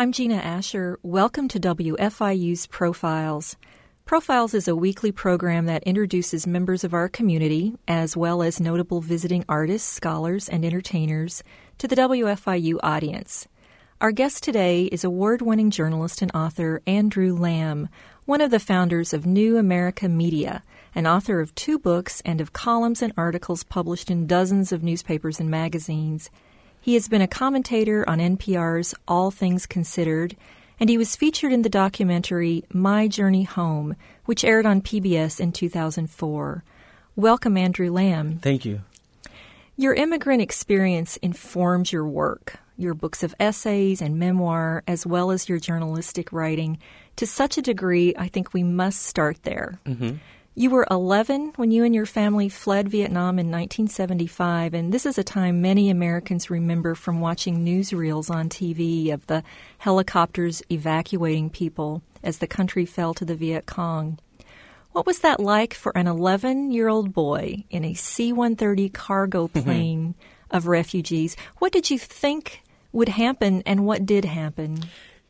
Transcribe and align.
I'm 0.00 0.12
Gina 0.12 0.36
Asher. 0.36 0.98
Welcome 1.02 1.46
to 1.48 1.60
WFIU's 1.60 2.66
Profiles. 2.68 3.58
Profiles 4.06 4.54
is 4.54 4.66
a 4.66 4.74
weekly 4.74 5.12
program 5.12 5.66
that 5.66 5.82
introduces 5.82 6.46
members 6.46 6.84
of 6.84 6.94
our 6.94 7.06
community, 7.06 7.74
as 7.86 8.16
well 8.16 8.42
as 8.42 8.60
notable 8.60 9.02
visiting 9.02 9.44
artists, 9.46 9.86
scholars, 9.86 10.48
and 10.48 10.64
entertainers, 10.64 11.42
to 11.76 11.86
the 11.86 11.96
WFIU 11.96 12.78
audience. 12.82 13.46
Our 14.00 14.10
guest 14.10 14.42
today 14.42 14.84
is 14.84 15.04
award 15.04 15.42
winning 15.42 15.70
journalist 15.70 16.22
and 16.22 16.32
author 16.34 16.80
Andrew 16.86 17.36
Lam, 17.36 17.90
one 18.24 18.40
of 18.40 18.50
the 18.50 18.58
founders 18.58 19.12
of 19.12 19.26
New 19.26 19.58
America 19.58 20.08
Media, 20.08 20.62
an 20.94 21.06
author 21.06 21.40
of 21.40 21.54
two 21.54 21.78
books 21.78 22.22
and 22.24 22.40
of 22.40 22.54
columns 22.54 23.02
and 23.02 23.12
articles 23.18 23.64
published 23.64 24.10
in 24.10 24.26
dozens 24.26 24.72
of 24.72 24.82
newspapers 24.82 25.38
and 25.38 25.50
magazines. 25.50 26.30
He 26.82 26.94
has 26.94 27.08
been 27.08 27.20
a 27.20 27.28
commentator 27.28 28.08
on 28.08 28.20
NPR's 28.20 28.94
All 29.06 29.30
Things 29.30 29.66
Considered, 29.66 30.34
and 30.78 30.88
he 30.88 30.96
was 30.96 31.14
featured 31.14 31.52
in 31.52 31.60
the 31.60 31.68
documentary 31.68 32.64
My 32.72 33.06
Journey 33.06 33.42
Home, 33.42 33.96
which 34.24 34.44
aired 34.44 34.64
on 34.64 34.80
PBS 34.80 35.40
in 35.40 35.52
2004. 35.52 36.64
Welcome, 37.16 37.58
Andrew 37.58 37.92
Lam. 37.92 38.38
Thank 38.38 38.64
you. 38.64 38.80
Your 39.76 39.92
immigrant 39.92 40.40
experience 40.40 41.18
informs 41.18 41.92
your 41.92 42.06
work, 42.06 42.58
your 42.78 42.94
books 42.94 43.22
of 43.22 43.34
essays 43.38 44.00
and 44.00 44.18
memoir, 44.18 44.82
as 44.88 45.04
well 45.04 45.30
as 45.30 45.50
your 45.50 45.58
journalistic 45.58 46.32
writing. 46.32 46.78
To 47.16 47.26
such 47.26 47.58
a 47.58 47.62
degree, 47.62 48.14
I 48.16 48.28
think 48.28 48.54
we 48.54 48.62
must 48.62 49.02
start 49.02 49.42
there. 49.42 49.78
Mm-hmm. 49.84 50.16
You 50.54 50.70
were 50.70 50.86
11 50.90 51.52
when 51.56 51.70
you 51.70 51.84
and 51.84 51.94
your 51.94 52.06
family 52.06 52.48
fled 52.48 52.88
Vietnam 52.88 53.38
in 53.38 53.46
1975, 53.50 54.74
and 54.74 54.92
this 54.92 55.06
is 55.06 55.16
a 55.16 55.22
time 55.22 55.62
many 55.62 55.88
Americans 55.90 56.50
remember 56.50 56.94
from 56.96 57.20
watching 57.20 57.64
newsreels 57.64 58.30
on 58.30 58.48
TV 58.48 59.12
of 59.12 59.26
the 59.28 59.44
helicopters 59.78 60.60
evacuating 60.70 61.50
people 61.50 62.02
as 62.22 62.38
the 62.38 62.48
country 62.48 62.84
fell 62.84 63.14
to 63.14 63.24
the 63.24 63.36
Viet 63.36 63.66
Cong. 63.66 64.18
What 64.92 65.06
was 65.06 65.20
that 65.20 65.38
like 65.38 65.72
for 65.72 65.96
an 65.96 66.08
11 66.08 66.72
year 66.72 66.88
old 66.88 67.12
boy 67.14 67.64
in 67.70 67.84
a 67.84 67.94
C 67.94 68.32
130 68.32 68.88
cargo 68.88 69.46
Mm-hmm. 69.46 69.62
plane 69.62 70.14
of 70.50 70.66
refugees? 70.66 71.36
What 71.58 71.70
did 71.72 71.90
you 71.90 71.98
think 71.98 72.62
would 72.92 73.08
happen, 73.08 73.62
and 73.66 73.86
what 73.86 74.04
did 74.04 74.24
happen? 74.24 74.80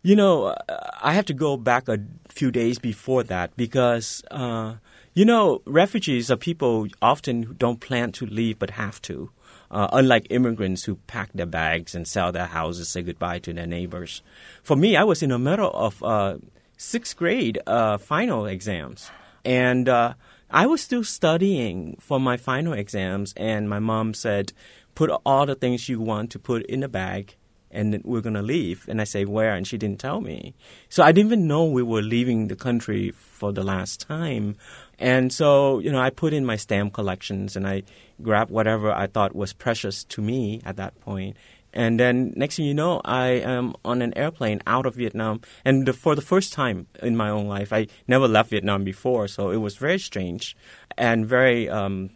You 0.02 0.16
know, 0.16 0.56
I 1.02 1.12
have 1.12 1.26
to 1.26 1.34
go 1.34 1.58
back 1.58 1.88
a 1.88 1.98
few 2.30 2.50
days 2.50 2.78
before 2.78 3.22
that 3.24 3.54
because, 3.54 4.24
uh, 4.30 4.76
you 5.14 5.24
know, 5.24 5.62
refugees 5.66 6.30
are 6.30 6.36
people 6.36 6.86
often 7.02 7.42
who 7.42 7.54
don't 7.54 7.80
plan 7.80 8.12
to 8.12 8.26
leave 8.26 8.58
but 8.58 8.70
have 8.70 9.02
to. 9.02 9.30
Uh, 9.70 9.88
unlike 9.92 10.26
immigrants 10.30 10.84
who 10.84 10.96
pack 11.06 11.30
their 11.32 11.46
bags 11.46 11.94
and 11.94 12.06
sell 12.06 12.32
their 12.32 12.46
houses, 12.46 12.88
say 12.88 13.02
goodbye 13.02 13.38
to 13.38 13.52
their 13.52 13.66
neighbors. 13.66 14.22
For 14.62 14.76
me, 14.76 14.96
I 14.96 15.04
was 15.04 15.22
in 15.22 15.30
the 15.30 15.38
middle 15.38 15.70
of 15.70 16.02
uh, 16.02 16.38
sixth 16.76 17.16
grade 17.16 17.60
uh, 17.66 17.98
final 17.98 18.46
exams, 18.46 19.10
and 19.44 19.88
uh, 19.88 20.14
I 20.50 20.66
was 20.66 20.80
still 20.80 21.04
studying 21.04 21.96
for 22.00 22.18
my 22.18 22.36
final 22.36 22.72
exams. 22.72 23.32
And 23.36 23.68
my 23.68 23.78
mom 23.78 24.12
said, 24.14 24.52
"Put 24.96 25.10
all 25.24 25.46
the 25.46 25.54
things 25.54 25.88
you 25.88 26.00
want 26.00 26.30
to 26.32 26.38
put 26.38 26.64
in 26.66 26.82
a 26.82 26.88
bag." 26.88 27.36
and 27.70 28.02
we're 28.04 28.20
going 28.20 28.34
to 28.34 28.42
leave. 28.42 28.86
And 28.88 29.00
I 29.00 29.04
say, 29.04 29.24
where? 29.24 29.54
And 29.54 29.66
she 29.66 29.78
didn't 29.78 30.00
tell 30.00 30.20
me. 30.20 30.54
So 30.88 31.02
I 31.02 31.12
didn't 31.12 31.28
even 31.28 31.46
know 31.46 31.64
we 31.64 31.82
were 31.82 32.02
leaving 32.02 32.48
the 32.48 32.56
country 32.56 33.12
for 33.12 33.52
the 33.52 33.62
last 33.62 34.00
time. 34.00 34.56
And 35.00 35.32
so, 35.32 35.78
you 35.78 35.90
know, 35.90 35.98
I 35.98 36.10
put 36.10 36.34
in 36.34 36.44
my 36.44 36.56
stamp 36.56 36.92
collections 36.92 37.56
and 37.56 37.66
I 37.66 37.82
grabbed 38.22 38.50
whatever 38.50 38.92
I 38.92 39.06
thought 39.06 39.34
was 39.34 39.54
precious 39.54 40.04
to 40.04 40.20
me 40.20 40.60
at 40.64 40.76
that 40.76 41.00
point. 41.00 41.36
And 41.72 41.98
then 41.98 42.34
next 42.36 42.56
thing 42.56 42.66
you 42.66 42.74
know, 42.74 43.00
I 43.04 43.28
am 43.28 43.74
on 43.84 44.02
an 44.02 44.12
airplane 44.16 44.60
out 44.66 44.86
of 44.86 44.96
Vietnam. 44.96 45.40
And 45.64 45.86
the, 45.86 45.92
for 45.92 46.14
the 46.14 46.22
first 46.22 46.52
time 46.52 46.86
in 47.02 47.16
my 47.16 47.30
own 47.30 47.46
life, 47.46 47.72
I 47.72 47.86
never 48.06 48.28
left 48.28 48.50
Vietnam 48.50 48.84
before. 48.84 49.26
So 49.28 49.50
it 49.50 49.58
was 49.58 49.76
very 49.76 49.98
strange 49.98 50.56
and 50.98 51.26
very 51.26 51.68
um, 51.68 52.10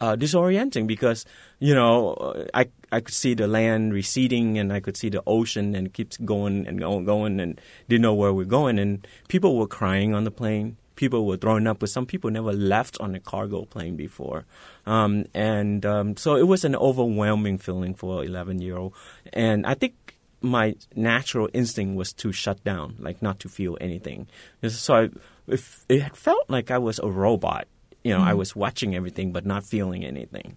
uh, 0.00 0.16
disorienting 0.16 0.86
because 0.86 1.26
you 1.58 1.74
know 1.74 2.46
I 2.54 2.68
I 2.90 3.00
could 3.00 3.14
see 3.14 3.34
the 3.34 3.46
land 3.46 3.92
receding 3.92 4.58
and 4.58 4.72
I 4.72 4.80
could 4.80 4.96
see 4.96 5.10
the 5.10 5.22
ocean 5.26 5.74
and 5.74 5.92
keeps 5.92 6.16
going 6.16 6.66
and 6.66 6.78
going 6.78 7.04
going 7.04 7.38
and 7.38 7.60
didn't 7.88 8.02
know 8.02 8.14
where 8.14 8.32
we're 8.32 8.44
going 8.44 8.78
and 8.78 9.06
people 9.28 9.56
were 9.56 9.66
crying 9.66 10.14
on 10.14 10.24
the 10.24 10.30
plane. 10.30 10.78
People 11.00 11.24
were 11.24 11.38
throwing 11.38 11.66
up, 11.66 11.78
but 11.78 11.88
some 11.88 12.04
people 12.04 12.30
never 12.30 12.52
left 12.52 13.00
on 13.00 13.14
a 13.14 13.20
cargo 13.20 13.64
plane 13.64 13.96
before, 13.96 14.44
um, 14.84 15.24
and 15.32 15.86
um, 15.86 16.16
so 16.16 16.36
it 16.36 16.46
was 16.46 16.62
an 16.64 16.76
overwhelming 16.76 17.56
feeling 17.56 17.94
for 17.94 18.20
an 18.20 18.28
11 18.28 18.60
year 18.60 18.76
old. 18.76 18.92
And 19.32 19.66
I 19.66 19.72
think 19.72 19.94
my 20.42 20.76
natural 20.94 21.48
instinct 21.54 21.96
was 21.96 22.12
to 22.20 22.32
shut 22.32 22.62
down, 22.64 22.96
like 22.98 23.22
not 23.22 23.40
to 23.40 23.48
feel 23.48 23.78
anything. 23.80 24.28
So 24.68 24.94
I, 24.94 25.08
if 25.46 25.86
it 25.88 26.14
felt 26.14 26.44
like 26.48 26.70
I 26.70 26.78
was 26.78 26.98
a 26.98 27.08
robot 27.08 27.66
you 28.02 28.12
know, 28.12 28.20
mm. 28.20 28.28
I 28.28 28.34
was 28.34 28.56
watching 28.56 28.94
everything 28.94 29.32
but 29.32 29.44
not 29.44 29.64
feeling 29.64 30.04
anything. 30.04 30.56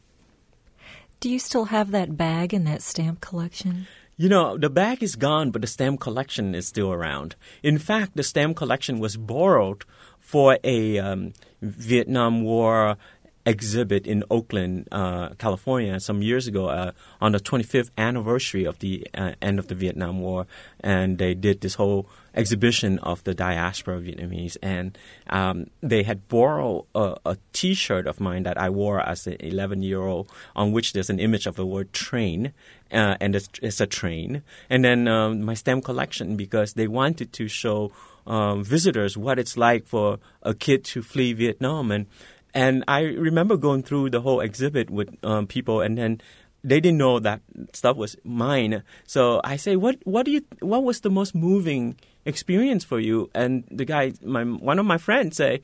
Do 1.19 1.29
you 1.29 1.39
still 1.39 1.65
have 1.65 1.91
that 1.91 2.17
bag 2.17 2.53
and 2.53 2.67
that 2.67 2.81
stamp 2.81 3.21
collection? 3.21 3.87
You 4.17 4.29
know, 4.29 4.57
the 4.57 4.69
bag 4.69 5.01
is 5.01 5.15
gone, 5.15 5.51
but 5.51 5.61
the 5.61 5.67
stamp 5.67 5.99
collection 5.99 6.53
is 6.53 6.67
still 6.67 6.91
around. 6.91 7.35
In 7.63 7.79
fact, 7.79 8.15
the 8.15 8.23
stamp 8.23 8.57
collection 8.57 8.99
was 8.99 9.17
borrowed 9.17 9.85
for 10.23 10.57
a 10.63 10.97
um, 10.97 11.33
Vietnam 11.61 12.43
War 12.43 12.97
exhibit 13.45 14.07
in 14.07 14.23
Oakland, 14.31 14.87
uh, 14.91 15.29
California, 15.37 15.99
some 15.99 16.21
years 16.21 16.47
ago 16.47 16.67
uh, 16.67 16.91
on 17.19 17.33
the 17.33 17.39
25th 17.39 17.89
anniversary 17.97 18.65
of 18.65 18.79
the 18.79 19.05
uh, 19.13 19.33
end 19.41 19.59
of 19.59 19.67
the 19.67 19.75
Vietnam 19.75 20.21
War, 20.21 20.47
and 20.79 21.17
they 21.17 21.33
did 21.33 21.61
this 21.61 21.75
whole 21.75 22.07
exhibition 22.33 22.99
of 22.99 23.23
the 23.25 23.33
diaspora 23.33 23.99
Vietnamese, 23.99 24.57
and 24.61 24.97
um, 25.29 25.67
they 25.81 26.03
had 26.03 26.27
borrowed 26.29 26.85
a, 26.95 27.15
a 27.25 27.37
T-shirt 27.51 28.07
of 28.07 28.19
mine 28.19 28.43
that 28.43 28.57
I 28.57 28.69
wore 28.69 29.01
as 29.01 29.27
an 29.27 29.37
11-year-old, 29.37 30.29
on 30.55 30.71
which 30.71 30.93
there's 30.93 31.09
an 31.09 31.19
image 31.19 31.45
of 31.45 31.55
the 31.55 31.65
word 31.65 31.91
train, 31.91 32.53
uh, 32.91 33.17
and 33.19 33.35
it's, 33.35 33.49
it's, 33.61 33.81
a 33.81 33.87
train, 33.87 34.41
and 34.69 34.85
then 34.85 35.07
um, 35.07 35.41
my 35.41 35.53
stamp 35.53 35.83
collection 35.83 36.37
because 36.37 36.73
they 36.73 36.87
wanted 36.87 37.33
to 37.33 37.47
show. 37.47 37.91
Um, 38.25 38.63
visitors, 38.63 39.17
what 39.17 39.37
it's 39.39 39.57
like 39.57 39.85
for 39.85 40.19
a 40.41 40.53
kid 40.53 40.85
to 40.85 41.01
flee 41.01 41.33
Vietnam, 41.33 41.91
and 41.91 42.07
and 42.53 42.83
I 42.87 43.01
remember 43.01 43.57
going 43.57 43.83
through 43.83 44.11
the 44.11 44.21
whole 44.21 44.39
exhibit 44.39 44.89
with 44.89 45.09
um, 45.23 45.47
people, 45.47 45.81
and 45.81 45.97
then 45.97 46.21
they 46.63 46.79
didn't 46.79 46.97
know 46.99 47.19
that 47.19 47.41
stuff 47.73 47.97
was 47.97 48.15
mine. 48.23 48.83
So 49.05 49.41
I 49.43 49.57
say, 49.57 49.75
"What? 49.75 49.97
What 50.05 50.25
do 50.25 50.31
you? 50.31 50.41
What 50.59 50.83
was 50.83 51.01
the 51.01 51.09
most 51.09 51.35
moving 51.35 51.97
experience 52.25 52.83
for 52.83 52.99
you?" 52.99 53.29
And 53.35 53.65
the 53.69 53.85
guy, 53.85 54.13
my 54.23 54.43
one 54.43 54.79
of 54.79 54.85
my 54.85 54.97
friends, 54.97 55.37
say, 55.37 55.61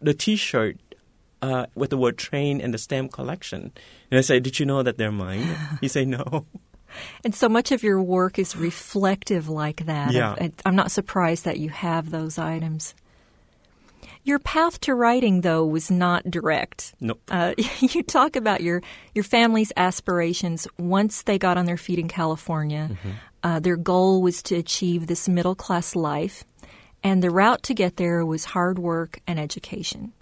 "The 0.00 0.14
T-shirt." 0.14 0.76
Uh, 1.40 1.66
with 1.74 1.90
the 1.90 1.96
word 1.96 2.16
train 2.16 2.60
and 2.60 2.72
the 2.72 2.78
stamp 2.78 3.10
collection. 3.10 3.72
And 4.12 4.18
I 4.18 4.20
say, 4.20 4.38
Did 4.38 4.60
you 4.60 4.64
know 4.64 4.84
that 4.84 4.96
they're 4.96 5.10
mine? 5.10 5.44
He 5.80 5.88
say, 5.88 6.04
No. 6.04 6.46
And 7.24 7.34
so 7.34 7.48
much 7.48 7.72
of 7.72 7.82
your 7.82 8.02
work 8.02 8.38
is 8.38 8.56
reflective 8.56 9.48
like 9.48 9.86
that. 9.86 10.12
Yeah. 10.12 10.48
I'm 10.64 10.76
not 10.76 10.90
surprised 10.90 11.44
that 11.44 11.58
you 11.58 11.70
have 11.70 12.10
those 12.10 12.38
items. 12.38 12.94
Your 14.24 14.38
path 14.38 14.80
to 14.82 14.94
writing, 14.94 15.40
though, 15.40 15.64
was 15.66 15.90
not 15.90 16.30
direct. 16.30 16.94
Nope. 17.00 17.20
Uh, 17.28 17.54
you 17.80 18.02
talk 18.02 18.36
about 18.36 18.60
your 18.60 18.82
your 19.14 19.24
family's 19.24 19.72
aspirations 19.76 20.68
once 20.78 21.22
they 21.22 21.38
got 21.38 21.58
on 21.58 21.66
their 21.66 21.76
feet 21.76 21.98
in 21.98 22.08
California. 22.08 22.90
Mm-hmm. 22.92 23.10
Uh, 23.42 23.58
their 23.58 23.76
goal 23.76 24.22
was 24.22 24.42
to 24.44 24.54
achieve 24.54 25.08
this 25.08 25.28
middle 25.28 25.56
class 25.56 25.96
life, 25.96 26.44
and 27.02 27.20
the 27.22 27.30
route 27.30 27.64
to 27.64 27.74
get 27.74 27.96
there 27.96 28.24
was 28.24 28.44
hard 28.44 28.78
work 28.78 29.18
and 29.26 29.40
education. 29.40 30.12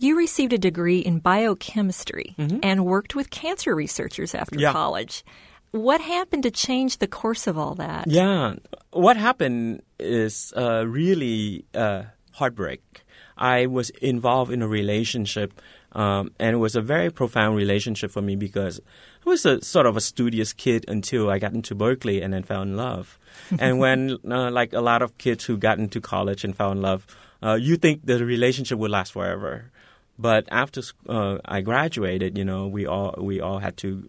You 0.00 0.16
received 0.16 0.52
a 0.52 0.58
degree 0.58 0.98
in 0.98 1.18
biochemistry 1.20 2.34
mm-hmm. 2.38 2.58
and 2.62 2.86
worked 2.86 3.14
with 3.14 3.30
cancer 3.30 3.74
researchers 3.74 4.34
after 4.34 4.58
yeah. 4.58 4.72
college. 4.72 5.24
What 5.70 6.00
happened 6.00 6.44
to 6.44 6.50
change 6.50 6.98
the 6.98 7.06
course 7.06 7.46
of 7.46 7.58
all 7.58 7.74
that? 7.74 8.06
Yeah, 8.06 8.54
what 8.90 9.16
happened 9.16 9.82
is 9.98 10.52
uh, 10.56 10.86
really 10.86 11.64
uh, 11.74 12.04
heartbreak. 12.32 13.02
I 13.36 13.66
was 13.66 13.90
involved 13.90 14.50
in 14.50 14.62
a 14.62 14.68
relationship, 14.68 15.60
um, 15.92 16.32
and 16.40 16.54
it 16.54 16.58
was 16.58 16.74
a 16.74 16.80
very 16.80 17.10
profound 17.10 17.56
relationship 17.56 18.10
for 18.10 18.22
me 18.22 18.34
because 18.34 18.80
I 19.24 19.30
was 19.30 19.44
a 19.46 19.62
sort 19.62 19.86
of 19.86 19.96
a 19.96 20.00
studious 20.00 20.52
kid 20.52 20.84
until 20.88 21.30
I 21.30 21.38
got 21.38 21.52
into 21.52 21.74
Berkeley 21.74 22.22
and 22.22 22.32
then 22.32 22.42
fell 22.42 22.62
in 22.62 22.76
love. 22.76 23.18
and 23.58 23.78
when, 23.78 24.18
uh, 24.28 24.50
like 24.50 24.72
a 24.72 24.80
lot 24.80 25.02
of 25.02 25.18
kids 25.18 25.44
who 25.44 25.56
got 25.56 25.78
into 25.78 26.00
college 26.00 26.44
and 26.44 26.56
fell 26.56 26.72
in 26.72 26.80
love, 26.80 27.06
uh, 27.42 27.54
you 27.54 27.76
think 27.76 28.04
the 28.04 28.24
relationship 28.24 28.78
would 28.78 28.90
last 28.90 29.12
forever. 29.12 29.70
But 30.18 30.48
after 30.50 30.82
uh, 31.08 31.38
I 31.44 31.60
graduated, 31.60 32.36
you 32.36 32.44
know, 32.44 32.66
we 32.66 32.86
all 32.86 33.14
we 33.18 33.40
all 33.40 33.60
had 33.60 33.76
to 33.78 34.08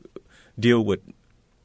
deal 0.59 0.83
with 0.83 1.01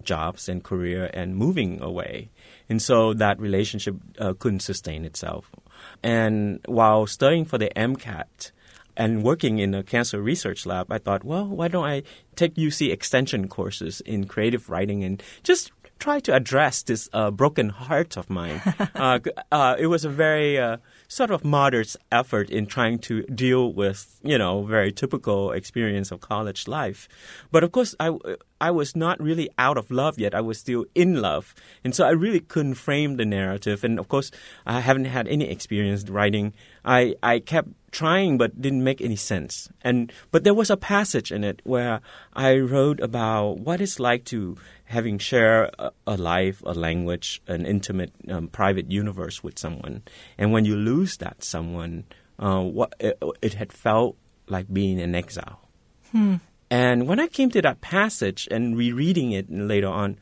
jobs 0.04 0.48
and 0.48 0.62
career 0.62 1.10
and 1.12 1.36
moving 1.36 1.80
away. 1.80 2.30
And 2.68 2.80
so 2.80 3.12
that 3.14 3.38
relationship 3.40 3.96
uh, 4.18 4.34
couldn't 4.38 4.60
sustain 4.60 5.04
itself. 5.04 5.50
And 6.02 6.60
while 6.66 7.06
studying 7.06 7.44
for 7.44 7.58
the 7.58 7.70
MCAT 7.76 8.52
and 8.96 9.22
working 9.22 9.58
in 9.58 9.74
a 9.74 9.82
cancer 9.82 10.20
research 10.20 10.66
lab, 10.66 10.90
I 10.90 10.98
thought, 10.98 11.24
well, 11.24 11.46
why 11.46 11.68
don't 11.68 11.84
I 11.84 12.02
take 12.36 12.54
UC 12.54 12.92
extension 12.92 13.48
courses 13.48 14.00
in 14.02 14.26
creative 14.26 14.70
writing 14.70 15.04
and 15.04 15.22
just 15.42 15.72
try 15.98 16.20
to 16.20 16.34
address 16.34 16.82
this 16.82 17.08
uh, 17.12 17.30
broken 17.30 17.68
heart 17.70 18.16
of 18.16 18.28
mine. 18.28 18.60
uh, 18.94 19.18
uh, 19.50 19.76
it 19.78 19.86
was 19.86 20.04
a 20.04 20.08
very 20.08 20.58
uh, 20.58 20.76
sort 21.08 21.30
of 21.30 21.44
modest 21.44 21.96
effort 22.10 22.50
in 22.50 22.66
trying 22.66 22.98
to 22.98 23.22
deal 23.24 23.72
with, 23.72 24.18
you 24.22 24.36
know, 24.38 24.62
very 24.64 24.92
typical 24.92 25.52
experience 25.52 26.10
of 26.10 26.20
college 26.20 26.68
life. 26.68 27.08
But 27.50 27.64
of 27.64 27.72
course, 27.72 27.94
I, 28.00 28.16
I 28.60 28.70
was 28.70 28.96
not 28.96 29.20
really 29.22 29.48
out 29.58 29.78
of 29.78 29.90
love 29.90 30.18
yet. 30.18 30.34
I 30.34 30.40
was 30.40 30.58
still 30.58 30.84
in 30.94 31.20
love. 31.20 31.54
And 31.82 31.94
so 31.94 32.04
I 32.04 32.10
really 32.10 32.40
couldn't 32.40 32.74
frame 32.74 33.16
the 33.16 33.24
narrative. 33.24 33.84
And 33.84 33.98
of 33.98 34.08
course, 34.08 34.30
I 34.66 34.80
haven't 34.80 35.06
had 35.06 35.28
any 35.28 35.48
experience 35.48 36.08
writing. 36.08 36.54
I, 36.84 37.14
I 37.22 37.38
kept 37.38 37.68
trying 37.94 38.36
but 38.36 38.60
didn't 38.60 38.84
make 38.84 39.00
any 39.00 39.16
sense. 39.16 39.70
And 39.82 40.12
but 40.30 40.44
there 40.44 40.52
was 40.52 40.68
a 40.68 40.76
passage 40.76 41.32
in 41.32 41.44
it 41.44 41.62
where 41.64 42.00
I 42.34 42.58
wrote 42.58 43.00
about 43.00 43.60
what 43.60 43.80
it's 43.80 44.00
like 44.00 44.24
to 44.26 44.56
having 44.84 45.18
share 45.18 45.70
a, 45.78 45.90
a 46.06 46.16
life, 46.16 46.62
a 46.64 46.74
language, 46.74 47.42
an 47.46 47.66
intimate, 47.66 48.12
um, 48.28 48.48
private 48.48 48.90
universe 48.90 49.42
with 49.42 49.58
someone, 49.58 50.02
and 50.38 50.52
when 50.52 50.64
you 50.64 50.76
lose 50.76 51.16
that 51.18 51.42
someone, 51.42 52.04
uh, 52.38 52.60
what 52.60 52.94
it, 52.98 53.18
it, 53.42 53.54
had 53.54 53.72
felt 53.72 54.16
like 54.48 54.72
being 54.72 54.98
in 54.98 55.14
exile. 55.14 55.60
Hmm. 56.12 56.36
And 56.70 57.06
when 57.06 57.20
I 57.20 57.28
came 57.28 57.50
to 57.50 57.62
that 57.62 57.80
passage 57.80 58.48
and 58.50 58.76
rereading 58.76 59.32
it 59.32 59.50
later 59.50 59.88
on, 59.88 60.18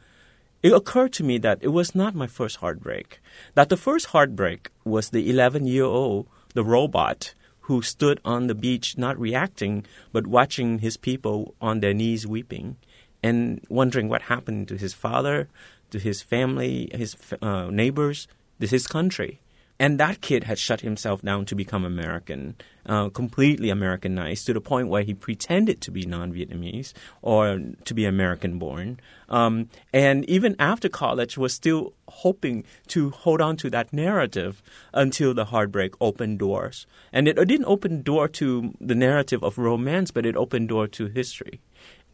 it 0.62 0.72
occurred 0.72 1.12
to 1.14 1.24
me 1.24 1.38
that 1.38 1.58
it 1.60 1.68
was 1.68 1.94
not 1.94 2.14
my 2.14 2.26
first 2.26 2.56
heartbreak. 2.56 3.20
That 3.54 3.68
the 3.68 3.76
first 3.76 4.06
heartbreak 4.06 4.70
was 4.84 5.10
the 5.10 5.28
11 5.28 5.66
year 5.66 5.84
old, 5.84 6.28
the 6.54 6.64
robot, 6.64 7.34
who 7.66 7.80
stood 7.80 8.20
on 8.24 8.46
the 8.46 8.54
beach 8.54 8.98
not 8.98 9.18
reacting, 9.18 9.84
but 10.12 10.26
watching 10.26 10.80
his 10.80 10.96
people 10.96 11.54
on 11.60 11.80
their 11.80 11.94
knees 11.94 12.26
weeping 12.26 12.76
and 13.22 13.64
wondering 13.68 14.08
what 14.08 14.22
happened 14.22 14.68
to 14.68 14.76
his 14.76 14.94
father, 14.94 15.48
to 15.90 15.98
his 15.98 16.22
family, 16.22 16.90
his 16.92 17.16
uh, 17.40 17.68
neighbors, 17.70 18.26
to 18.60 18.66
his 18.66 18.86
country. 18.86 19.40
And 19.82 19.98
that 19.98 20.20
kid 20.20 20.44
had 20.44 20.60
shut 20.60 20.82
himself 20.82 21.22
down 21.22 21.44
to 21.46 21.56
become 21.56 21.84
American, 21.84 22.54
uh, 22.86 23.08
completely 23.08 23.68
Americanized 23.68 24.46
to 24.46 24.52
the 24.52 24.60
point 24.60 24.86
where 24.86 25.02
he 25.02 25.12
pretended 25.12 25.80
to 25.80 25.90
be 25.90 26.06
non 26.06 26.32
Vietnamese 26.32 26.92
or 27.20 27.58
to 27.84 27.92
be 27.92 28.04
American 28.04 28.60
born. 28.60 29.00
Um, 29.28 29.70
and 29.92 30.24
even 30.26 30.54
after 30.60 30.88
college, 30.88 31.36
was 31.36 31.52
still 31.52 31.94
hoping 32.06 32.64
to 32.88 33.10
hold 33.10 33.40
on 33.40 33.56
to 33.56 33.70
that 33.70 33.92
narrative 33.92 34.62
until 34.94 35.34
the 35.34 35.46
heartbreak 35.46 35.94
opened 36.00 36.38
doors. 36.38 36.86
And 37.12 37.26
it, 37.26 37.36
it 37.36 37.48
didn't 37.48 37.66
open 37.66 38.02
door 38.02 38.28
to 38.28 38.74
the 38.80 38.94
narrative 38.94 39.42
of 39.42 39.58
romance, 39.58 40.12
but 40.12 40.24
it 40.24 40.36
opened 40.36 40.68
door 40.68 40.86
to 40.86 41.06
history. 41.06 41.60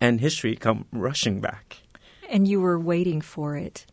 And 0.00 0.20
history 0.20 0.56
come 0.56 0.86
rushing 0.92 1.40
back. 1.40 1.78
And 2.28 2.46
you 2.46 2.60
were 2.60 2.78
waiting 2.78 3.20
for 3.20 3.56
it. 3.56 3.86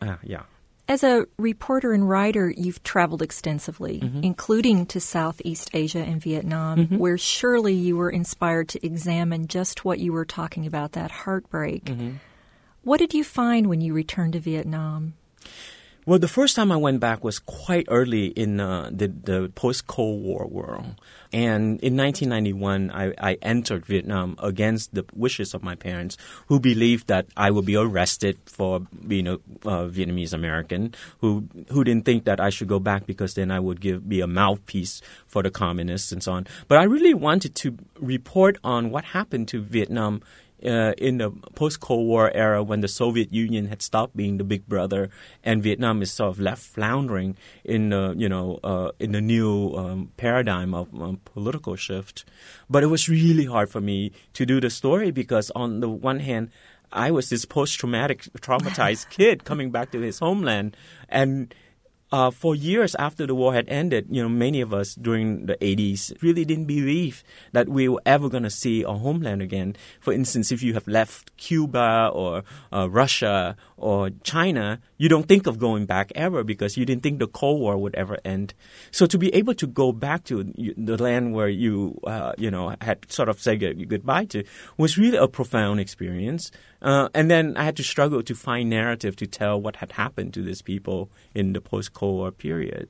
Uh, 0.00 0.16
yeah. 0.22 0.42
As 0.88 1.04
a 1.04 1.26
reporter 1.38 1.92
and 1.92 2.08
writer, 2.08 2.50
you've 2.50 2.82
traveled 2.82 3.22
extensively, 3.22 4.00
mm-hmm. 4.00 4.20
including 4.22 4.84
to 4.86 5.00
Southeast 5.00 5.70
Asia 5.72 6.00
and 6.00 6.20
Vietnam, 6.20 6.78
mm-hmm. 6.78 6.98
where 6.98 7.16
surely 7.16 7.72
you 7.72 7.96
were 7.96 8.10
inspired 8.10 8.68
to 8.70 8.84
examine 8.84 9.46
just 9.46 9.84
what 9.84 10.00
you 10.00 10.12
were 10.12 10.24
talking 10.24 10.66
about 10.66 10.92
that 10.92 11.10
heartbreak. 11.10 11.84
Mm-hmm. 11.84 12.10
What 12.82 12.98
did 12.98 13.14
you 13.14 13.22
find 13.22 13.68
when 13.68 13.80
you 13.80 13.94
returned 13.94 14.32
to 14.32 14.40
Vietnam? 14.40 15.14
Well, 16.04 16.18
the 16.18 16.26
first 16.26 16.56
time 16.56 16.72
I 16.72 16.76
went 16.76 16.98
back 16.98 17.22
was 17.22 17.38
quite 17.38 17.86
early 17.88 18.26
in 18.26 18.58
uh, 18.58 18.90
the, 18.92 19.06
the 19.06 19.52
post 19.54 19.86
Cold 19.86 20.24
War 20.24 20.48
world. 20.48 21.00
And 21.32 21.80
in 21.80 21.96
1991, 21.96 22.90
I, 22.90 23.14
I, 23.18 23.38
entered 23.40 23.86
Vietnam 23.86 24.36
against 24.42 24.92
the 24.94 25.04
wishes 25.14 25.54
of 25.54 25.62
my 25.62 25.76
parents, 25.76 26.16
who 26.48 26.58
believed 26.58 27.06
that 27.06 27.26
I 27.36 27.52
would 27.52 27.64
be 27.64 27.76
arrested 27.76 28.36
for 28.46 28.80
being 28.80 29.28
a 29.28 29.34
uh, 29.34 29.86
Vietnamese 29.88 30.32
American, 30.32 30.92
who 31.20 31.48
who 31.70 31.84
didn't 31.84 32.04
think 32.04 32.24
that 32.24 32.40
I 32.40 32.50
should 32.50 32.68
go 32.68 32.80
back 32.80 33.06
because 33.06 33.34
then 33.34 33.52
I 33.52 33.60
would 33.60 33.80
give 33.80 34.08
be 34.08 34.20
a 34.20 34.26
mouthpiece 34.26 35.00
for 35.26 35.42
the 35.42 35.50
communists 35.50 36.10
and 36.10 36.22
so 36.22 36.32
on. 36.32 36.46
But 36.66 36.78
I 36.78 36.84
really 36.84 37.14
wanted 37.14 37.54
to 37.56 37.78
report 37.98 38.58
on 38.64 38.90
what 38.90 39.04
happened 39.04 39.48
to 39.48 39.62
Vietnam 39.62 40.20
uh, 40.64 40.92
in 40.98 41.18
the 41.18 41.30
post 41.54 41.80
Cold 41.80 42.06
War 42.06 42.30
era 42.34 42.62
when 42.62 42.80
the 42.80 42.88
Soviet 42.88 43.32
Union 43.32 43.66
had 43.66 43.82
stopped 43.82 44.16
being 44.16 44.38
the 44.38 44.44
big 44.44 44.66
brother 44.66 45.10
and 45.42 45.62
Vietnam 45.62 46.02
is 46.02 46.12
sort 46.12 46.30
of 46.30 46.40
left 46.40 46.62
floundering 46.62 47.36
in 47.64 47.90
the 47.90 48.14
you 48.16 48.28
know 48.28 48.58
uh, 48.64 48.90
in 48.98 49.12
the 49.12 49.20
new 49.20 49.74
um, 49.74 50.10
paradigm 50.16 50.74
of 50.74 50.88
um, 51.00 51.20
political 51.24 51.76
shift. 51.76 52.24
But 52.68 52.82
it 52.82 52.86
was 52.86 53.08
really 53.08 53.46
hard 53.46 53.70
for 53.70 53.80
me 53.80 54.12
to 54.34 54.46
do 54.46 54.60
the 54.60 54.70
story 54.70 55.10
because 55.10 55.50
on 55.54 55.80
the 55.80 55.88
one 55.88 56.20
hand. 56.20 56.50
I 56.94 57.10
was 57.10 57.30
this 57.30 57.46
post-traumatic, 57.46 58.24
traumatized 58.42 59.08
kid 59.16 59.44
coming 59.44 59.70
back 59.70 59.92
to 59.92 60.00
his 60.00 60.18
homeland, 60.18 60.76
and 61.08 61.54
uh, 62.12 62.30
for 62.30 62.54
years 62.54 62.94
after 62.96 63.26
the 63.26 63.34
war 63.34 63.54
had 63.54 63.68
ended, 63.68 64.06
you 64.10 64.22
know, 64.22 64.28
many 64.28 64.60
of 64.60 64.72
us 64.72 64.94
during 64.94 65.46
the 65.46 65.56
80s 65.56 66.12
really 66.22 66.44
didn't 66.44 66.66
believe 66.66 67.24
that 67.52 67.68
we 67.68 67.88
were 67.88 68.02
ever 68.04 68.28
going 68.28 68.42
to 68.42 68.50
see 68.50 68.84
our 68.84 68.98
homeland 68.98 69.40
again. 69.40 69.74
For 69.98 70.12
instance, 70.12 70.52
if 70.52 70.62
you 70.62 70.74
have 70.74 70.86
left 70.86 71.34
Cuba 71.38 72.10
or 72.12 72.44
uh, 72.72 72.88
Russia 72.90 73.56
or 73.82 74.10
China, 74.22 74.80
you 74.96 75.08
don't 75.08 75.26
think 75.26 75.46
of 75.46 75.58
going 75.58 75.86
back 75.86 76.12
ever 76.14 76.44
because 76.44 76.76
you 76.76 76.86
didn't 76.86 77.02
think 77.02 77.18
the 77.18 77.26
Cold 77.26 77.60
War 77.60 77.76
would 77.76 77.94
ever 77.96 78.18
end. 78.24 78.54
So 78.92 79.06
to 79.06 79.18
be 79.18 79.34
able 79.34 79.54
to 79.54 79.66
go 79.66 79.92
back 79.92 80.24
to 80.24 80.44
the 80.76 80.96
land 80.96 81.34
where 81.34 81.48
you, 81.48 81.98
uh, 82.04 82.32
you 82.38 82.50
know, 82.50 82.76
had 82.80 83.10
sort 83.10 83.28
of 83.28 83.40
said 83.40 83.58
goodbye 83.88 84.26
to 84.26 84.44
was 84.76 84.96
really 84.96 85.18
a 85.18 85.28
profound 85.28 85.80
experience. 85.80 86.50
Uh, 86.80 87.08
and 87.14 87.30
then 87.30 87.56
I 87.56 87.64
had 87.64 87.76
to 87.76 87.82
struggle 87.82 88.22
to 88.22 88.34
find 88.34 88.70
narrative 88.70 89.16
to 89.16 89.26
tell 89.26 89.60
what 89.60 89.76
had 89.76 89.92
happened 89.92 90.34
to 90.34 90.42
these 90.42 90.62
people 90.62 91.10
in 91.34 91.52
the 91.52 91.60
post-Cold 91.60 92.16
War 92.16 92.30
period. 92.30 92.88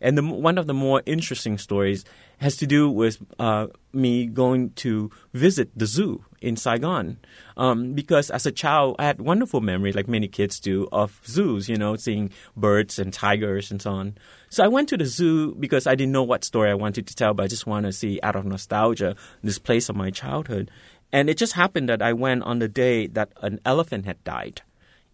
And 0.00 0.16
the, 0.16 0.24
one 0.24 0.56
of 0.58 0.66
the 0.66 0.74
more 0.74 1.02
interesting 1.04 1.58
stories 1.58 2.04
has 2.38 2.56
to 2.56 2.66
do 2.66 2.90
with 2.90 3.18
uh, 3.38 3.66
me 3.92 4.26
going 4.26 4.70
to 4.70 5.10
visit 5.34 5.70
the 5.76 5.86
zoo 5.86 6.24
in 6.40 6.56
Saigon. 6.56 7.18
Um, 7.56 7.92
because 7.92 8.30
as 8.30 8.46
a 8.46 8.52
child, 8.52 8.96
I 8.98 9.04
had 9.04 9.20
wonderful 9.20 9.60
memories, 9.60 9.94
like 9.94 10.08
many 10.08 10.26
kids 10.26 10.58
do, 10.58 10.88
of 10.90 11.20
zoos, 11.26 11.68
you 11.68 11.76
know, 11.76 11.96
seeing 11.96 12.30
birds 12.56 12.98
and 12.98 13.12
tigers 13.12 13.70
and 13.70 13.82
so 13.82 13.92
on. 13.92 14.16
So 14.48 14.64
I 14.64 14.68
went 14.68 14.88
to 14.88 14.96
the 14.96 15.04
zoo 15.04 15.54
because 15.56 15.86
I 15.86 15.94
didn't 15.94 16.12
know 16.12 16.22
what 16.22 16.44
story 16.44 16.70
I 16.70 16.74
wanted 16.74 17.06
to 17.06 17.14
tell, 17.14 17.34
but 17.34 17.42
I 17.42 17.48
just 17.48 17.66
wanted 17.66 17.88
to 17.88 17.92
see, 17.92 18.20
out 18.22 18.36
of 18.36 18.46
nostalgia, 18.46 19.16
this 19.42 19.58
place 19.58 19.90
of 19.90 19.96
my 19.96 20.10
childhood. 20.10 20.70
And 21.12 21.28
it 21.28 21.36
just 21.36 21.54
happened 21.54 21.88
that 21.88 22.00
I 22.00 22.14
went 22.14 22.44
on 22.44 22.60
the 22.60 22.68
day 22.68 23.06
that 23.08 23.32
an 23.42 23.60
elephant 23.66 24.06
had 24.06 24.22
died. 24.24 24.62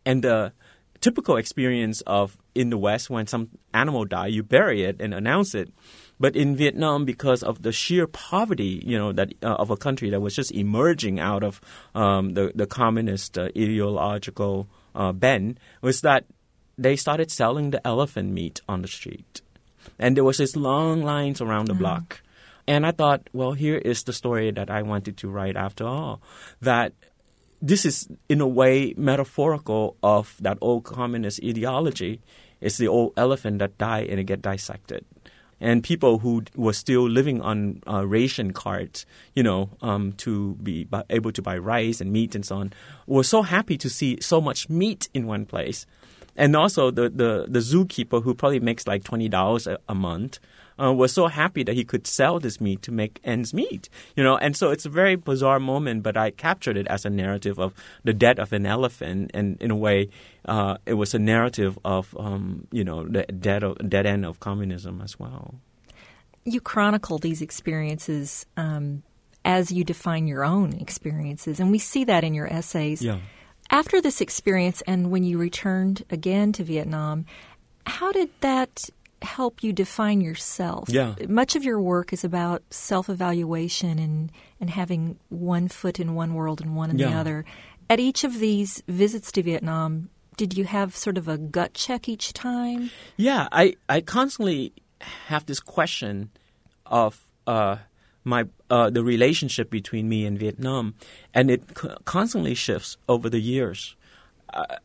And 0.05 0.23
the 0.23 0.53
typical 1.01 1.37
experience 1.37 2.01
of 2.03 2.37
in 2.55 2.71
the 2.71 2.79
West 2.79 3.11
when 3.11 3.27
some 3.27 3.51
animal 3.75 4.05
die, 4.05 4.29
you 4.29 4.43
bury 4.43 4.83
it 4.85 5.01
and 5.01 5.15
announce 5.15 5.55
it. 5.55 5.73
But 6.19 6.35
in 6.35 6.57
Vietnam, 6.57 7.05
because 7.05 7.43
of 7.43 7.63
the 7.63 7.73
sheer 7.73 8.07
poverty, 8.07 8.83
you 8.85 8.97
know, 8.99 9.13
that 9.13 9.35
uh, 9.43 9.55
of 9.55 9.71
a 9.71 9.77
country 9.77 10.11
that 10.11 10.21
was 10.21 10.35
just 10.35 10.51
emerging 10.53 11.21
out 11.21 11.43
of 11.43 11.61
um, 11.95 12.35
the 12.35 12.53
the 12.55 12.67
communist 12.67 13.37
uh, 13.37 13.49
ideological 13.57 14.69
uh, 14.95 15.13
bend, 15.13 15.61
was 15.83 16.01
that 16.01 16.25
they 16.79 16.97
started 16.97 17.31
selling 17.31 17.71
the 17.71 17.87
elephant 17.87 18.33
meat 18.33 18.61
on 18.69 18.81
the 18.81 18.89
street, 18.89 19.43
and 19.99 20.17
there 20.17 20.25
was 20.25 20.39
this 20.39 20.57
long 20.57 21.03
lines 21.03 21.41
around 21.41 21.67
the 21.67 21.75
mm. 21.75 21.79
block. 21.79 22.23
And 22.69 22.85
I 22.85 22.91
thought, 22.91 23.31
well, 23.33 23.53
here 23.53 23.77
is 23.77 24.03
the 24.03 24.13
story 24.13 24.51
that 24.51 24.71
I 24.71 24.83
wanted 24.83 25.17
to 25.19 25.29
write 25.29 25.55
after 25.55 25.87
all. 25.87 26.21
That 26.61 26.95
this 27.67 27.85
is, 27.85 28.09
in 28.29 28.41
a 28.41 28.47
way, 28.47 28.95
metaphorical 28.97 29.97
of 30.03 30.37
that 30.41 30.59
old 30.61 30.85
communist 30.85 31.41
ideology. 31.45 32.21
It's 32.61 32.79
the 32.79 32.89
old 32.89 33.13
elephant 33.17 33.59
that 33.59 33.77
died 33.77 34.09
and 34.09 34.21
it 34.21 34.25
get 34.25 34.41
dissected. 34.41 35.05
And 35.61 35.83
people 35.83 36.19
who 36.19 36.45
were 36.55 36.75
still 36.75 37.09
living 37.09 37.41
on 37.41 37.83
uh, 37.91 38.07
ration 38.07 38.53
cards, 38.53 39.07
you 39.35 39.43
know, 39.43 39.71
um, 39.81 40.13
to 40.19 40.55
be 40.57 40.87
able 41.09 41.33
to 41.33 41.43
buy 41.43 41.57
rice 41.57 42.01
and 42.01 42.13
meat 42.13 42.35
and 42.35 42.45
so 42.45 42.57
on, 42.57 42.73
were 43.07 43.25
so 43.25 43.43
happy 43.43 43.79
to 43.79 43.89
see 43.89 44.19
so 44.21 44.41
much 44.41 44.69
meat 44.69 45.09
in 45.15 45.27
one 45.27 45.47
place. 45.47 45.87
And 46.37 46.55
also 46.55 46.91
the, 46.91 47.09
the, 47.09 47.47
the 47.49 47.61
zookeeper 47.61 48.23
who 48.23 48.35
probably 48.35 48.61
makes 48.61 48.87
like 48.87 49.03
$20 49.03 49.77
a 49.89 49.95
month 49.95 50.39
uh, 50.81 50.93
was 50.93 51.13
so 51.13 51.27
happy 51.27 51.63
that 51.63 51.75
he 51.75 51.85
could 51.85 52.07
sell 52.07 52.39
this 52.39 52.61
meat 52.61 52.83
to 52.83 52.93
make 52.93 53.21
ends 53.25 53.55
meet. 53.55 53.89
You 54.15 54.23
know, 54.23 54.37
and 54.37 54.57
so 54.57 54.71
it's 54.71 54.87
a 54.87 54.91
very 54.91 55.17
bizarre 55.17 55.61
moment, 55.61 56.03
but 56.03 56.17
I 56.17 56.31
captured 56.31 56.77
it 56.77 56.87
as 56.89 57.05
a 57.05 57.11
narrative 57.11 57.59
of 57.59 57.75
the 58.05 58.13
death 58.13 58.39
of 58.39 58.53
an 58.53 58.67
elephant, 58.67 59.31
and 59.35 59.61
in 59.61 59.71
a 59.71 59.77
way, 59.77 60.11
uh, 60.45 60.79
it 60.87 60.95
was 60.95 61.15
a 61.15 61.19
narrative 61.19 61.79
of 61.85 62.17
um, 62.19 62.67
you 62.71 62.85
know 62.85 63.07
the 63.07 63.25
dead 63.25 63.63
of, 63.63 63.77
dead 63.89 64.07
end 64.07 64.25
of 64.25 64.41
communism 64.41 65.01
as 65.01 65.19
well. 65.19 65.57
You 66.45 66.61
chronicle 66.61 67.19
these 67.19 67.43
experiences. 67.43 68.47
Um, 68.57 69.03
as 69.47 69.71
you 69.71 69.85
define 69.85 70.27
your 70.27 70.45
own 70.45 70.73
experiences, 70.73 71.61
and 71.61 71.71
we 71.71 71.79
see 71.79 72.03
that 72.03 72.25
in 72.25 72.35
your 72.35 72.53
essays. 72.53 73.01
Yeah. 73.01 73.21
After 73.71 74.01
this 74.01 74.21
experience, 74.21 74.83
and 74.89 75.11
when 75.13 75.23
you 75.23 75.39
returned 75.39 76.05
again 76.11 76.53
to 76.55 76.65
Vietnam, 76.65 77.27
how 77.87 78.11
did 78.11 78.29
that 78.41 78.91
help 79.23 79.63
you 79.63 79.73
define 79.73 80.21
yourself. 80.21 80.89
Yeah. 80.89 81.15
Much 81.29 81.57
of 81.57 81.65
your 81.65 81.81
work 81.81 82.13
is 82.13 82.25
about 82.25 82.63
self 82.71 83.09
evaluation 83.09 83.99
and, 83.99 84.33
and 84.61 84.71
having 84.71 85.19
one 85.29 85.69
foot 85.69 85.99
in 86.01 86.15
one 86.15 86.35
world 86.35 86.61
and 86.61 86.77
one 86.77 86.91
in 86.91 86.99
yeah. 86.99 87.11
the 87.11 87.17
other. 87.17 87.45
At 87.89 88.01
each 88.01 88.25
of 88.25 88.41
these 88.41 88.83
visits 88.89 89.31
to 89.33 89.43
Vietnam, 89.43 90.11
did 90.37 90.57
you 90.57 90.65
have 90.65 90.97
sort 90.97 91.17
of 91.17 91.29
a 91.29 91.39
gut 91.39 91.75
check 91.75 92.09
each 92.09 92.33
time? 92.33 92.91
Yeah, 93.17 93.49
I, 93.53 93.77
I 93.89 94.01
constantly 94.01 94.73
have 95.01 95.47
this 95.47 95.61
question 95.61 96.31
of 96.85 97.27
uh, 97.47 97.77
my 98.25 98.47
uh, 98.69 98.91
the 98.91 99.05
relationship 99.05 99.71
between 99.71 100.09
me 100.09 100.27
and 100.27 100.39
Vietnam, 100.39 100.95
and 101.33 101.51
it 101.51 101.63
constantly 102.05 102.55
shifts 102.55 102.97
over 103.09 103.31
the 103.31 103.41
years. 103.41 103.95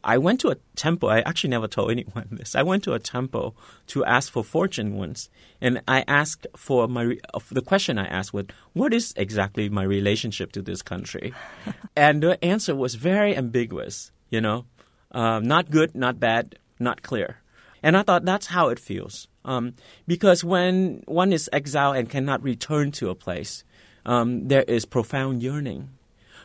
I 0.03 0.17
went 0.17 0.39
to 0.41 0.49
a 0.49 0.55
temple. 0.75 1.09
I 1.09 1.19
actually 1.21 1.51
never 1.51 1.67
told 1.67 1.91
anyone 1.91 2.27
this. 2.31 2.55
I 2.55 2.63
went 2.63 2.83
to 2.85 2.93
a 2.93 2.99
temple 2.99 3.55
to 3.87 4.03
ask 4.05 4.31
for 4.31 4.43
fortune 4.43 4.95
once, 4.95 5.29
and 5.61 5.81
I 5.87 6.03
asked 6.07 6.47
for 6.55 6.87
my 6.87 7.17
the 7.51 7.61
question 7.61 7.97
I 7.97 8.07
asked 8.07 8.33
was, 8.33 8.45
"What 8.73 8.93
is 8.93 9.13
exactly 9.15 9.69
my 9.69 9.83
relationship 9.83 10.51
to 10.53 10.61
this 10.61 10.81
country?" 10.81 11.33
and 11.95 12.23
the 12.23 12.43
answer 12.43 12.75
was 12.75 12.95
very 12.95 13.35
ambiguous. 13.35 14.11
You 14.29 14.41
know, 14.41 14.65
uh, 15.11 15.39
not 15.39 15.69
good, 15.69 15.95
not 15.95 16.19
bad, 16.19 16.55
not 16.79 17.01
clear. 17.01 17.37
And 17.83 17.97
I 17.97 18.03
thought 18.03 18.25
that's 18.25 18.47
how 18.47 18.69
it 18.69 18.79
feels. 18.79 19.27
Um, 19.43 19.73
because 20.07 20.43
when 20.43 21.01
one 21.07 21.33
is 21.33 21.49
exiled 21.51 21.95
and 21.97 22.09
cannot 22.09 22.43
return 22.43 22.91
to 22.93 23.09
a 23.09 23.15
place, 23.15 23.63
um, 24.05 24.47
there 24.47 24.63
is 24.63 24.85
profound 24.85 25.41
yearning. 25.41 25.89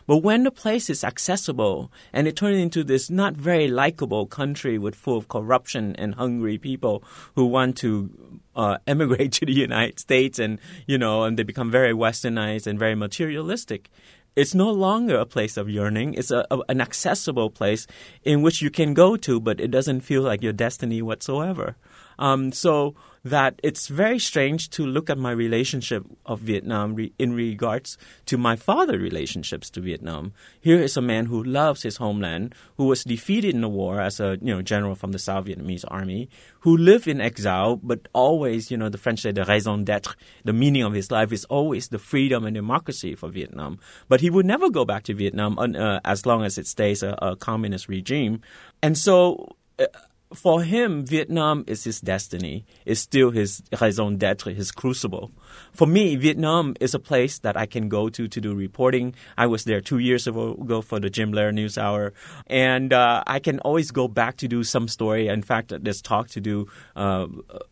But 0.06 0.18
when 0.18 0.44
the 0.44 0.50
place 0.50 0.88
is 0.88 1.02
accessible 1.02 1.90
and 2.12 2.28
it 2.28 2.36
turns 2.36 2.58
into 2.58 2.84
this 2.84 3.10
not 3.10 3.34
very 3.34 3.68
likable 3.68 4.26
country 4.26 4.78
with 4.78 4.94
full 4.94 5.16
of 5.16 5.28
corruption 5.28 5.96
and 5.96 6.14
hungry 6.14 6.58
people 6.58 7.02
who 7.34 7.46
want 7.46 7.76
to 7.78 8.40
uh, 8.54 8.78
emigrate 8.86 9.32
to 9.32 9.46
the 9.46 9.52
United 9.52 9.98
States 9.98 10.38
and 10.38 10.58
you 10.86 10.98
know 10.98 11.24
and 11.24 11.38
they 11.38 11.42
become 11.42 11.70
very 11.70 11.92
westernized 11.92 12.66
and 12.66 12.78
very 12.78 12.94
materialistic, 12.94 13.90
it's 14.36 14.54
no 14.54 14.70
longer 14.70 15.16
a 15.16 15.26
place 15.26 15.56
of 15.56 15.68
yearning. 15.68 16.12
It's 16.14 16.30
a, 16.30 16.46
a, 16.50 16.58
an 16.68 16.80
accessible 16.80 17.50
place 17.50 17.86
in 18.22 18.42
which 18.42 18.60
you 18.60 18.70
can 18.70 18.92
go 18.92 19.16
to, 19.16 19.40
but 19.40 19.60
it 19.60 19.70
doesn't 19.70 20.02
feel 20.02 20.22
like 20.22 20.42
your 20.42 20.52
destiny 20.52 21.00
whatsoever. 21.00 21.76
Um, 22.18 22.52
so 22.52 22.94
that 23.30 23.58
it's 23.64 23.88
very 23.88 24.20
strange 24.20 24.70
to 24.70 24.86
look 24.86 25.10
at 25.10 25.18
my 25.18 25.32
relationship 25.32 26.04
of 26.26 26.38
Vietnam 26.38 26.94
re- 26.94 27.12
in 27.18 27.32
regards 27.32 27.98
to 28.24 28.38
my 28.38 28.54
father 28.54 28.98
relationships 28.98 29.68
to 29.70 29.80
Vietnam. 29.80 30.32
Here 30.60 30.80
is 30.80 30.96
a 30.96 31.02
man 31.02 31.26
who 31.26 31.42
loves 31.42 31.82
his 31.82 31.96
homeland, 31.96 32.54
who 32.76 32.84
was 32.84 33.02
defeated 33.02 33.52
in 33.52 33.62
the 33.62 33.68
war 33.68 34.00
as 34.00 34.20
a 34.20 34.38
you 34.40 34.54
know 34.54 34.62
general 34.62 34.94
from 34.94 35.10
the 35.10 35.18
South 35.18 35.46
Vietnamese 35.46 35.84
army, 35.88 36.28
who 36.60 36.76
lived 36.76 37.08
in 37.08 37.20
exile, 37.20 37.76
but 37.82 38.06
always 38.12 38.70
you 38.70 38.76
know 38.76 38.88
the 38.88 38.98
French 38.98 39.22
say 39.22 39.32
the 39.32 39.44
raison 39.44 39.84
d'être, 39.84 40.14
the 40.44 40.52
meaning 40.52 40.84
of 40.84 40.92
his 40.92 41.10
life 41.10 41.32
is 41.32 41.44
always 41.46 41.88
the 41.88 41.98
freedom 41.98 42.44
and 42.46 42.54
democracy 42.54 43.16
for 43.16 43.28
Vietnam. 43.28 43.80
But 44.08 44.20
he 44.20 44.30
would 44.30 44.46
never 44.46 44.70
go 44.70 44.84
back 44.84 45.02
to 45.04 45.14
Vietnam 45.14 45.58
uh, 45.58 45.98
as 46.04 46.26
long 46.26 46.44
as 46.44 46.58
it 46.58 46.68
stays 46.68 47.02
a, 47.02 47.18
a 47.20 47.34
communist 47.34 47.88
regime, 47.88 48.40
and 48.82 48.96
so. 48.96 49.56
Uh, 49.78 49.86
for 50.34 50.62
him, 50.62 51.04
Vietnam 51.04 51.64
is 51.66 51.84
his 51.84 52.00
destiny. 52.00 52.64
It's 52.84 53.00
still 53.00 53.30
his 53.30 53.62
raison 53.80 54.16
d'être, 54.16 54.54
his 54.54 54.72
crucible. 54.72 55.30
For 55.72 55.86
me, 55.86 56.16
Vietnam 56.16 56.74
is 56.80 56.94
a 56.94 56.98
place 56.98 57.38
that 57.40 57.56
I 57.56 57.66
can 57.66 57.88
go 57.88 58.08
to 58.08 58.26
to 58.26 58.40
do 58.40 58.54
reporting. 58.54 59.14
I 59.38 59.46
was 59.46 59.64
there 59.64 59.80
two 59.80 59.98
years 59.98 60.26
ago 60.26 60.82
for 60.82 60.98
the 60.98 61.10
Jim 61.10 61.32
Lehrer 61.32 61.54
News 61.54 61.78
Hour, 61.78 62.12
and 62.48 62.92
uh, 62.92 63.22
I 63.26 63.38
can 63.38 63.60
always 63.60 63.90
go 63.90 64.08
back 64.08 64.36
to 64.38 64.48
do 64.48 64.64
some 64.64 64.88
story. 64.88 65.28
In 65.28 65.42
fact, 65.42 65.72
there's 65.80 66.02
talk 66.02 66.28
to 66.30 66.40
do 66.40 66.66
uh, 66.96 67.26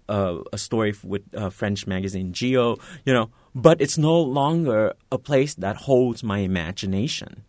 uh, 0.09 0.39
a 0.53 0.59
story 0.59 0.95
with 1.03 1.23
uh, 1.35 1.51
French 1.51 1.87
magazine 1.87 2.33
Geo. 2.33 2.77
You 3.05 3.15
know, 3.15 3.31
but 3.55 3.81
it's 3.81 3.99
no 3.99 4.21
longer 4.21 4.95
a 5.11 5.19
place 5.19 5.55
that 5.55 5.77
holds 5.77 6.23
my 6.23 6.39
imagination. 6.39 7.43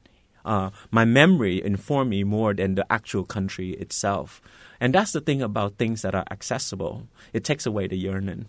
Uh, 0.46 0.70
my 0.92 1.06
memory 1.06 1.64
inform 1.64 2.10
me 2.10 2.24
more 2.24 2.54
than 2.54 2.76
the 2.76 2.86
actual 2.92 3.26
country 3.26 3.72
itself. 3.72 4.42
And 4.80 4.94
that's 4.94 5.12
the 5.12 5.22
thing 5.22 5.42
about 5.42 5.78
things 5.78 6.02
that 6.02 6.16
are 6.16 6.26
accessible. 6.30 7.08
It 7.34 7.44
takes 7.44 7.66
away 7.66 7.88
the 7.88 7.98
yearning. 7.98 8.48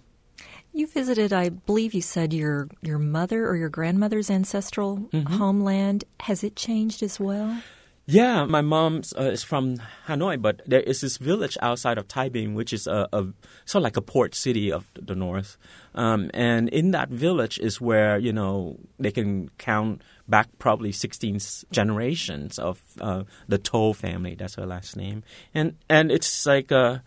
You 0.73 0.87
visited, 0.87 1.33
I 1.33 1.49
believe 1.49 1.95
you 1.95 2.02
said 2.02 2.35
your 2.35 2.68
your 2.83 2.99
mother 2.99 3.49
or 3.49 3.56
your 3.56 3.71
grandmother's 3.71 4.28
ancestral 4.28 4.99
mm-hmm. 4.99 5.33
homeland. 5.33 6.04
Has 6.21 6.45
it 6.45 6.54
changed 6.54 7.02
as 7.02 7.18
well? 7.18 7.62
Yeah, 8.09 8.45
my 8.45 8.61
mom 8.61 9.03
uh, 9.19 9.23
is 9.23 9.43
from 9.43 9.79
Hanoi, 10.07 10.41
but 10.41 10.63
there 10.65 10.81
is 10.81 11.01
this 11.01 11.17
village 11.17 11.59
outside 11.61 11.99
of 11.99 12.07
Thai 12.07 12.31
Binh, 12.31 12.55
which 12.55 12.73
is 12.73 12.87
a, 12.87 13.09
a 13.13 13.27
sort 13.65 13.81
of 13.81 13.83
like 13.83 13.97
a 13.97 14.01
port 14.01 14.33
city 14.37 14.71
of 14.71 14.87
the 14.95 15.17
north. 15.17 15.59
Um, 15.93 16.31
and 16.33 16.69
in 16.69 16.93
that 16.93 17.09
village 17.09 17.59
is 17.59 17.81
where 17.81 18.17
you 18.17 18.33
know 18.33 18.79
they 19.01 19.11
can 19.11 19.51
count 19.59 20.03
back 20.29 20.47
probably 20.61 20.93
16 20.93 21.41
generations 21.73 22.61
of 22.61 22.81
uh, 23.01 23.25
the 23.49 23.59
To 23.59 23.93
family. 23.93 24.37
That's 24.37 24.55
her 24.55 24.67
last 24.67 24.97
name, 24.97 25.25
and 25.53 25.77
and 25.89 26.13
it's 26.13 26.47
like 26.47 26.71
uh, 26.71 26.99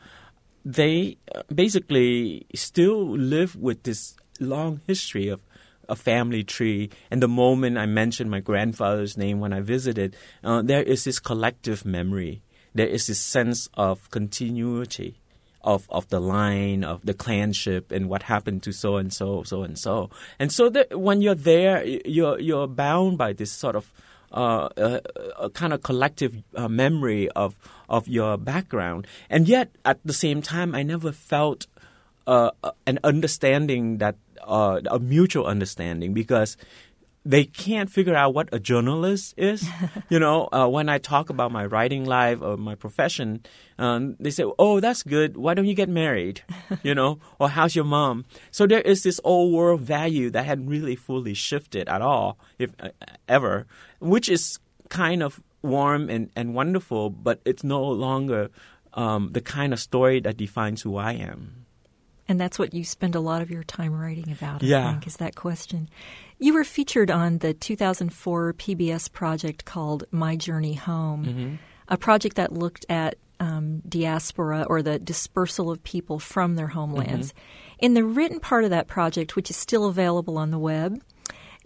they 0.65 1.15
uh, 1.33 1.43
basically 1.53 2.45
still 2.53 3.17
live 3.17 3.55
with 3.55 3.83
this 3.83 4.17
long 4.41 4.81
history 4.85 5.29
of 5.29 5.41
a 5.89 5.95
family 5.95 6.43
tree. 6.43 6.89
And 7.11 7.21
the 7.21 7.27
moment 7.27 7.77
I 7.77 7.85
mentioned 7.85 8.31
my 8.31 8.39
grandfather's 8.39 9.17
name 9.17 9.39
when 9.39 9.51
I 9.51 9.59
visited, 9.61 10.15
uh, 10.43 10.61
there 10.61 10.83
is 10.83 11.03
this 11.03 11.19
collective 11.19 11.83
memory. 11.85 12.41
There 12.73 12.87
is 12.87 13.07
this 13.07 13.19
sense 13.19 13.67
of 13.73 14.09
continuity 14.11 15.19
of, 15.61 15.87
of 15.89 16.07
the 16.09 16.19
line 16.19 16.83
of 16.83 17.05
the 17.05 17.13
clanship 17.13 17.91
and 17.91 18.09
what 18.09 18.23
happened 18.23 18.63
to 18.63 18.71
so 18.71 18.95
and 18.95 19.13
so, 19.13 19.43
so 19.43 19.63
and 19.63 19.77
so. 19.77 20.09
And 20.37 20.51
so 20.51 20.69
that 20.69 20.97
when 20.97 21.21
you're 21.21 21.35
there, 21.35 21.83
you're 21.85 22.39
you're 22.39 22.67
bound 22.67 23.17
by 23.17 23.33
this 23.33 23.51
sort 23.51 23.75
of 23.75 23.91
uh, 24.31 24.69
a, 25.37 25.49
kind 25.49 25.73
of 25.73 25.83
collective 25.83 26.43
uh, 26.55 26.67
memory 26.67 27.29
of 27.31 27.57
of 27.89 28.07
your 28.07 28.37
background. 28.37 29.07
And 29.29 29.47
yet, 29.47 29.75
at 29.83 29.99
the 30.05 30.13
same 30.13 30.41
time, 30.41 30.75
I 30.75 30.83
never 30.83 31.11
felt 31.11 31.67
uh, 32.29 32.51
an 32.85 32.99
understanding 33.03 33.97
that 33.97 34.15
uh, 34.45 34.79
a 34.85 34.99
mutual 34.99 35.45
understanding 35.45 36.13
because 36.13 36.57
they 37.25 37.43
can't 37.43 37.89
figure 37.89 38.15
out 38.15 38.33
what 38.33 38.49
a 38.51 38.59
journalist 38.59 39.33
is. 39.35 39.67
you 40.09 40.19
know, 40.19 40.47
uh, 40.51 40.67
when 40.67 40.89
I 40.89 40.99
talk 40.99 41.29
about 41.29 41.51
my 41.51 41.65
writing 41.65 42.05
life 42.05 42.41
or 42.41 42.55
my 42.55 42.75
profession, 42.75 43.41
um, 43.77 44.15
they 44.19 44.29
say, 44.29 44.45
"Oh, 44.59 44.79
that's 44.79 45.01
good. 45.01 45.37
Why 45.37 45.53
don't 45.53 45.65
you 45.65 45.73
get 45.73 45.89
married?" 45.89 46.41
you 46.83 46.93
know, 46.93 47.19
or 47.39 47.49
"How's 47.49 47.75
your 47.75 47.85
mom?" 47.85 48.25
So 48.51 48.67
there 48.67 48.81
is 48.81 49.01
this 49.01 49.19
old 49.23 49.51
world 49.53 49.81
value 49.81 50.29
that 50.29 50.45
hadn't 50.45 50.69
really 50.69 50.95
fully 50.95 51.33
shifted 51.33 51.89
at 51.89 52.01
all, 52.01 52.37
if 52.57 52.71
uh, 52.79 52.89
ever, 53.27 53.65
which 53.99 54.29
is 54.29 54.59
kind 54.89 55.23
of 55.23 55.41
warm 55.61 56.09
and, 56.09 56.29
and 56.35 56.53
wonderful, 56.53 57.09
but 57.09 57.41
it's 57.43 57.63
no 57.63 57.83
longer 57.83 58.49
um, 58.93 59.31
the 59.33 59.41
kind 59.41 59.73
of 59.73 59.79
story 59.79 60.19
that 60.21 60.37
defines 60.37 60.81
who 60.81 60.95
I 60.95 61.13
am. 61.13 61.58
And 62.29 62.39
that's 62.39 62.59
what 62.59 62.75
you 62.75 62.83
spend 62.85 63.15
a 63.15 63.19
lot 63.19 63.41
of 63.41 63.49
your 63.49 63.63
time 63.63 63.91
writing 63.91 64.31
about, 64.31 64.61
yeah. 64.61 64.87
I 64.87 64.91
think, 64.91 65.07
is 65.07 65.17
that 65.17 65.35
question. 65.35 65.89
You 66.37 66.53
were 66.53 66.63
featured 66.63 67.09
on 67.09 67.39
the 67.39 67.55
2004 67.55 68.53
PBS 68.53 69.11
project 69.11 69.65
called 69.65 70.03
My 70.11 70.35
Journey 70.35 70.75
Home, 70.75 71.25
mm-hmm. 71.25 71.55
a 71.87 71.97
project 71.97 72.35
that 72.35 72.53
looked 72.53 72.85
at 72.87 73.15
um, 73.39 73.81
diaspora 73.89 74.67
or 74.69 74.83
the 74.83 74.99
dispersal 74.99 75.71
of 75.71 75.83
people 75.83 76.19
from 76.19 76.55
their 76.55 76.67
homelands. 76.67 77.33
Mm-hmm. 77.33 77.85
In 77.85 77.93
the 77.95 78.03
written 78.03 78.39
part 78.39 78.63
of 78.63 78.69
that 78.69 78.87
project, 78.87 79.35
which 79.35 79.49
is 79.49 79.57
still 79.57 79.85
available 79.85 80.37
on 80.37 80.51
the 80.51 80.59
web, 80.59 81.01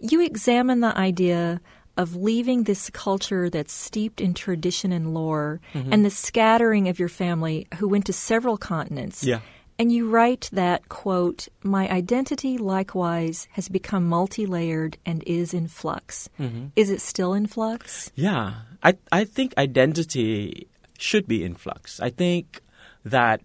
you 0.00 0.22
examine 0.22 0.80
the 0.80 0.96
idea 0.96 1.60
of 1.96 2.16
leaving 2.16 2.64
this 2.64 2.90
culture 2.90 3.48
that's 3.50 3.72
steeped 3.72 4.20
in 4.20 4.34
tradition 4.34 4.92
and 4.92 5.14
lore 5.14 5.60
mm-hmm. 5.74 5.92
and 5.92 6.04
the 6.04 6.10
scattering 6.10 6.88
of 6.88 6.98
your 6.98 7.08
family 7.08 7.66
who 7.76 7.86
went 7.86 8.06
to 8.06 8.12
several 8.12 8.56
continents. 8.56 9.22
Yeah. 9.22 9.40
And 9.78 9.90
you 9.90 10.08
write 10.08 10.48
that, 10.52 10.88
quote, 10.88 11.48
my 11.62 11.90
identity 11.90 12.58
likewise 12.58 13.48
has 13.52 13.68
become 13.68 14.06
multi 14.06 14.46
layered 14.46 14.98
and 15.04 15.22
is 15.26 15.52
in 15.52 15.66
flux. 15.66 16.28
Mm-hmm. 16.38 16.66
Is 16.76 16.90
it 16.90 17.00
still 17.00 17.34
in 17.34 17.46
flux? 17.46 18.12
Yeah. 18.14 18.54
I, 18.82 18.96
I 19.10 19.24
think 19.24 19.54
identity 19.58 20.68
should 20.98 21.26
be 21.26 21.42
in 21.42 21.54
flux. 21.54 21.98
I 22.00 22.10
think 22.10 22.60
that 23.04 23.40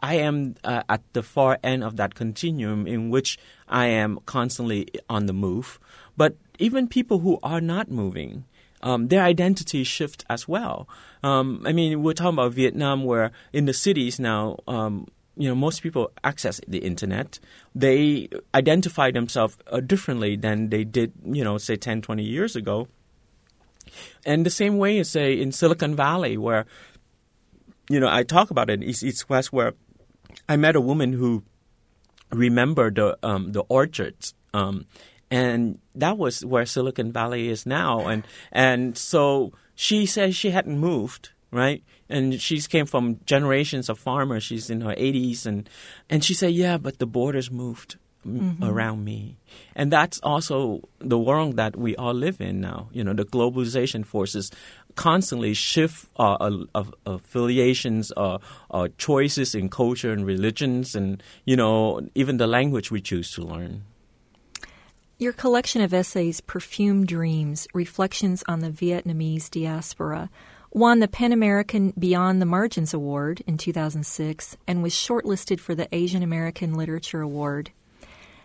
I 0.00 0.16
am 0.16 0.56
uh, 0.64 0.82
at 0.88 1.02
the 1.12 1.22
far 1.22 1.58
end 1.62 1.84
of 1.84 1.96
that 1.96 2.14
continuum 2.14 2.86
in 2.86 3.10
which 3.10 3.38
I 3.68 3.86
am 3.86 4.18
constantly 4.26 4.88
on 5.08 5.26
the 5.26 5.32
move. 5.32 5.78
But 6.16 6.36
even 6.58 6.88
people 6.88 7.20
who 7.20 7.38
are 7.42 7.60
not 7.60 7.90
moving, 7.90 8.44
um, 8.82 9.08
their 9.08 9.22
identity 9.22 9.84
shift 9.84 10.24
as 10.28 10.48
well. 10.48 10.88
Um, 11.22 11.62
I 11.66 11.72
mean, 11.72 12.02
we're 12.02 12.14
talking 12.14 12.38
about 12.38 12.52
Vietnam, 12.52 13.04
where 13.04 13.30
in 13.52 13.66
the 13.66 13.74
cities 13.74 14.18
now, 14.18 14.58
um, 14.66 15.06
you 15.36 15.48
know 15.48 15.54
most 15.54 15.82
people 15.82 16.10
access 16.24 16.60
the 16.66 16.78
internet. 16.78 17.38
They 17.74 18.28
identify 18.54 19.10
themselves 19.10 19.56
uh, 19.66 19.80
differently 19.80 20.36
than 20.36 20.70
they 20.70 20.84
did 20.84 21.12
you 21.24 21.44
know 21.44 21.58
say 21.58 21.76
10 21.76 22.02
20 22.02 22.22
years 22.22 22.56
ago. 22.56 22.88
And 24.24 24.46
the 24.46 24.50
same 24.50 24.78
way 24.78 25.02
say 25.02 25.40
in 25.40 25.52
silicon 25.52 25.96
valley 25.96 26.36
where 26.36 26.66
you 27.88 27.98
know 27.98 28.08
i 28.08 28.22
talk 28.22 28.50
about 28.50 28.70
it 28.70 28.82
East 28.82 29.02
Eats 29.02 29.28
West 29.28 29.52
where 29.52 29.74
i 30.48 30.56
met 30.56 30.76
a 30.76 30.80
woman 30.80 31.12
who 31.12 31.42
remembered 32.30 32.94
the 32.94 33.18
um, 33.22 33.52
the 33.52 33.62
orchards 33.68 34.34
um, 34.54 34.86
and 35.30 35.78
that 35.94 36.18
was 36.18 36.44
where 36.44 36.66
silicon 36.66 37.12
valley 37.12 37.48
is 37.48 37.64
now. 37.64 38.08
And 38.08 38.24
and 38.50 38.98
so 38.98 39.52
she 39.74 40.06
says 40.06 40.36
she 40.36 40.50
hadn't 40.50 40.78
moved 40.78 41.30
right? 41.50 41.82
And 42.08 42.40
she 42.40 42.60
came 42.60 42.86
from 42.86 43.20
generations 43.26 43.88
of 43.88 43.98
farmers. 43.98 44.42
She's 44.42 44.70
in 44.70 44.80
her 44.82 44.94
80s, 44.94 45.46
and 45.46 45.68
and 46.08 46.24
she 46.24 46.34
said, 46.34 46.52
"Yeah, 46.52 46.78
but 46.78 46.98
the 46.98 47.06
borders 47.06 47.50
moved." 47.50 47.96
Mm-hmm. 48.26 48.62
around 48.62 49.02
me. 49.02 49.38
And 49.74 49.90
that's 49.90 50.20
also 50.20 50.86
the 50.98 51.18
world 51.18 51.56
that 51.56 51.74
we 51.74 51.96
all 51.96 52.12
live 52.12 52.38
in 52.38 52.60
now. 52.60 52.90
You 52.92 53.02
know, 53.02 53.14
the 53.14 53.24
globalization 53.24 54.04
forces 54.04 54.50
constantly 54.94 55.54
shift 55.54 56.06
uh, 56.18 56.36
uh, 56.74 56.84
affiliations, 57.06 58.12
uh, 58.18 58.36
uh, 58.70 58.88
choices 58.98 59.54
in 59.54 59.70
culture 59.70 60.12
and 60.12 60.26
religions, 60.26 60.94
and, 60.94 61.22
you 61.46 61.56
know, 61.56 62.06
even 62.14 62.36
the 62.36 62.46
language 62.46 62.90
we 62.90 63.00
choose 63.00 63.32
to 63.32 63.42
learn. 63.42 63.84
Your 65.18 65.32
collection 65.32 65.82
of 65.82 65.92
essays, 65.92 66.40
Perfume 66.40 67.04
Dreams 67.04 67.68
Reflections 67.74 68.42
on 68.48 68.60
the 68.60 68.70
Vietnamese 68.70 69.50
Diaspora, 69.50 70.30
won 70.72 71.00
the 71.00 71.08
PEN 71.08 71.32
American 71.32 71.92
Beyond 71.98 72.40
the 72.40 72.46
Margins 72.46 72.94
Award 72.94 73.42
in 73.46 73.56
2006 73.56 74.56
and 74.66 74.82
was 74.82 74.92
shortlisted 74.92 75.60
for 75.60 75.74
the 75.74 75.88
Asian 75.94 76.22
American 76.22 76.74
Literature 76.74 77.20
Award. 77.20 77.70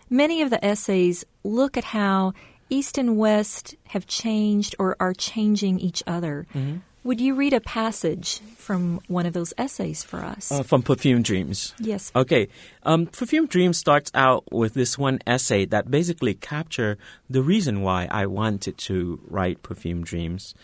Many 0.10 0.41
of 0.41 0.50
the 0.50 0.63
essays 0.63 1.25
look 1.44 1.77
at 1.77 1.84
how 1.84 2.34
East 2.70 2.98
and 2.98 3.17
West 3.17 3.75
have 3.88 4.08
changed 4.08 4.75
or 4.79 4.96
are 5.00 5.13
changing 5.13 5.79
each 5.79 6.03
other. 6.08 6.48
Mm-hmm. 6.53 6.77
Would 7.03 7.22
you 7.22 7.36
read 7.36 7.53
a 7.53 7.62
passage 7.62 8.39
from 8.58 9.00
one 9.08 9.27
of 9.27 9.34
those 9.34 9.53
essays 9.60 10.03
for 10.03 10.25
us? 10.25 10.51
Uh, 10.51 10.63
from 10.63 10.82
Perfume 10.82 11.22
Dreams. 11.22 11.75
Yes. 11.79 12.12
Okay. 12.15 12.48
Um, 12.82 13.05
Perfume 13.05 13.46
Dreams 13.46 13.77
starts 13.77 14.10
out 14.15 14.51
with 14.51 14.74
this 14.74 14.98
one 14.98 15.20
essay 15.27 15.65
that 15.65 15.91
basically 15.91 16.34
capture 16.34 16.98
the 17.29 17.44
reason 17.44 17.84
why 17.84 18.08
I 18.10 18.25
wanted 18.25 18.79
to 18.79 19.20
write 19.27 19.62
Perfume 19.62 20.03
Dreams, 20.03 20.55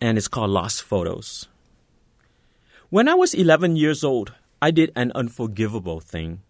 and 0.00 0.18
it's 0.18 0.28
called 0.28 0.50
Lost 0.50 0.82
Photos. 0.82 1.48
When 2.90 3.08
I 3.08 3.14
was 3.14 3.34
11 3.34 3.76
years 3.76 4.04
old, 4.04 4.34
I 4.60 4.70
did 4.70 4.92
an 4.94 5.12
unforgivable 5.14 6.00
thing. 6.00 6.42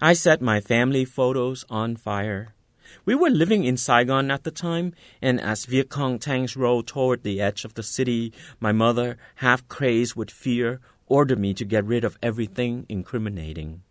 I 0.00 0.12
set 0.12 0.40
my 0.40 0.60
family 0.60 1.04
photos 1.04 1.64
on 1.68 1.96
fire. 1.96 2.54
We 3.04 3.14
were 3.14 3.30
living 3.30 3.64
in 3.64 3.76
Saigon 3.76 4.30
at 4.30 4.44
the 4.44 4.50
time, 4.50 4.94
and 5.20 5.40
as 5.40 5.64
Viet 5.64 5.88
Cong 5.88 6.18
tanks 6.18 6.56
rolled 6.56 6.86
toward 6.86 7.22
the 7.22 7.40
edge 7.40 7.64
of 7.64 7.74
the 7.74 7.82
city, 7.82 8.32
my 8.60 8.72
mother, 8.72 9.16
half 9.36 9.66
crazed 9.68 10.14
with 10.14 10.30
fear, 10.30 10.80
ordered 11.06 11.38
me 11.38 11.54
to 11.54 11.64
get 11.64 11.84
rid 11.84 12.04
of 12.04 12.18
everything 12.22 12.86
incriminating. 12.88 13.82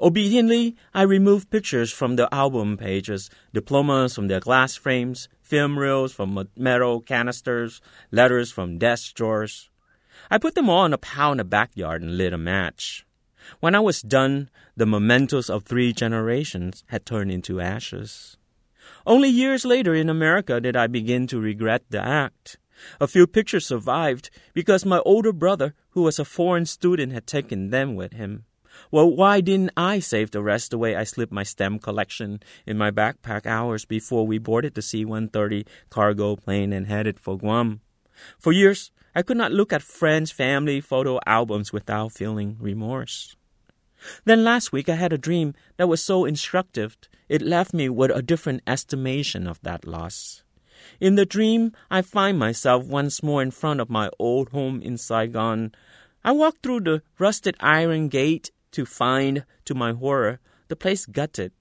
Obediently, 0.00 0.76
I 0.94 1.02
removed 1.02 1.50
pictures 1.50 1.92
from 1.92 2.14
the 2.14 2.32
album 2.32 2.76
pages, 2.76 3.30
diplomas 3.52 4.14
from 4.14 4.28
their 4.28 4.38
glass 4.38 4.76
frames, 4.76 5.28
film 5.42 5.76
reels 5.76 6.12
from 6.12 6.48
metal 6.56 7.00
canisters, 7.00 7.80
letters 8.12 8.52
from 8.52 8.78
desk 8.78 9.14
drawers. 9.14 9.70
I 10.30 10.38
put 10.38 10.54
them 10.54 10.68
all 10.68 10.84
in 10.84 10.92
a 10.92 10.98
pile 10.98 11.32
in 11.32 11.38
the 11.38 11.44
backyard 11.44 12.02
and 12.02 12.16
lit 12.16 12.32
a 12.32 12.38
match. 12.38 13.04
When 13.58 13.74
I 13.74 13.80
was 13.80 14.02
done, 14.02 14.50
the 14.76 14.86
mementos 14.86 15.50
of 15.50 15.64
three 15.64 15.92
generations 15.92 16.84
had 16.88 17.04
turned 17.04 17.32
into 17.32 17.60
ashes. 17.60 18.36
Only 19.04 19.28
years 19.28 19.64
later 19.64 19.94
in 19.94 20.08
America 20.08 20.60
did 20.60 20.76
I 20.76 20.86
begin 20.86 21.26
to 21.28 21.40
regret 21.40 21.82
the 21.90 22.04
act. 22.04 22.58
A 23.00 23.08
few 23.08 23.26
pictures 23.26 23.66
survived 23.66 24.30
because 24.54 24.84
my 24.84 24.98
older 25.00 25.32
brother, 25.32 25.74
who 25.90 26.02
was 26.02 26.20
a 26.20 26.24
foreign 26.24 26.66
student, 26.66 27.12
had 27.12 27.26
taken 27.26 27.70
them 27.70 27.96
with 27.96 28.12
him. 28.12 28.44
Well, 28.90 29.10
why 29.10 29.40
didn't 29.40 29.72
I 29.76 29.98
save 29.98 30.30
the 30.30 30.42
rest 30.42 30.70
the 30.70 30.78
way 30.78 30.96
I 30.96 31.04
slipped 31.04 31.32
my 31.32 31.42
STEM 31.42 31.78
collection 31.78 32.40
in 32.66 32.78
my 32.78 32.90
backpack 32.90 33.44
hours 33.44 33.84
before 33.84 34.26
we 34.26 34.38
boarded 34.38 34.74
the 34.74 34.82
C 34.82 35.04
130 35.04 35.66
cargo 35.90 36.36
plane 36.36 36.72
and 36.72 36.86
headed 36.86 37.20
for 37.20 37.36
Guam? 37.36 37.80
For 38.38 38.52
years, 38.52 38.90
I 39.14 39.22
could 39.22 39.36
not 39.36 39.52
look 39.52 39.72
at 39.72 39.82
friends' 39.82 40.30
family 40.30 40.80
photo 40.80 41.20
albums 41.26 41.72
without 41.72 42.12
feeling 42.12 42.56
remorse. 42.60 43.36
Then 44.24 44.44
last 44.44 44.72
week 44.72 44.88
I 44.88 44.94
had 44.94 45.12
a 45.12 45.18
dream 45.18 45.54
that 45.76 45.88
was 45.88 46.02
so 46.02 46.24
instructive 46.24 46.96
it 47.28 47.42
left 47.42 47.74
me 47.74 47.88
with 47.88 48.10
a 48.10 48.22
different 48.22 48.62
estimation 48.66 49.46
of 49.46 49.60
that 49.62 49.86
loss. 49.86 50.42
In 51.00 51.16
the 51.16 51.26
dream, 51.26 51.72
I 51.90 52.00
find 52.02 52.38
myself 52.38 52.86
once 52.86 53.22
more 53.22 53.42
in 53.42 53.50
front 53.50 53.80
of 53.80 53.90
my 53.90 54.08
old 54.18 54.50
home 54.50 54.80
in 54.80 54.96
Saigon. 54.96 55.72
I 56.24 56.32
walk 56.32 56.56
through 56.62 56.80
the 56.80 57.02
rusted 57.18 57.56
iron 57.60 58.08
gate 58.08 58.50
to 58.72 58.84
find, 58.84 59.44
to 59.64 59.74
my 59.74 59.92
horror, 59.92 60.40
the 60.68 60.76
place 60.76 61.06
gutted, 61.06 61.52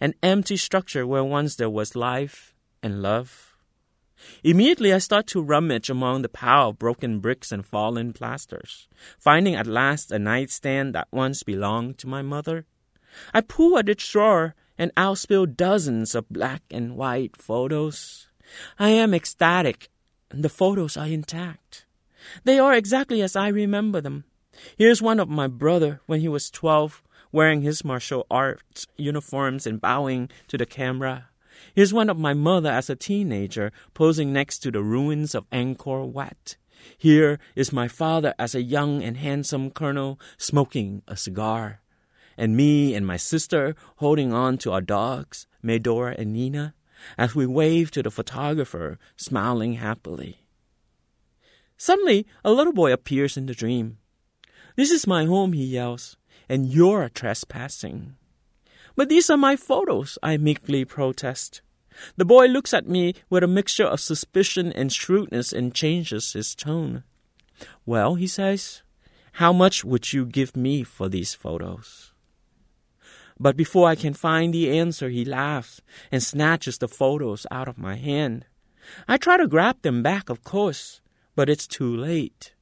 an 0.00 0.14
empty 0.22 0.56
structure 0.56 1.06
where 1.06 1.24
once 1.24 1.56
there 1.56 1.70
was 1.70 1.96
life 1.96 2.54
and 2.82 3.02
love. 3.02 3.56
Immediately, 4.42 4.92
I 4.92 4.98
start 4.98 5.26
to 5.28 5.42
rummage 5.42 5.90
among 5.90 6.22
the 6.22 6.28
pile 6.28 6.70
of 6.70 6.78
broken 6.78 7.20
bricks 7.20 7.52
and 7.52 7.66
fallen 7.66 8.12
plasters, 8.12 8.88
finding 9.18 9.54
at 9.54 9.66
last 9.66 10.12
a 10.12 10.18
nightstand 10.18 10.94
that 10.94 11.08
once 11.10 11.42
belonged 11.42 11.98
to 11.98 12.06
my 12.06 12.22
mother. 12.22 12.66
I 13.32 13.40
pull 13.40 13.78
at 13.78 13.88
its 13.88 14.08
drawer 14.08 14.54
and 14.78 14.90
out 14.96 15.18
spill 15.18 15.46
dozens 15.46 16.14
of 16.14 16.28
black 16.28 16.62
and 16.70 16.96
white 16.96 17.36
photos. 17.36 18.28
I 18.78 18.90
am 18.90 19.14
ecstatic. 19.14 19.88
The 20.30 20.48
photos 20.48 20.96
are 20.96 21.06
intact. 21.06 21.86
They 22.44 22.58
are 22.58 22.74
exactly 22.74 23.22
as 23.22 23.36
I 23.36 23.48
remember 23.48 24.00
them. 24.00 24.24
Here's 24.76 25.02
one 25.02 25.20
of 25.20 25.28
my 25.28 25.46
brother 25.46 26.00
when 26.06 26.20
he 26.20 26.28
was 26.28 26.50
12, 26.50 27.02
wearing 27.32 27.62
his 27.62 27.84
martial 27.84 28.26
arts 28.30 28.86
uniforms 28.96 29.66
and 29.66 29.80
bowing 29.80 30.30
to 30.48 30.58
the 30.58 30.66
camera. 30.66 31.28
Here's 31.74 31.92
one 31.92 32.10
of 32.10 32.18
my 32.18 32.34
mother 32.34 32.70
as 32.70 32.90
a 32.90 32.96
teenager 32.96 33.72
posing 33.94 34.32
next 34.32 34.58
to 34.60 34.70
the 34.70 34.82
ruins 34.82 35.34
of 35.34 35.48
Angkor 35.50 36.06
Wat. 36.06 36.56
Here 36.98 37.38
is 37.56 37.72
my 37.72 37.88
father 37.88 38.34
as 38.38 38.54
a 38.54 38.62
young 38.62 39.02
and 39.02 39.16
handsome 39.16 39.70
colonel 39.70 40.20
smoking 40.36 41.02
a 41.08 41.16
cigar. 41.16 41.80
And 42.36 42.56
me 42.56 42.94
and 42.94 43.06
my 43.06 43.16
sister 43.16 43.76
holding 43.96 44.32
on 44.32 44.58
to 44.58 44.72
our 44.72 44.80
dogs, 44.80 45.46
Medora 45.62 46.14
and 46.18 46.32
Nina, 46.32 46.74
as 47.16 47.34
we 47.34 47.46
wave 47.46 47.90
to 47.92 48.02
the 48.02 48.10
photographer, 48.10 48.98
smiling 49.16 49.74
happily. 49.74 50.44
Suddenly, 51.76 52.26
a 52.44 52.52
little 52.52 52.72
boy 52.72 52.92
appears 52.92 53.36
in 53.36 53.46
the 53.46 53.54
dream. 53.54 53.98
This 54.76 54.90
is 54.90 55.06
my 55.06 55.24
home, 55.24 55.52
he 55.52 55.64
yells, 55.64 56.16
and 56.48 56.66
you're 56.66 57.08
trespassing. 57.08 58.16
But 58.96 59.08
these 59.08 59.30
are 59.30 59.36
my 59.36 59.56
photos, 59.56 60.18
I 60.22 60.36
meekly 60.36 60.84
protest. 60.84 61.62
The 62.16 62.24
boy 62.24 62.46
looks 62.46 62.74
at 62.74 62.88
me 62.88 63.14
with 63.30 63.44
a 63.44 63.48
mixture 63.48 63.86
of 63.86 64.00
suspicion 64.00 64.72
and 64.72 64.92
shrewdness 64.92 65.52
and 65.52 65.74
changes 65.74 66.32
his 66.32 66.54
tone. 66.54 67.04
Well, 67.86 68.16
he 68.16 68.26
says, 68.26 68.82
how 69.34 69.52
much 69.52 69.84
would 69.84 70.12
you 70.12 70.26
give 70.26 70.56
me 70.56 70.82
for 70.82 71.08
these 71.08 71.34
photos? 71.34 72.12
But 73.38 73.56
before 73.56 73.88
I 73.88 73.94
can 73.94 74.14
find 74.14 74.54
the 74.54 74.76
answer, 74.78 75.08
he 75.08 75.24
laughs 75.24 75.80
and 76.10 76.22
snatches 76.22 76.78
the 76.78 76.88
photos 76.88 77.46
out 77.50 77.68
of 77.68 77.78
my 77.78 77.96
hand. 77.96 78.46
I 79.08 79.16
try 79.16 79.36
to 79.36 79.48
grab 79.48 79.82
them 79.82 80.02
back, 80.02 80.28
of 80.28 80.44
course, 80.44 81.00
but 81.34 81.48
it's 81.48 81.66
too 81.66 81.96
late. 81.96 82.54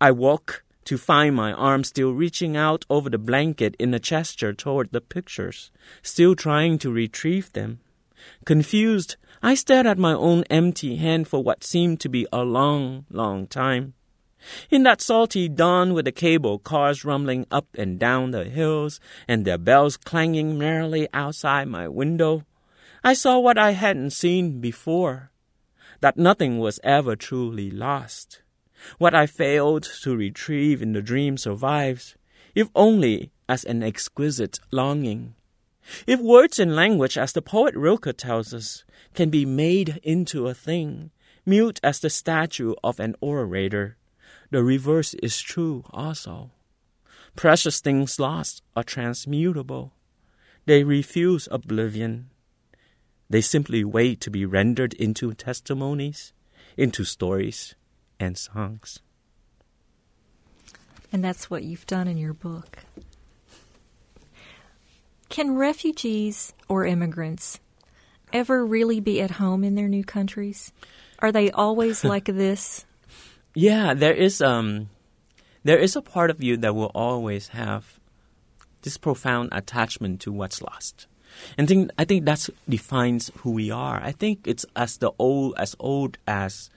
I 0.00 0.10
walk 0.10 0.64
to 0.84 0.98
find 0.98 1.34
my 1.34 1.52
arm 1.52 1.84
still 1.84 2.12
reaching 2.12 2.56
out 2.56 2.84
over 2.90 3.08
the 3.08 3.18
blanket 3.18 3.76
in 3.78 3.94
a 3.94 3.98
gesture 3.98 4.52
toward 4.52 4.90
the 4.92 5.00
pictures, 5.00 5.70
still 6.02 6.34
trying 6.34 6.78
to 6.78 6.90
retrieve 6.90 7.52
them. 7.52 7.80
Confused, 8.44 9.16
I 9.42 9.54
stared 9.54 9.86
at 9.86 9.98
my 9.98 10.12
own 10.12 10.44
empty 10.44 10.96
hand 10.96 11.28
for 11.28 11.42
what 11.42 11.64
seemed 11.64 12.00
to 12.00 12.08
be 12.08 12.26
a 12.32 12.44
long, 12.44 13.06
long 13.10 13.46
time. 13.46 13.94
In 14.70 14.82
that 14.82 15.00
salty 15.00 15.48
dawn 15.48 15.94
with 15.94 16.04
the 16.04 16.12
cable 16.12 16.58
cars 16.58 17.04
rumbling 17.04 17.46
up 17.50 17.66
and 17.74 17.98
down 17.98 18.32
the 18.32 18.44
hills 18.44 19.00
and 19.28 19.44
their 19.44 19.58
bells 19.58 19.96
clanging 19.96 20.58
merrily 20.58 21.08
outside 21.14 21.68
my 21.68 21.88
window, 21.88 22.44
I 23.04 23.14
saw 23.14 23.38
what 23.38 23.58
I 23.58 23.72
hadn't 23.72 24.10
seen 24.10 24.60
before 24.60 25.30
that 26.00 26.16
nothing 26.16 26.58
was 26.58 26.80
ever 26.82 27.14
truly 27.14 27.70
lost. 27.70 28.41
What 28.98 29.14
I 29.14 29.26
failed 29.26 29.84
to 30.02 30.16
retrieve 30.16 30.82
in 30.82 30.92
the 30.92 31.02
dream 31.02 31.36
survives, 31.36 32.16
if 32.54 32.68
only 32.74 33.32
as 33.48 33.64
an 33.64 33.82
exquisite 33.82 34.60
longing. 34.70 35.34
If 36.06 36.20
words 36.20 36.58
and 36.58 36.76
language, 36.76 37.18
as 37.18 37.32
the 37.32 37.42
poet 37.42 37.74
Rilke 37.74 38.16
tells 38.16 38.54
us, 38.54 38.84
can 39.14 39.30
be 39.30 39.44
made 39.44 40.00
into 40.02 40.46
a 40.46 40.54
thing, 40.54 41.10
mute 41.44 41.80
as 41.82 42.00
the 42.00 42.10
statue 42.10 42.74
of 42.84 43.00
an 43.00 43.16
orator, 43.20 43.96
the 44.50 44.62
reverse 44.62 45.14
is 45.14 45.40
true 45.40 45.84
also. 45.90 46.50
Precious 47.34 47.80
things 47.80 48.20
lost 48.20 48.62
are 48.76 48.84
transmutable. 48.84 49.92
They 50.66 50.84
refuse 50.84 51.48
oblivion. 51.50 52.30
They 53.30 53.40
simply 53.40 53.82
wait 53.82 54.20
to 54.20 54.30
be 54.30 54.44
rendered 54.44 54.92
into 54.94 55.32
testimonies, 55.32 56.32
into 56.76 57.04
stories, 57.04 57.74
and 58.22 58.38
songs. 58.38 59.00
And 61.12 61.22
that's 61.22 61.50
what 61.50 61.62
you've 61.62 61.86
done 61.86 62.08
in 62.08 62.16
your 62.16 62.32
book. 62.32 62.84
Can 65.28 65.56
refugees 65.56 66.54
or 66.68 66.86
immigrants 66.86 67.60
ever 68.32 68.64
really 68.64 69.00
be 69.00 69.20
at 69.20 69.32
home 69.32 69.64
in 69.64 69.74
their 69.74 69.88
new 69.88 70.04
countries? 70.04 70.72
Are 71.18 71.32
they 71.32 71.50
always 71.50 72.04
like 72.14 72.26
this? 72.26 72.86
yeah, 73.54 73.94
there 73.94 74.14
is 74.14 74.40
um, 74.40 74.88
there 75.64 75.78
is 75.78 75.96
a 75.96 76.02
part 76.02 76.30
of 76.30 76.42
you 76.42 76.56
that 76.58 76.74
will 76.74 76.90
always 76.94 77.48
have 77.48 78.00
this 78.82 78.96
profound 78.96 79.50
attachment 79.52 80.20
to 80.22 80.32
what's 80.32 80.62
lost. 80.62 81.06
And 81.56 81.66
think, 81.66 81.90
I 81.96 82.04
think 82.04 82.26
that 82.26 82.48
defines 82.68 83.30
who 83.38 83.52
we 83.52 83.70
are. 83.70 84.00
I 84.02 84.12
think 84.12 84.46
it's 84.46 84.66
as 84.76 84.98
the 84.98 85.12
old 85.18 85.54
as 85.56 85.74
old 85.78 86.18
as 86.26 86.70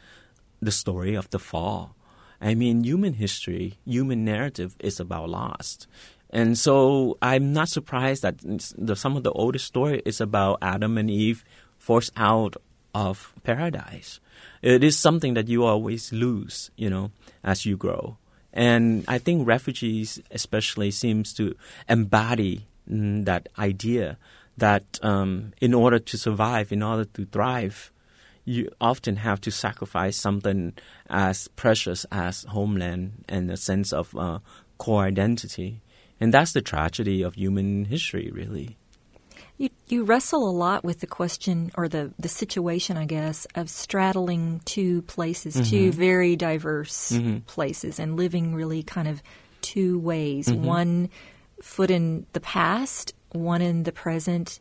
the 0.65 0.71
story 0.71 1.15
of 1.15 1.29
the 1.29 1.39
fall. 1.39 1.95
I 2.41 2.53
mean, 2.53 2.83
human 2.83 3.13
history, 3.13 3.77
human 3.85 4.25
narrative 4.25 4.75
is 4.79 4.99
about 4.99 5.29
lost. 5.29 5.87
And 6.29 6.57
so 6.57 7.17
I'm 7.21 7.53
not 7.53 7.69
surprised 7.69 8.23
that 8.23 8.39
the, 8.77 8.95
some 8.95 9.15
of 9.15 9.23
the 9.23 9.31
oldest 9.31 9.65
story 9.65 10.01
is 10.05 10.19
about 10.19 10.59
Adam 10.61 10.97
and 10.97 11.09
Eve 11.09 11.45
forced 11.77 12.11
out 12.17 12.57
of 12.93 13.33
paradise. 13.43 14.19
It 14.61 14.83
is 14.83 14.97
something 14.97 15.33
that 15.35 15.47
you 15.47 15.63
always 15.63 16.11
lose, 16.11 16.71
you 16.75 16.89
know, 16.89 17.11
as 17.43 17.65
you 17.65 17.77
grow. 17.77 18.17
And 18.51 19.03
I 19.07 19.17
think 19.17 19.47
refugees 19.47 20.21
especially 20.31 20.91
seems 20.91 21.33
to 21.33 21.55
embody 21.87 22.65
mm, 22.89 23.25
that 23.25 23.49
idea 23.59 24.17
that 24.57 24.99
um, 25.03 25.53
in 25.59 25.73
order 25.73 25.99
to 25.99 26.17
survive, 26.17 26.71
in 26.71 26.81
order 26.81 27.05
to 27.05 27.25
thrive, 27.25 27.91
you 28.45 28.69
often 28.79 29.17
have 29.17 29.41
to 29.41 29.51
sacrifice 29.51 30.15
something 30.15 30.73
as 31.09 31.47
precious 31.49 32.05
as 32.11 32.43
homeland 32.43 33.25
and 33.27 33.49
a 33.51 33.57
sense 33.57 33.91
of 33.91 34.15
uh, 34.15 34.39
core 34.77 35.03
identity. 35.03 35.81
And 36.19 36.33
that's 36.33 36.53
the 36.53 36.61
tragedy 36.61 37.23
of 37.23 37.33
human 37.33 37.85
history, 37.85 38.31
really. 38.31 38.77
You, 39.57 39.69
you 39.87 40.03
wrestle 40.03 40.49
a 40.49 40.51
lot 40.51 40.83
with 40.83 40.99
the 40.99 41.07
question 41.07 41.71
or 41.75 41.87
the, 41.87 42.13
the 42.19 42.27
situation, 42.27 42.97
I 42.97 43.05
guess, 43.05 43.47
of 43.55 43.69
straddling 43.69 44.61
two 44.65 45.01
places, 45.03 45.55
mm-hmm. 45.55 45.69
two 45.69 45.91
very 45.91 46.35
diverse 46.35 47.11
mm-hmm. 47.11 47.39
places, 47.39 47.99
and 47.99 48.17
living 48.17 48.53
really 48.53 48.83
kind 48.83 49.07
of 49.07 49.23
two 49.61 49.97
ways 49.99 50.47
mm-hmm. 50.47 50.63
one 50.63 51.09
foot 51.61 51.89
in 51.89 52.25
the 52.33 52.41
past, 52.41 53.13
one 53.31 53.61
in 53.61 53.83
the 53.83 53.91
present. 53.91 54.59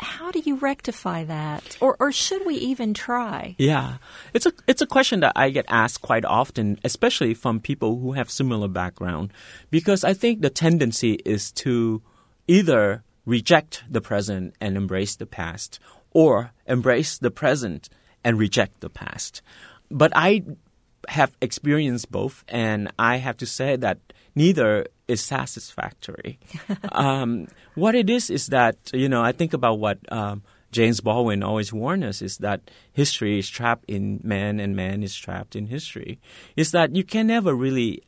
How 0.00 0.30
do 0.30 0.40
you 0.40 0.56
rectify 0.56 1.24
that, 1.24 1.76
or 1.80 1.96
or 2.00 2.10
should 2.10 2.44
we 2.44 2.56
even 2.56 2.94
try? 2.94 3.54
Yeah, 3.58 3.98
it's 4.32 4.44
a 4.44 4.52
it's 4.66 4.82
a 4.82 4.86
question 4.86 5.20
that 5.20 5.32
I 5.36 5.50
get 5.50 5.66
asked 5.68 6.02
quite 6.02 6.24
often, 6.24 6.78
especially 6.82 7.32
from 7.34 7.60
people 7.60 7.98
who 8.00 8.12
have 8.12 8.30
similar 8.30 8.68
background, 8.68 9.32
because 9.70 10.02
I 10.02 10.12
think 10.12 10.40
the 10.40 10.50
tendency 10.50 11.14
is 11.24 11.52
to 11.62 12.02
either 12.48 13.04
reject 13.24 13.84
the 13.88 14.00
present 14.00 14.54
and 14.60 14.76
embrace 14.76 15.16
the 15.16 15.26
past, 15.26 15.78
or 16.10 16.50
embrace 16.66 17.16
the 17.16 17.30
present 17.30 17.88
and 18.24 18.38
reject 18.38 18.80
the 18.80 18.90
past. 18.90 19.42
But 19.90 20.12
I 20.14 20.42
have 21.08 21.36
experienced 21.40 22.10
both, 22.10 22.44
and 22.48 22.90
I 22.98 23.18
have 23.18 23.36
to 23.38 23.46
say 23.46 23.76
that 23.76 23.98
neither 24.34 24.86
is 25.08 25.20
satisfactory. 25.20 26.38
um, 26.92 27.48
what 27.74 27.94
it 27.94 28.10
is 28.10 28.30
is 28.30 28.48
that 28.48 28.76
you 28.92 29.08
know 29.08 29.22
I 29.22 29.32
think 29.32 29.52
about 29.52 29.78
what 29.78 29.98
um, 30.10 30.42
James 30.72 31.00
Baldwin 31.00 31.42
always 31.42 31.72
warned 31.72 32.04
us 32.04 32.22
is 32.22 32.38
that 32.38 32.70
history 32.92 33.38
is 33.38 33.48
trapped 33.48 33.84
in 33.88 34.20
man, 34.22 34.60
and 34.60 34.74
man 34.74 35.02
is 35.02 35.14
trapped 35.14 35.54
in 35.56 35.66
history. 35.66 36.20
Is 36.56 36.72
that 36.72 36.94
you 36.96 37.04
can 37.04 37.26
never 37.26 37.54
really 37.54 38.02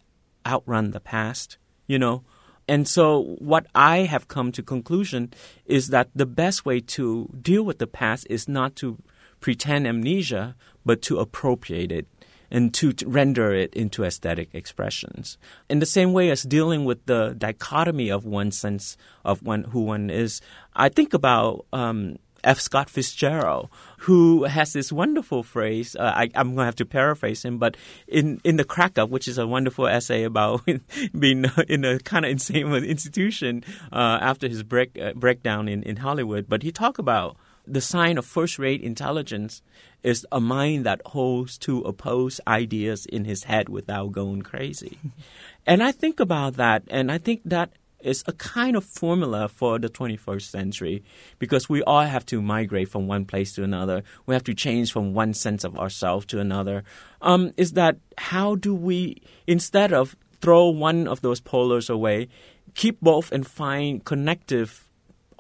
outrun 0.47 0.91
the 0.91 1.01
past. 1.01 1.59
You 1.87 2.01
know, 2.01 2.25
and 2.67 2.89
so 2.89 3.37
what 3.39 3.67
I 3.75 3.99
have 3.99 4.27
come 4.27 4.51
to 4.53 4.63
conclusion 4.63 5.33
is 5.67 5.89
that 5.89 6.09
the 6.15 6.27
best 6.27 6.67
way 6.67 6.81
to 6.81 7.31
deal 7.41 7.63
with 7.63 7.79
the 7.79 7.87
past 7.87 8.27
is 8.29 8.49
not 8.49 8.75
to 8.77 8.99
pretend 9.41 9.87
amnesia, 9.87 10.57
but 10.85 11.03
to 11.03 11.19
appropriate 11.19 11.93
it 11.93 12.09
and 12.51 12.73
to 12.75 12.95
render 13.07 13.53
it 13.53 13.75
into 13.75 14.05
aesthetic 14.05 14.51
expressions. 14.53 15.39
In 15.69 15.79
the 15.79 15.87
same 15.87 16.13
way 16.13 16.31
as 16.31 16.43
dealing 16.43 16.85
with 16.85 17.05
the 17.07 17.35
dichotomy 17.37 18.11
of 18.11 18.27
one 18.27 18.51
sense 18.51 18.97
of 19.25 19.43
one 19.43 19.65
who 19.65 19.81
one 19.81 20.11
is, 20.11 20.41
I 20.75 20.89
think 20.89 21.15
about 21.15 21.67
um, 21.73 22.19
F. 22.47 22.61
Scott 22.61 22.89
Fitzgerald, 22.89 23.69
who 24.01 24.45
has 24.45 24.73
this 24.73 24.93
wonderful 24.93 25.43
phrase. 25.43 25.97
Uh, 25.97 26.13
I, 26.15 26.31
am 26.35 26.55
going 26.55 26.59
to 26.59 26.65
have 26.65 26.77
to 26.77 26.87
paraphrase 26.87 27.45
him, 27.45 27.59
but 27.59 27.77
in, 28.07 28.41
in 28.45 28.57
the 28.57 28.65
Crack 28.65 28.99
Up, 28.99 29.11
which 29.11 29.27
is 29.27 29.37
a 29.37 29.47
wonderful 29.47 29.87
essay 29.89 30.23
about 30.23 30.63
being 31.19 31.45
in 31.69 31.85
a 31.85 31.99
kind 31.99 32.25
of 32.25 32.31
insane 32.31 32.73
institution 32.73 33.65
uh, 33.93 34.19
after 34.21 34.49
his 34.49 34.63
break 34.63 34.97
uh, 34.99 35.13
breakdown 35.15 35.69
in, 35.69 35.83
in 35.83 35.97
Hollywood, 35.97 36.49
but 36.49 36.63
he 36.63 36.71
talked 36.71 37.01
about 37.01 37.37
the 37.67 37.81
sign 37.81 38.19
of 38.19 38.25
first-rate 38.25 38.83
intelligence 38.83 39.63
is 40.03 40.27
a 40.31 40.41
mind 40.41 40.87
that 40.87 41.03
holds 41.07 41.59
two 41.59 41.81
opposed 41.81 42.41
ideas 42.47 43.07
in 43.07 43.25
his 43.25 43.45
head 43.45 43.69
without 43.69 44.13
going 44.13 44.43
crazy. 44.43 44.99
and 45.67 45.83
I 45.83 45.93
think 45.93 46.21
about 46.21 46.55
that, 46.55 46.85
and 46.89 47.11
I 47.11 47.19
think 47.19 47.43
that 47.45 47.71
is 48.01 48.23
a 48.27 48.33
kind 48.33 48.77
of 48.77 48.85
formula 48.85 49.49
for 49.49 49.79
the 49.79 49.89
21st 49.89 50.43
century 50.43 51.03
because 51.39 51.69
we 51.69 51.83
all 51.83 52.05
have 52.05 52.25
to 52.27 52.41
migrate 52.41 52.89
from 52.89 53.09
one 53.09 53.25
place 53.25 53.53
to 53.55 53.65
another. 53.65 54.05
We 54.27 54.35
have 54.35 54.45
to 54.45 54.55
change 54.55 54.93
from 54.93 55.13
one 55.13 55.35
sense 55.35 55.65
of 55.65 55.77
ourselves 55.77 56.27
to 56.27 56.39
another. 56.39 56.85
Um, 57.21 57.53
is 57.57 57.73
that 57.73 57.97
how 58.17 58.55
do 58.55 58.75
we, 58.75 59.23
instead 59.47 59.93
of 59.93 60.15
throw 60.41 60.69
one 60.69 61.09
of 61.09 61.23
those 61.23 61.41
polars 61.41 61.91
away, 61.91 62.29
keep 62.75 63.01
both 63.01 63.33
and 63.33 63.47
find 63.47 64.05
connective, 64.05 64.85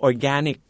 organic 0.01 0.61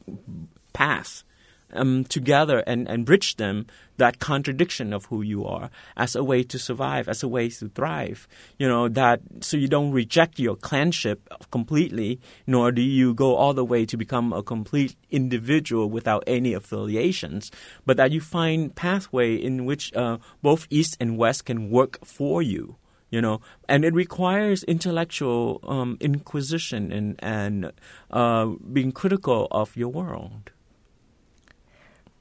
paths 0.73 1.25
um, 1.73 2.05
together 2.05 2.59
and, 2.67 2.89
and 2.89 3.05
bridge 3.05 3.37
them 3.37 3.67
that 3.99 4.19
contradiction 4.19 4.93
of 4.93 5.07
who 5.07 5.23
you 5.23 5.47
are 5.47 5.71
as 5.97 6.15
a 6.15 6.23
way 6.23 6.43
to 6.43 6.59
survive, 6.59 7.09
as 7.09 7.23
a 7.23 7.29
way 7.29 7.49
to 7.49 7.69
thrive. 7.69 8.29
You 8.59 8.69
know, 8.69 8.89
that 8.89 9.21
so 9.41 9.57
you 9.57 9.69
don't 9.69 9.93
reject 9.93 10.39
your 10.39 10.57
clanship 10.57 11.29
completely, 11.51 12.21
nor 12.47 12.73
do 12.73 12.83
you 12.83 13.15
go 13.15 13.35
all 13.37 13.55
the 13.55 13.65
way 13.65 13.87
to 13.87 13.97
become 13.97 14.33
a 14.33 14.43
complete 14.43 14.97
individual 15.11 15.89
without 15.89 16.25
any 16.27 16.53
affiliations, 16.53 17.51
but 17.85 17.97
that 17.97 18.13
you 18.13 18.21
find 18.21 18.75
pathway 18.75 19.35
in 19.35 19.65
which 19.65 19.95
uh, 19.95 20.19
both 20.43 20.67
East 20.71 20.97
and 21.01 21.17
West 21.17 21.45
can 21.47 21.71
work 21.71 22.05
for 22.05 22.43
you 22.43 22.77
you 23.09 23.21
know, 23.21 23.41
and 23.69 23.85
it 23.85 23.95
requires 23.95 24.65
intellectual 24.65 25.61
um, 25.63 25.97
inquisition 26.01 26.91
and 26.91 27.15
and 27.21 27.73
uh, 28.11 28.47
being 28.73 28.91
critical 28.91 29.47
of 29.51 29.77
your 29.77 29.89
world. 29.89 30.51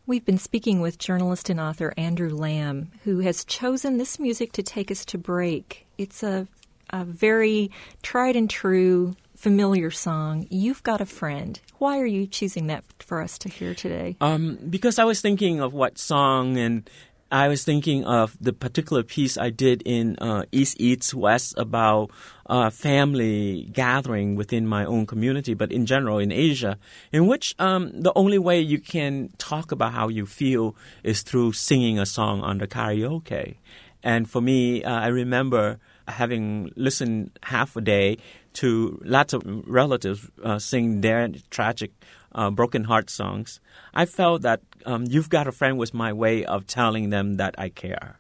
We've 0.08 0.24
been 0.24 0.38
speaking 0.38 0.82
with 0.82 1.00
journalist 1.00 1.50
and 1.50 1.60
author 1.60 1.92
Andrew 1.98 2.30
Lam, 2.30 2.92
who 3.06 3.22
has 3.22 3.44
chosen 3.44 3.98
this 3.98 4.20
music 4.20 4.52
to 4.52 4.62
take 4.62 4.92
us 4.92 5.04
to 5.06 5.18
break. 5.18 5.88
It's 5.98 6.22
a, 6.22 6.48
a 6.92 7.04
very 7.04 7.72
tried 8.04 8.36
and 8.36 8.48
true, 8.48 9.16
familiar 9.36 9.90
song. 9.90 10.46
You've 10.52 10.84
got 10.84 11.02
a 11.02 11.08
friend. 11.08 11.60
Why 11.80 12.00
are 12.00 12.06
you 12.06 12.28
choosing 12.28 12.68
that 12.68 12.84
for 13.00 13.20
us 13.20 13.40
to 13.40 13.50
hear 13.50 13.74
today? 13.74 14.16
Um, 14.22 14.60
because 14.70 15.00
I 15.00 15.06
was 15.06 15.22
thinking 15.22 15.60
of 15.60 15.74
what 15.74 15.98
song 15.98 16.56
and 16.56 16.88
I 17.32 17.48
was 17.48 17.64
thinking 17.64 18.06
of 18.06 18.38
the 18.40 18.54
particular 18.54 19.02
piece 19.02 19.38
I 19.38 19.50
did 19.50 19.82
in 19.84 20.16
uh, 20.18 20.44
East 20.52 20.78
Eats 20.80 21.14
West 21.14 21.56
about 21.58 22.12
uh, 22.46 22.70
family 22.70 23.68
gathering 23.74 24.36
within 24.36 24.68
my 24.68 24.86
own 24.86 25.08
community, 25.08 25.56
but 25.56 25.72
in 25.72 25.88
general 25.88 26.20
in 26.20 26.32
Asia, 26.32 26.78
in 27.12 27.26
which 27.26 27.56
um, 27.58 27.92
the 28.00 28.14
only 28.16 28.38
way 28.38 28.62
you 28.62 28.80
can 28.80 29.30
talk 29.40 29.72
about 29.72 29.94
how 29.94 30.08
you 30.08 30.28
feel 30.28 30.76
is 31.04 31.24
through 31.24 31.54
singing 31.54 31.98
a 31.98 32.06
song 32.06 32.42
on 32.42 32.60
the 32.60 32.68
karaoke. 32.68 33.56
And 34.04 34.30
for 34.30 34.40
me, 34.40 34.84
uh, 34.84 34.94
I 34.94 35.08
remember 35.08 35.80
having 36.08 36.72
listened 36.76 37.32
half 37.42 37.76
a 37.76 37.82
day 37.82 38.18
to 38.54 39.02
lots 39.04 39.34
of 39.34 39.42
relatives 39.46 40.30
uh, 40.44 40.60
sing 40.60 41.02
their 41.02 41.30
tragic 41.50 41.92
uh, 42.36 42.52
broken 42.52 42.84
heart 42.84 43.10
songs, 43.10 43.60
I 43.94 44.06
felt 44.06 44.44
that 44.44 44.62
um, 44.86 45.06
You've 45.10 45.30
Got 45.30 45.48
a 45.48 45.52
Friend 45.52 45.78
was 45.78 45.94
my 45.94 46.14
way 46.14 46.46
of 46.46 46.68
telling 46.68 47.10
them 47.10 47.38
that 47.38 47.56
I 47.58 47.70
care. 47.70 48.20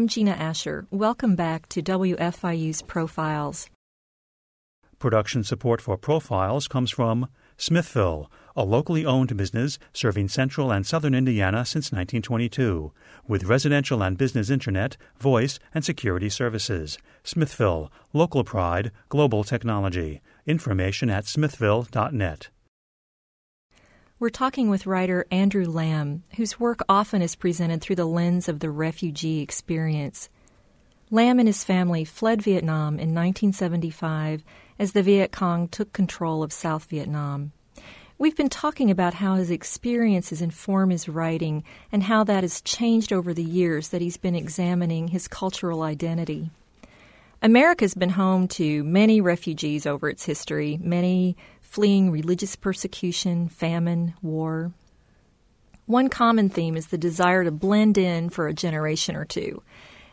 I'm 0.00 0.08
Gina 0.08 0.30
Asher. 0.30 0.86
Welcome 0.90 1.36
back 1.36 1.68
to 1.68 1.82
WFIU's 1.82 2.80
Profiles. 2.80 3.68
Production 4.98 5.44
support 5.44 5.82
for 5.82 5.98
Profiles 5.98 6.66
comes 6.68 6.90
from 6.90 7.28
Smithville, 7.58 8.32
a 8.56 8.64
locally 8.64 9.04
owned 9.04 9.36
business 9.36 9.78
serving 9.92 10.28
central 10.28 10.72
and 10.72 10.86
southern 10.86 11.14
Indiana 11.14 11.66
since 11.66 11.92
1922, 11.92 12.94
with 13.28 13.44
residential 13.44 14.02
and 14.02 14.16
business 14.16 14.48
internet, 14.48 14.96
voice, 15.18 15.58
and 15.74 15.84
security 15.84 16.30
services. 16.30 16.96
Smithville, 17.22 17.92
local 18.14 18.42
pride, 18.42 18.92
global 19.10 19.44
technology. 19.44 20.22
Information 20.46 21.10
at 21.10 21.26
smithville.net. 21.26 22.48
We're 24.20 24.28
talking 24.28 24.68
with 24.68 24.84
writer 24.84 25.24
Andrew 25.30 25.64
Lam, 25.64 26.24
whose 26.36 26.60
work 26.60 26.80
often 26.90 27.22
is 27.22 27.34
presented 27.34 27.80
through 27.80 27.96
the 27.96 28.04
lens 28.04 28.50
of 28.50 28.60
the 28.60 28.68
refugee 28.68 29.40
experience. 29.40 30.28
Lam 31.10 31.38
and 31.38 31.48
his 31.48 31.64
family 31.64 32.04
fled 32.04 32.42
Vietnam 32.42 32.98
in 32.98 33.14
1975 33.14 34.44
as 34.78 34.92
the 34.92 35.02
Viet 35.02 35.32
Cong 35.32 35.68
took 35.68 35.94
control 35.94 36.42
of 36.42 36.52
South 36.52 36.84
Vietnam. 36.90 37.52
We've 38.18 38.36
been 38.36 38.50
talking 38.50 38.90
about 38.90 39.14
how 39.14 39.36
his 39.36 39.50
experiences 39.50 40.42
inform 40.42 40.90
his 40.90 41.08
writing 41.08 41.64
and 41.90 42.02
how 42.02 42.22
that 42.24 42.44
has 42.44 42.60
changed 42.60 43.14
over 43.14 43.32
the 43.32 43.42
years 43.42 43.88
that 43.88 44.02
he's 44.02 44.18
been 44.18 44.34
examining 44.34 45.08
his 45.08 45.28
cultural 45.28 45.80
identity. 45.80 46.50
America's 47.42 47.94
been 47.94 48.10
home 48.10 48.48
to 48.48 48.84
many 48.84 49.22
refugees 49.22 49.86
over 49.86 50.10
its 50.10 50.26
history, 50.26 50.78
many 50.82 51.38
fleeing 51.70 52.10
religious 52.10 52.56
persecution, 52.56 53.48
famine, 53.48 54.12
war. 54.20 54.72
One 55.86 56.08
common 56.08 56.48
theme 56.48 56.76
is 56.76 56.88
the 56.88 56.98
desire 56.98 57.44
to 57.44 57.52
blend 57.52 57.96
in 57.96 58.28
for 58.28 58.48
a 58.48 58.52
generation 58.52 59.14
or 59.14 59.24
two. 59.24 59.62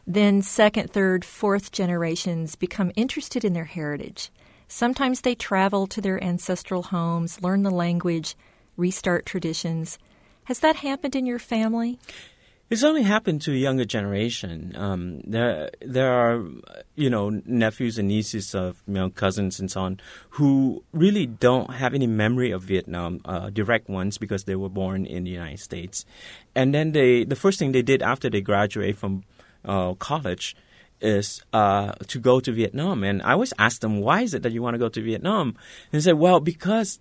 Then, 0.05 0.43
second, 0.43 0.91
third, 0.91 1.25
fourth 1.25 1.71
generations 1.71 2.55
become 2.55 2.91
interested 2.95 3.43
in 3.43 3.53
their 3.53 3.65
heritage. 3.65 4.29
Sometimes 4.67 5.21
they 5.21 5.33
travel 5.33 5.87
to 5.87 5.99
their 5.99 6.23
ancestral 6.23 6.83
homes, 6.83 7.41
learn 7.41 7.63
the 7.63 7.71
language, 7.71 8.35
restart 8.75 9.25
traditions. 9.25 9.97
Has 10.43 10.59
that 10.59 10.75
happened 10.77 11.15
in 11.15 11.25
your 11.25 11.39
family? 11.39 11.97
It's 12.69 12.83
only 12.83 13.03
happened 13.03 13.41
to 13.43 13.53
a 13.53 13.55
younger 13.55 13.85
generation. 13.85 14.73
Um, 14.75 15.21
there, 15.21 15.69
there 15.81 16.11
are, 16.11 16.43
you 16.95 17.09
know, 17.09 17.41
nephews 17.45 17.97
and 17.97 18.09
nieces 18.09 18.53
of, 18.53 18.83
you 18.85 18.95
know, 18.95 19.09
cousins 19.09 19.57
and 19.57 19.71
so 19.71 19.81
on, 19.81 19.99
who 20.31 20.83
really 20.91 21.25
don't 21.25 21.75
have 21.75 21.93
any 21.93 22.07
memory 22.07 22.51
of 22.51 22.63
Vietnam, 22.63 23.21
uh, 23.23 23.49
direct 23.51 23.87
ones, 23.87 24.17
because 24.17 24.43
they 24.43 24.57
were 24.57 24.67
born 24.67 25.05
in 25.05 25.23
the 25.23 25.31
United 25.31 25.61
States. 25.61 26.05
And 26.55 26.73
then 26.73 26.91
they, 26.91 27.23
the 27.23 27.37
first 27.37 27.57
thing 27.57 27.71
they 27.71 27.81
did 27.81 28.01
after 28.01 28.29
they 28.29 28.41
graduate 28.41 28.97
from 28.97 29.23
uh, 29.63 29.93
college 29.93 30.53
is 30.99 31.41
uh, 31.53 31.93
to 32.07 32.19
go 32.19 32.41
to 32.41 32.51
Vietnam. 32.51 33.03
And 33.05 33.21
I 33.21 33.31
always 33.31 33.53
ask 33.57 33.79
them, 33.79 34.01
why 34.01 34.23
is 34.23 34.33
it 34.33 34.43
that 34.43 34.51
you 34.51 34.61
want 34.61 34.73
to 34.73 34.79
go 34.79 34.89
to 34.89 35.01
Vietnam? 35.01 35.55
And 35.91 36.01
they 36.01 36.01
say, 36.01 36.13
well, 36.13 36.41
because 36.41 36.99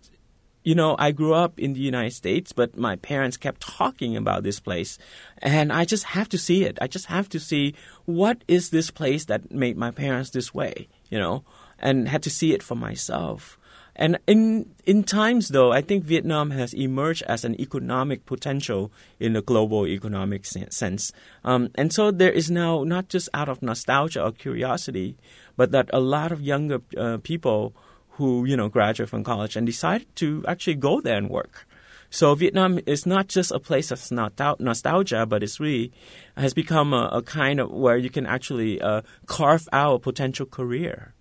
you 0.66 0.74
know, 0.74 0.96
I 0.98 1.12
grew 1.12 1.33
up 1.33 1.61
in 1.61 1.74
the 1.74 1.81
United 1.81 2.11
States, 2.11 2.52
but 2.52 2.76
my 2.76 2.96
parents 2.96 3.37
kept 3.37 3.61
talking 3.61 4.16
about 4.16 4.42
this 4.42 4.59
place. 4.59 4.98
And 5.38 5.72
I 5.72 5.85
just 5.85 6.02
have 6.07 6.29
to 6.31 6.38
see 6.38 6.64
it. 6.64 6.76
I 6.81 6.88
just 6.88 7.07
have 7.07 7.29
to 7.29 7.38
see 7.38 7.76
what 8.05 8.42
is 8.48 8.70
this 8.70 8.90
place 8.90 9.26
that 9.26 9.52
made 9.52 9.76
my 9.76 9.92
parents 9.92 10.31
this 10.31 10.52
way, 10.52 10.88
you 11.09 11.20
know, 11.20 11.44
and 11.79 12.09
had 12.09 12.24
to 12.24 12.31
see 12.31 12.52
it 12.52 12.64
for 12.64 12.74
myself. 12.74 13.57
And 13.94 14.18
in 14.26 14.74
in 14.85 15.05
times 15.05 15.50
though, 15.50 15.70
I 15.70 15.83
think 15.83 16.02
Vietnam 16.02 16.50
has 16.50 16.74
emerged 16.74 17.22
as 17.29 17.44
an 17.44 17.55
economic 17.61 18.26
potential 18.26 18.90
in 19.20 19.35
the 19.35 19.42
global 19.42 19.87
economic 19.87 20.44
sense. 20.46 21.12
Um, 21.44 21.70
and 21.76 21.92
so 21.92 22.11
there 22.11 22.33
is 22.33 22.50
now 22.50 22.83
not 22.83 23.09
just 23.09 23.29
out 23.33 23.48
of 23.48 23.62
nostalgia 23.62 24.24
or 24.24 24.33
curiosity, 24.33 25.16
but 25.57 25.70
that 25.70 25.88
a 25.92 26.00
lot 26.00 26.33
of 26.33 26.42
younger 26.42 26.83
uh, 26.98 27.18
people 27.22 27.72
who 28.16 28.44
you 28.44 28.57
know 28.57 28.68
graduate 28.68 29.09
from 29.09 29.24
college 29.24 29.57
and 29.57 29.66
decided 29.66 30.14
to 30.16 30.44
actually 30.46 30.74
go 30.74 31.00
there 31.00 31.16
and 31.16 31.31
work. 31.31 31.66
So 32.11 32.35
Vietnam 32.35 32.79
is 32.87 33.05
not 33.05 33.29
just 33.29 33.50
a 33.50 33.59
place 33.59 33.90
of 33.90 34.00
nostalgia, 34.61 35.26
but 35.26 35.42
it's 35.42 35.61
really 35.61 35.92
has 36.37 36.55
become 36.55 36.92
a, 36.92 37.09
a 37.12 37.22
kind 37.22 37.61
of 37.61 37.70
where 37.70 37.96
you 37.96 38.11
can 38.11 38.26
actually 38.26 38.81
uh, 38.81 39.02
carve 39.26 39.68
out 39.72 39.94
a 39.94 39.98
potential 39.98 40.46
career. 40.46 41.14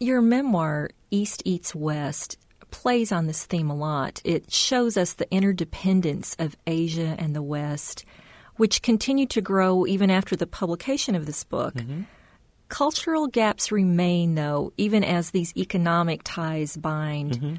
Your 0.00 0.20
memoir, 0.20 0.90
East 1.10 1.42
Eats 1.44 1.74
West, 1.74 2.38
plays 2.70 3.12
on 3.12 3.26
this 3.26 3.44
theme 3.44 3.70
a 3.70 3.74
lot. 3.74 4.20
It 4.24 4.50
shows 4.50 4.96
us 4.96 5.14
the 5.14 5.32
interdependence 5.32 6.34
of 6.38 6.56
Asia 6.66 7.14
and 7.18 7.34
the 7.34 7.42
West, 7.42 8.04
which 8.56 8.82
continued 8.82 9.30
to 9.30 9.40
grow 9.40 9.86
even 9.86 10.10
after 10.10 10.34
the 10.34 10.46
publication 10.46 11.14
of 11.14 11.26
this 11.26 11.44
book. 11.44 11.74
Mm-hmm. 11.74 12.02
Cultural 12.74 13.28
gaps 13.28 13.70
remain, 13.70 14.34
though, 14.34 14.72
even 14.76 15.04
as 15.04 15.30
these 15.30 15.56
economic 15.56 16.22
ties 16.24 16.76
bind. 16.76 17.38
Mm-hmm. 17.38 17.54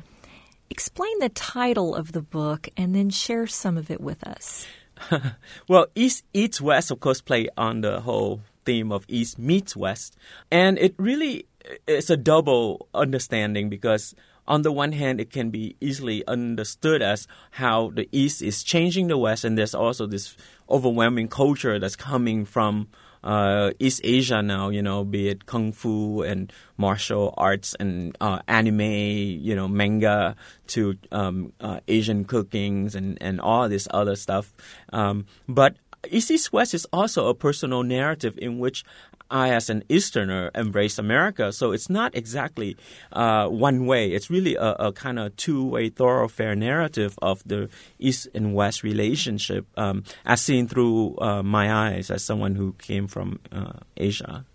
Explain 0.69 1.19
the 1.19 1.30
title 1.30 1.95
of 1.95 2.12
the 2.12 2.21
book 2.21 2.67
and 2.75 2.93
then 2.93 3.10
share 3.10 3.47
some 3.47 3.78
of 3.78 3.89
it 3.89 4.01
with 4.01 4.21
us. 4.28 4.67
well, 5.69 5.88
East 5.95 6.25
Eats 6.34 6.60
West, 6.60 6.91
of 6.91 6.99
course, 6.99 7.21
play 7.21 7.47
on 7.56 7.80
the 7.80 8.01
whole 8.01 8.41
theme 8.65 8.91
of 8.91 9.06
East 9.08 9.39
meets 9.39 9.73
West. 9.73 10.17
And 10.51 10.78
it 10.78 10.93
really 10.97 11.45
is 11.88 12.10
a 12.10 12.17
double 12.17 12.89
understanding 12.93 13.69
because 13.69 14.15
on 14.49 14.63
the 14.63 14.71
one 14.73 14.91
hand, 14.91 15.21
it 15.21 15.32
can 15.32 15.49
be 15.49 15.78
easily 15.80 16.28
understood 16.28 17.01
as 17.01 17.25
how 17.51 17.89
the 17.95 18.10
East 18.12 18.41
is 18.41 18.63
changing 18.63 19.08
the 19.08 19.17
West, 19.17 19.45
and 19.45 19.58
there's 19.58 19.73
also 19.73 20.08
this 20.08 20.36
overwhelming 20.69 21.30
culture 21.30 21.80
that's 21.80 21.95
coming 21.95 22.43
from 22.43 22.89
uh, 23.25 23.71
East 23.79 24.01
Asia 24.03 24.41
now, 24.41 24.69
you 24.69 24.81
know, 24.81 25.03
be 25.03 25.27
it 25.29 25.45
kung 25.45 25.71
fu 25.71 26.21
and 26.21 26.53
martial 26.77 27.33
arts 27.38 27.75
and 27.79 28.15
uh, 28.21 28.39
anime, 28.47 28.81
you 28.81 29.55
know, 29.55 29.67
manga 29.67 30.35
to 30.67 30.95
um, 31.11 31.51
uh, 31.59 31.79
Asian 31.88 32.23
cookings 32.23 32.95
and, 32.95 33.17
and 33.19 33.41
all 33.41 33.67
this 33.67 33.88
other 33.91 34.15
stuff. 34.15 34.53
Um, 34.93 35.25
but 35.49 35.75
East 36.11 36.53
West 36.53 36.73
is 36.73 36.85
also 36.93 37.27
a 37.27 37.33
personal 37.33 37.83
narrative 37.83 38.38
in 38.38 38.59
which 38.59 38.83
I, 39.29 39.49
as 39.49 39.69
an 39.69 39.83
Easterner, 39.89 40.51
embrace 40.53 40.97
America. 40.97 41.51
So 41.51 41.71
it's 41.71 41.89
not 41.89 42.15
exactly 42.15 42.77
uh, 43.11 43.47
one 43.47 43.85
way. 43.85 44.11
It's 44.11 44.29
really 44.29 44.55
a, 44.55 44.73
a 44.73 44.91
kind 44.91 45.19
of 45.19 45.35
two-way 45.35 45.89
thoroughfare 45.89 46.55
narrative 46.55 47.17
of 47.21 47.41
the 47.45 47.69
East 47.99 48.27
and 48.33 48.53
West 48.53 48.83
relationship, 48.83 49.65
um, 49.77 50.03
as 50.25 50.41
seen 50.41 50.67
through 50.67 51.17
uh, 51.19 51.43
my 51.43 51.73
eyes 51.73 52.11
as 52.11 52.23
someone 52.23 52.55
who 52.55 52.73
came 52.73 53.07
from 53.07 53.39
uh, 53.51 53.79
Asia. 53.97 54.45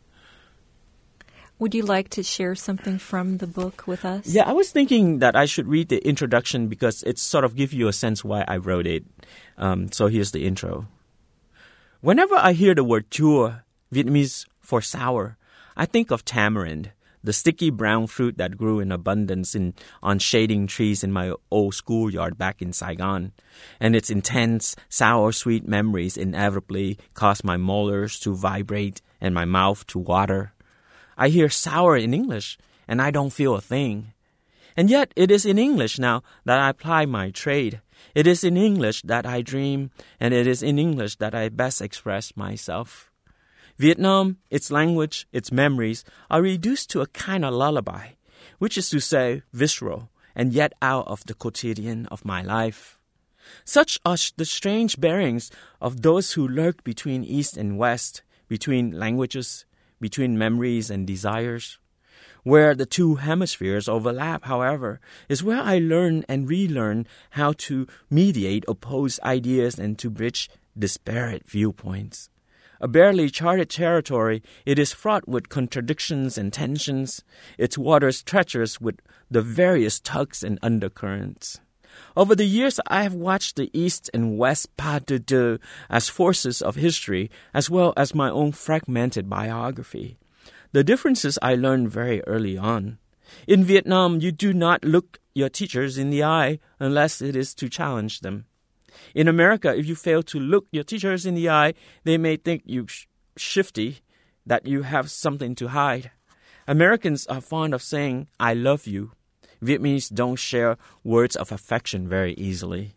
Would 1.59 1.75
you 1.75 1.83
like 1.83 2.09
to 2.11 2.23
share 2.23 2.55
something 2.55 2.97
from 2.97 3.37
the 3.37 3.47
book 3.47 3.85
with 3.87 4.07
us? 4.07 4.27
Yeah, 4.27 4.49
I 4.49 4.53
was 4.53 4.71
thinking 4.71 5.19
that 5.19 5.37
I 5.37 5.45
should 5.45 5.69
read 5.69 5.91
the 5.91 5.99
introduction 6.09 6.69
because 6.69 7.03
it 7.03 7.19
sort 7.19 7.45
of 7.45 7.55
gives 7.55 7.75
you 7.75 7.87
a 7.87 7.93
sense 7.93 8.25
why 8.25 8.47
I 8.49 8.57
wrote 8.57 8.87
it. 8.87 9.05
Um, 9.59 9.93
so 9.93 10.07
here's 10.07 10.31
the 10.31 10.47
intro. 10.47 10.87
Whenever 12.01 12.35
I 12.37 12.55
hear 12.55 12.75
the 12.75 12.83
word 12.83 13.11
chua, 13.11 13.61
Vietnamese 13.93 14.47
for 14.61 14.81
sour, 14.81 15.37
I 15.77 15.87
think 15.87 16.11
of 16.11 16.25
tamarind, 16.25 16.93
the 17.23 17.33
sticky 17.33 17.71
brown 17.71 18.07
fruit 18.07 18.39
that 18.39 18.57
grew 18.57 18.81
in 18.81 18.91
abundance 18.93 19.55
in, 19.55 19.75
on 20.03 20.19
shading 20.19 20.67
trees 20.67 21.05
in 21.05 21.13
my 21.13 21.35
old 21.51 21.75
schoolyard 21.75 22.39
back 22.39 22.63
in 22.63 22.73
Saigon. 22.73 23.33
And 23.79 23.95
its 23.95 24.11
intense, 24.11 24.75
sour 24.89 25.33
sweet 25.33 25.67
memories 25.67 26.17
inevitably 26.17 26.99
cause 27.15 27.45
my 27.45 27.57
molars 27.57 28.19
to 28.21 28.35
vibrate 28.35 29.03
and 29.21 29.35
my 29.35 29.45
mouth 29.45 29.87
to 29.89 29.99
water. 29.99 30.55
I 31.17 31.29
hear 31.29 31.51
sour 31.51 31.97
in 31.97 32.15
English, 32.15 32.57
and 32.89 33.03
I 33.03 33.11
don't 33.11 33.33
feel 33.33 33.55
a 33.55 33.61
thing. 33.61 34.15
And 34.77 34.89
yet, 34.89 35.13
it 35.17 35.31
is 35.31 35.45
in 35.45 35.59
English 35.59 35.99
now 35.99 36.23
that 36.45 36.59
I 36.59 36.73
ply 36.73 37.05
my 37.05 37.31
trade. 37.31 37.83
It 38.15 38.27
is 38.27 38.43
in 38.43 38.57
English 38.57 39.03
that 39.03 39.27
I 39.27 39.43
dream, 39.43 39.91
and 40.19 40.33
it 40.33 40.47
is 40.47 40.63
in 40.63 40.79
English 40.79 41.17
that 41.17 41.35
I 41.35 41.51
best 41.51 41.83
express 41.83 42.37
myself. 42.37 43.10
Vietnam, 43.81 44.37
its 44.51 44.71
language, 44.71 45.27
its 45.33 45.51
memories 45.51 46.05
are 46.29 46.43
reduced 46.43 46.91
to 46.91 47.01
a 47.01 47.07
kind 47.07 47.47
of 47.47 47.55
lullaby, 47.55 48.09
which 48.59 48.77
is 48.77 48.91
to 48.91 49.01
say, 49.01 49.41
visceral, 49.55 50.11
and 50.37 50.53
yet 50.53 50.75
out 50.83 51.09
of 51.09 51.25
the 51.25 51.33
quotidian 51.33 52.05
of 52.09 52.23
my 52.23 52.43
life. 52.43 52.99
Such 53.65 53.99
are 54.05 54.19
the 54.37 54.45
strange 54.45 55.01
bearings 55.01 55.51
of 55.81 56.03
those 56.03 56.33
who 56.33 56.47
lurk 56.47 56.85
between 56.85 57.25
East 57.25 57.57
and 57.57 57.79
West, 57.79 58.21
between 58.49 58.99
languages, 58.99 59.65
between 59.99 60.37
memories 60.37 60.91
and 60.91 61.07
desires. 61.07 61.79
Where 62.43 62.75
the 62.75 62.85
two 62.85 63.15
hemispheres 63.15 63.89
overlap, 63.89 64.45
however, 64.45 65.01
is 65.27 65.43
where 65.43 65.63
I 65.63 65.79
learn 65.79 66.27
and 66.29 66.51
relearn 66.51 67.07
how 67.31 67.55
to 67.65 67.87
mediate 68.11 68.67
opposed 68.69 69.21
ideas 69.23 69.79
and 69.79 69.99
to 70.01 70.11
bridge 70.11 70.51
disparate 70.79 71.49
viewpoints. 71.49 72.29
A 72.81 72.89
barely 72.89 73.29
charted 73.29 73.69
territory, 73.69 74.43
it 74.65 74.79
is 74.79 74.93
fraught 74.93 75.29
with 75.29 75.51
contradictions 75.51 76.39
and 76.39 76.53
tensions, 76.53 77.23
its 77.59 77.77
waters 77.77 78.23
treacherous 78.23 78.81
with 78.81 79.01
the 79.31 79.43
various 79.43 80.01
tugs 80.01 80.43
and 80.43 80.59
undercurrents. 80.63 81.61
Over 82.17 82.35
the 82.35 82.47
years, 82.47 82.81
I 82.87 83.03
have 83.03 83.15
watched 83.15 83.57
the 83.57 83.71
East 83.73 84.11
and 84.15 84.39
West 84.39 84.75
pas 84.77 85.03
de 85.03 85.19
deux 85.19 85.59
as 85.91 86.09
forces 86.09 86.63
of 86.63 86.77
history, 86.77 87.31
as 87.53 87.69
well 87.69 87.93
as 87.97 88.15
my 88.15 88.31
own 88.31 88.53
fragmented 88.53 89.29
biography. 89.29 90.17
The 90.73 90.85
differences 90.85 91.39
I 91.43 91.57
learned 91.57 91.91
very 91.91 92.23
early 92.27 92.57
on. 92.57 92.99
In 93.47 93.65
Vietnam, 93.65 94.21
you 94.21 94.33
do 94.33 94.53
not 94.53 94.85
look 94.85 95.19
your 95.35 95.49
teachers 95.49 95.99
in 95.99 96.11
the 96.11 96.25
eye 96.25 96.59
unless 96.79 97.21
it 97.21 97.37
is 97.37 97.55
to 97.55 97.69
challenge 97.69 98.21
them. 98.21 98.47
In 99.15 99.29
America, 99.29 99.75
if 99.77 99.87
you 99.87 99.95
fail 99.95 100.23
to 100.25 100.39
look 100.39 100.67
your 100.73 100.85
teachers 100.85 101.27
in 101.27 101.35
the 101.35 101.49
eye, 101.49 101.75
they 102.05 102.19
may 102.19 102.37
think 102.37 102.63
you 102.65 102.87
sh- 102.87 103.07
shifty, 103.37 104.01
that 104.47 104.67
you 104.67 104.83
have 104.83 105.11
something 105.11 105.55
to 105.55 105.69
hide. 105.69 106.11
Americans 106.67 107.27
are 107.27 107.41
fond 107.41 107.75
of 107.75 107.83
saying, 107.83 108.29
I 108.39 108.55
love 108.55 108.87
you. 108.87 109.13
Vietnamese 109.63 110.13
don't 110.13 110.37
share 110.37 110.77
words 111.05 111.37
of 111.37 111.53
affection 111.53 112.09
very 112.09 112.33
easily. 112.35 112.95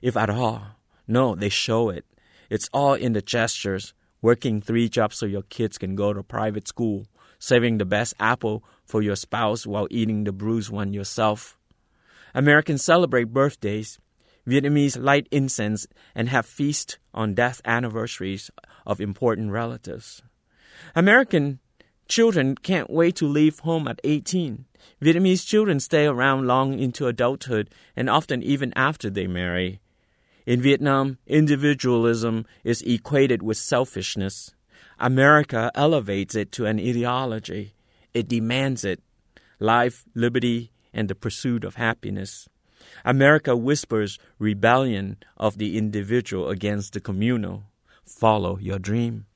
If 0.00 0.16
at 0.16 0.30
all, 0.30 0.62
no, 1.08 1.34
they 1.34 1.48
show 1.48 1.90
it. 1.90 2.04
It's 2.48 2.68
all 2.72 2.94
in 2.94 3.12
the 3.12 3.22
gestures, 3.22 3.92
working 4.22 4.60
three 4.60 4.88
jobs 4.88 5.18
so 5.18 5.26
your 5.26 5.42
kids 5.42 5.78
can 5.78 5.96
go 5.96 6.12
to 6.12 6.22
private 6.22 6.68
school, 6.68 7.06
saving 7.38 7.78
the 7.78 7.84
best 7.84 8.14
apple 8.20 8.64
for 8.84 9.02
your 9.02 9.16
spouse 9.16 9.66
while 9.66 9.88
eating 9.90 10.24
the 10.24 10.32
bruised 10.32 10.70
one 10.70 10.92
yourself. 10.92 11.58
Americans 12.34 12.84
celebrate 12.84 13.32
birthdays, 13.32 13.98
Vietnamese 14.46 15.02
light 15.02 15.26
incense 15.30 15.86
and 16.14 16.28
have 16.28 16.46
feasts 16.46 16.98
on 17.12 17.34
death 17.34 17.60
anniversaries 17.64 18.50
of 18.86 19.00
important 19.00 19.50
relatives. 19.50 20.22
American 20.94 21.58
children 22.08 22.54
can't 22.54 22.90
wait 22.90 23.16
to 23.16 23.26
leave 23.26 23.58
home 23.60 23.88
at 23.88 24.00
18. 24.04 24.66
Vietnamese 25.02 25.46
children 25.46 25.80
stay 25.80 26.06
around 26.06 26.46
long 26.46 26.78
into 26.78 27.06
adulthood 27.06 27.70
and 27.96 28.08
often 28.08 28.42
even 28.42 28.72
after 28.76 29.10
they 29.10 29.26
marry. 29.26 29.80
In 30.46 30.60
Vietnam, 30.60 31.18
individualism 31.26 32.46
is 32.62 32.82
equated 32.82 33.42
with 33.42 33.56
selfishness. 33.56 34.54
America 34.98 35.72
elevates 35.74 36.36
it 36.36 36.52
to 36.52 36.66
an 36.66 36.78
ideology. 36.78 37.74
It 38.14 38.28
demands 38.28 38.84
it 38.84 39.02
life, 39.58 40.04
liberty, 40.14 40.70
and 40.92 41.08
the 41.08 41.14
pursuit 41.14 41.64
of 41.64 41.74
happiness. 41.74 42.48
America 43.04 43.56
whispers 43.56 44.18
rebellion 44.38 45.16
of 45.36 45.58
the 45.58 45.76
individual 45.76 46.48
against 46.48 46.92
the 46.92 47.00
communal. 47.00 47.64
Follow 48.04 48.58
your 48.58 48.78
dream. 48.78 49.26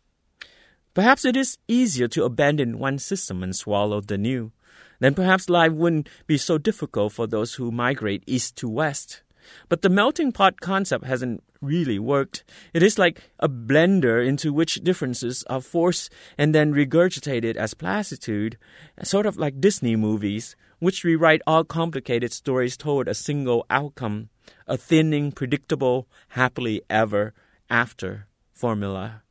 Perhaps 0.94 1.25
it 1.25 1.37
is 1.37 1.59
easier 1.68 2.09
to 2.09 2.25
abandon 2.25 2.79
one 2.79 2.99
system 2.99 3.42
and 3.42 3.55
swallow 3.55 4.01
the 4.01 4.18
new. 4.18 4.53
Then 4.99 5.14
perhaps 5.14 5.49
life 5.49 5.73
wouldn't 5.73 6.09
be 6.27 6.37
so 6.37 6.59
difficult 6.59 7.12
for 7.12 7.27
those 7.27 7.55
who 7.55 7.70
migrate 7.70 8.25
east 8.27 8.57
to 8.57 8.68
west. 8.68 9.23
But 9.68 9.83
the 9.83 9.88
melting 9.88 10.33
pot 10.33 10.61
concept 10.61 11.05
hasn't 11.05 11.42
really 11.61 11.99
worked. 11.99 12.44
It 12.75 12.83
is 12.83 12.99
like 12.99 13.23
a 13.38 13.49
blender 13.49 14.25
into 14.25 14.53
which 14.53 14.83
differences 14.83 15.44
are 15.49 15.61
forced 15.61 16.12
and 16.37 16.55
then 16.55 16.75
regurgitated 16.75 17.57
as 17.57 17.75
platitude, 17.75 18.59
sort 19.03 19.27
of 19.27 19.37
like 19.37 19.61
Disney 19.61 19.96
movies, 19.96 20.57
which 20.81 21.05
rewrite 21.05 21.43
all 21.47 21.62
complicated 21.62 22.33
stories 22.33 22.77
toward 22.77 23.07
a 23.07 23.14
single 23.14 23.64
outcome, 23.71 24.29
a 24.66 24.77
thinning, 24.77 25.31
predictable, 25.31 26.09
happily 26.31 26.83
ever 26.90 27.33
after 27.71 28.27
formula. 28.53 29.23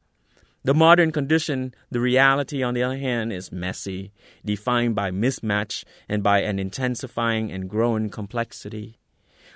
The 0.64 0.74
modern 0.74 1.12
condition, 1.12 1.74
the 1.90 2.00
reality, 2.00 2.62
on 2.62 2.74
the 2.74 2.84
other 2.84 2.98
hand, 2.98 3.32
is 3.32 3.52
messy, 3.52 4.12
defined 4.44 4.94
by 4.94 5.10
mismatch 5.10 5.86
and 6.08 6.22
by 6.22 6.42
an 6.42 6.60
intensifying 6.60 7.52
and 7.52 7.70
growing 7.70 8.10
complexity. 8.10 9.00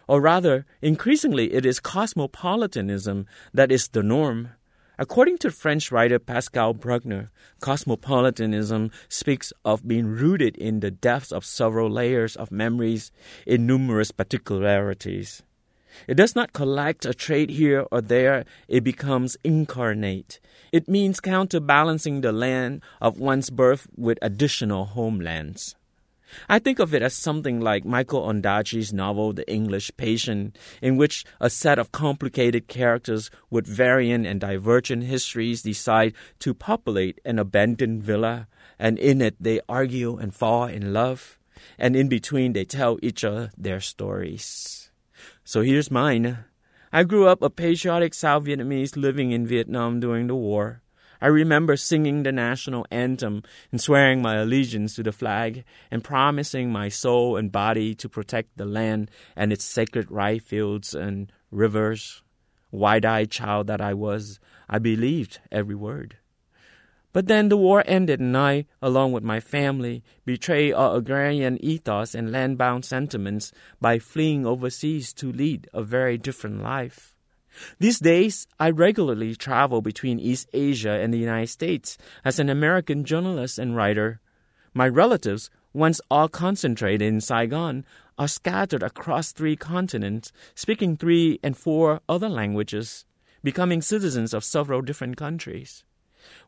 Or 0.08 0.22
rather, 0.22 0.66
increasingly, 0.82 1.54
it 1.54 1.66
is 1.66 1.80
cosmopolitanism 1.80 3.26
that 3.54 3.72
is 3.72 3.90
the 3.90 4.04
norm. 4.04 4.50
According 5.00 5.40
to 5.40 5.50
French 5.50 5.92
writer 5.92 6.20
Pascal 6.20 6.76
Bruckner, 6.76 7.32
cosmopolitanism 7.60 8.92
speaks 9.10 9.52
of 9.66 9.88
being 9.88 10.06
rooted 10.06 10.56
in 10.58 10.82
the 10.82 10.92
depths 10.92 11.32
of 11.32 11.44
several 11.46 11.90
layers 11.90 12.36
of 12.36 12.52
memories 12.52 13.12
in 13.48 13.66
numerous 13.66 14.12
particularities. 14.12 15.42
It 16.08 16.14
does 16.14 16.36
not 16.36 16.54
collect 16.54 17.06
a 17.06 17.14
trait 17.14 17.50
here 17.50 17.86
or 17.92 18.02
there, 18.02 18.46
it 18.68 18.84
becomes 18.84 19.36
incarnate. 19.44 20.40
It 20.72 20.88
means 20.88 21.20
counterbalancing 21.20 22.22
the 22.22 22.32
land 22.32 22.84
of 23.02 23.20
one's 23.20 23.50
birth 23.50 23.88
with 23.96 24.20
additional 24.22 24.86
homelands. 24.86 25.76
I 26.48 26.60
think 26.60 26.80
of 26.80 26.94
it 26.94 27.02
as 27.02 27.14
something 27.14 27.60
like 27.60 27.86
Michael 27.86 28.22
Ondaatje's 28.22 28.94
novel 28.94 29.34
The 29.34 29.50
English 29.52 29.92
Patient, 29.98 30.58
in 30.82 30.98
which 30.98 31.26
a 31.40 31.50
set 31.50 31.80
of 31.80 31.92
complicated 31.92 32.68
characters 32.68 33.32
with 33.50 33.68
varying 33.68 34.26
and 34.26 34.40
divergent 34.40 35.04
histories 35.04 35.62
decide 35.62 36.14
to 36.40 36.54
populate 36.54 37.20
an 37.26 37.40
abandoned 37.40 38.04
villa, 38.04 38.48
and 38.78 39.00
in 39.00 39.22
it 39.22 39.36
they 39.40 39.62
argue 39.68 40.18
and 40.18 40.36
fall 40.36 40.66
in 40.66 40.94
love, 40.94 41.40
and 41.78 41.96
in 41.96 42.08
between 42.08 42.54
they 42.54 42.66
tell 42.66 43.00
each 43.02 43.24
other 43.24 43.52
their 43.58 43.80
stories. 43.80 44.92
So 45.44 45.62
here's 45.62 45.92
mine. 45.92 46.46
I 46.92 47.04
grew 47.04 47.28
up 47.28 47.42
a 47.42 47.50
patriotic 47.50 48.14
South 48.14 48.46
Vietnamese 48.46 48.96
living 48.96 49.32
in 49.32 49.48
Vietnam 49.48 50.00
during 50.00 50.28
the 50.28 50.36
war. 50.36 50.83
I 51.24 51.28
remember 51.28 51.78
singing 51.78 52.24
the 52.24 52.34
national 52.34 52.86
anthem 52.92 53.44
and 53.72 53.80
swearing 53.80 54.22
my 54.22 54.36
allegiance 54.36 54.96
to 54.96 55.04
the 55.04 55.14
flag 55.14 55.64
and 55.90 56.04
promising 56.04 56.70
my 56.70 56.90
soul 56.90 57.38
and 57.38 57.50
body 57.50 57.96
to 57.96 58.10
protect 58.10 58.58
the 58.58 58.66
land 58.66 59.10
and 59.34 59.54
its 59.54 59.64
sacred 59.64 60.12
rice 60.12 60.44
fields 60.44 60.94
and 60.94 61.32
rivers. 61.50 62.24
Wide 62.72 63.06
eyed 63.06 63.32
child 63.32 63.68
that 63.68 63.80
I 63.80 63.94
was, 63.94 64.42
I 64.68 64.80
believed 64.80 65.40
every 65.50 65.76
word. 65.76 66.18
But 67.14 67.28
then 67.28 67.48
the 67.48 67.56
war 67.56 67.86
ended, 67.86 68.20
and 68.20 68.36
I, 68.36 68.66
along 68.82 69.14
with 69.14 69.24
my 69.24 69.40
family, 69.40 70.04
betrayed 70.26 70.74
our 70.74 70.98
agrarian 70.98 71.58
ethos 71.64 72.14
and 72.14 72.34
land-bound 72.34 72.84
sentiments 72.84 73.54
by 73.80 73.98
fleeing 73.98 74.46
overseas 74.46 75.14
to 75.14 75.32
lead 75.32 75.70
a 75.74 75.84
very 75.84 76.18
different 76.18 76.62
life. 76.62 77.13
These 77.80 78.00
days, 78.00 78.48
I 78.60 78.70
regularly 78.70 79.36
travel 79.36 79.82
between 79.82 80.20
East 80.20 80.50
Asia 80.54 80.92
and 80.92 81.14
the 81.14 81.20
United 81.20 81.48
States 81.48 81.98
as 82.26 82.40
an 82.40 82.50
American 82.50 83.04
journalist 83.04 83.60
and 83.60 83.76
writer. 83.76 84.20
My 84.74 84.88
relatives, 84.88 85.50
once 85.74 86.02
all 86.10 86.28
concentrated 86.28 87.08
in 87.08 87.22
Saigon, 87.22 87.86
are 88.18 88.28
scattered 88.28 88.84
across 88.84 89.32
three 89.32 89.56
continents, 89.56 90.32
speaking 90.56 90.98
three 90.98 91.40
and 91.44 91.58
four 91.58 92.02
other 92.08 92.30
languages, 92.30 93.06
becoming 93.44 93.82
citizens 93.82 94.34
of 94.34 94.44
several 94.44 94.82
different 94.82 95.18
countries 95.18 95.84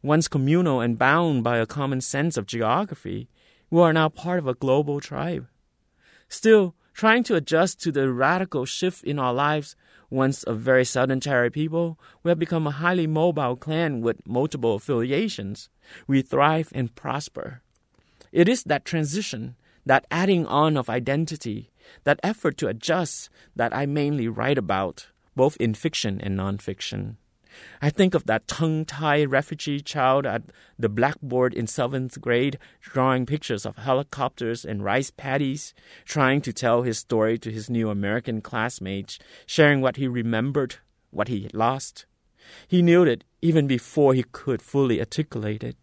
once 0.01 0.27
communal 0.27 0.81
and 0.81 0.97
bound 0.97 1.43
by 1.43 1.57
a 1.57 1.65
common 1.65 2.01
sense 2.01 2.37
of 2.37 2.45
geography, 2.45 3.27
we 3.69 3.81
are 3.81 3.93
now 3.93 4.09
part 4.09 4.39
of 4.39 4.47
a 4.47 4.53
global 4.53 4.99
tribe. 4.99 5.47
Still, 6.29 6.75
trying 6.95 7.23
to 7.23 7.35
adjust 7.35 7.81
to 7.81 7.91
the 7.91 8.11
radical 8.11 8.65
shift 8.65 9.03
in 9.03 9.19
our 9.19 9.33
lives, 9.33 9.75
once 10.09 10.45
a 10.47 10.53
very 10.53 10.85
sedentary 10.85 11.51
people, 11.51 11.99
we 12.23 12.31
have 12.31 12.39
become 12.39 12.65
a 12.65 12.71
highly 12.71 13.05
mobile 13.05 13.55
clan 13.55 14.01
with 14.01 14.25
multiple 14.25 14.75
affiliations. 14.75 15.69
We 16.07 16.21
thrive 16.21 16.71
and 16.73 16.95
prosper. 16.95 17.61
It 18.31 18.47
is 18.47 18.63
that 18.63 18.85
transition, 18.85 19.55
that 19.85 20.07
adding 20.09 20.45
on 20.45 20.77
of 20.77 20.89
identity, 20.89 21.69
that 22.05 22.19
effort 22.23 22.57
to 22.57 22.67
adjust 22.67 23.29
that 23.55 23.75
I 23.75 23.85
mainly 23.85 24.29
write 24.29 24.57
about, 24.57 25.07
both 25.35 25.57
in 25.59 25.73
fiction 25.73 26.21
and 26.21 26.39
nonfiction. 26.39 27.17
I 27.81 27.89
think 27.89 28.13
of 28.13 28.25
that 28.25 28.47
tongue 28.47 28.85
tied 28.85 29.31
refugee 29.31 29.79
child 29.81 30.25
at 30.25 30.43
the 30.77 30.89
blackboard 30.89 31.53
in 31.53 31.67
seventh 31.67 32.19
grade, 32.19 32.57
drawing 32.81 33.25
pictures 33.25 33.65
of 33.65 33.77
helicopters 33.77 34.65
and 34.65 34.83
rice 34.83 35.11
paddies, 35.11 35.73
trying 36.05 36.41
to 36.41 36.53
tell 36.53 36.81
his 36.81 36.99
story 36.99 37.37
to 37.39 37.51
his 37.51 37.69
new 37.69 37.89
American 37.89 38.41
classmates, 38.41 39.19
sharing 39.45 39.81
what 39.81 39.97
he 39.97 40.07
remembered, 40.07 40.75
what 41.11 41.27
he 41.27 41.49
lost. 41.53 42.05
He 42.67 42.81
knew 42.81 43.03
it 43.03 43.23
even 43.41 43.67
before 43.67 44.13
he 44.13 44.23
could 44.23 44.61
fully 44.61 44.99
articulate 44.99 45.63
it. 45.63 45.77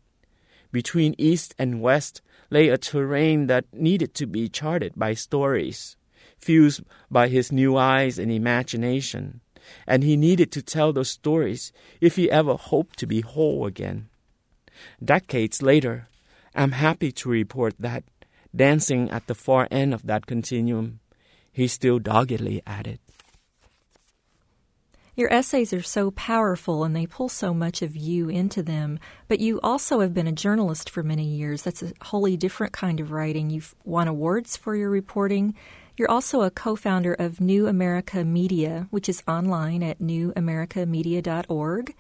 Between 0.71 1.15
East 1.19 1.55
and 1.59 1.81
West 1.83 2.23
lay 2.51 2.69
a 2.69 2.79
terrain 2.79 3.47
that 3.47 3.67
needed 3.73 4.15
to 4.15 4.27
be 4.27 4.49
charted 4.49 4.95
by 4.97 5.15
stories, 5.15 5.97
fused 6.39 6.83
by 7.11 7.29
his 7.29 7.53
new 7.53 7.77
eyes 7.77 8.19
and 8.19 8.33
imagination 8.33 9.41
and 9.87 10.03
he 10.03 10.17
needed 10.17 10.51
to 10.53 10.63
tell 10.63 10.93
those 10.93 11.11
stories 11.11 11.73
if 12.01 12.17
he 12.17 12.31
ever 12.31 12.55
hoped 12.55 12.99
to 12.99 13.07
be 13.07 13.21
whole 13.21 13.67
again. 13.67 14.09
Decades 15.03 15.63
later, 15.63 16.09
I'm 16.55 16.73
happy 16.73 17.13
to 17.13 17.29
report 17.29 17.75
that, 17.79 18.05
dancing 18.55 19.11
at 19.11 19.27
the 19.27 19.35
far 19.35 19.69
end 19.71 19.95
of 19.95 20.07
that 20.07 20.27
continuum, 20.27 21.01
he's 21.53 21.73
still 21.73 21.99
doggedly 21.99 22.63
at 22.67 22.87
it. 22.87 23.01
Your 25.15 25.31
essays 25.31 25.75
are 25.75 25.83
so 25.83 26.11
powerful 26.11 26.85
and 26.85 26.97
they 26.97 27.05
pull 27.05 27.29
so 27.29 27.53
much 27.53 27.83
of 27.83 27.95
you 27.95 28.31
into 28.31 28.63
them, 28.63 28.99
but 29.29 29.41
you 29.41 29.61
also 29.63 30.01
have 30.01 30.15
been 30.15 30.27
a 30.27 30.33
journalist 30.33 30.89
for 30.89 31.03
many 31.03 31.25
years. 31.25 31.63
That's 31.63 31.83
a 31.83 31.93
wholly 32.01 32.39
different 32.39 32.73
kind 32.73 32.99
of 32.99 33.13
writing. 33.13 33.51
You've 33.51 33.75
won 33.85 34.09
awards 34.09 34.57
for 34.57 34.75
your 34.75 34.89
reporting. 34.89 35.55
You're 36.03 36.11
also 36.11 36.41
a 36.41 36.51
co 36.51 36.75
founder 36.75 37.15
of 37.15 37.41
New 37.41 37.69
America 37.69 38.25
Media, 38.25 38.89
which 38.91 39.09
is 39.09 39.23
online 39.29 39.85
at 39.85 40.01
newamericamedia.org. 40.01 41.95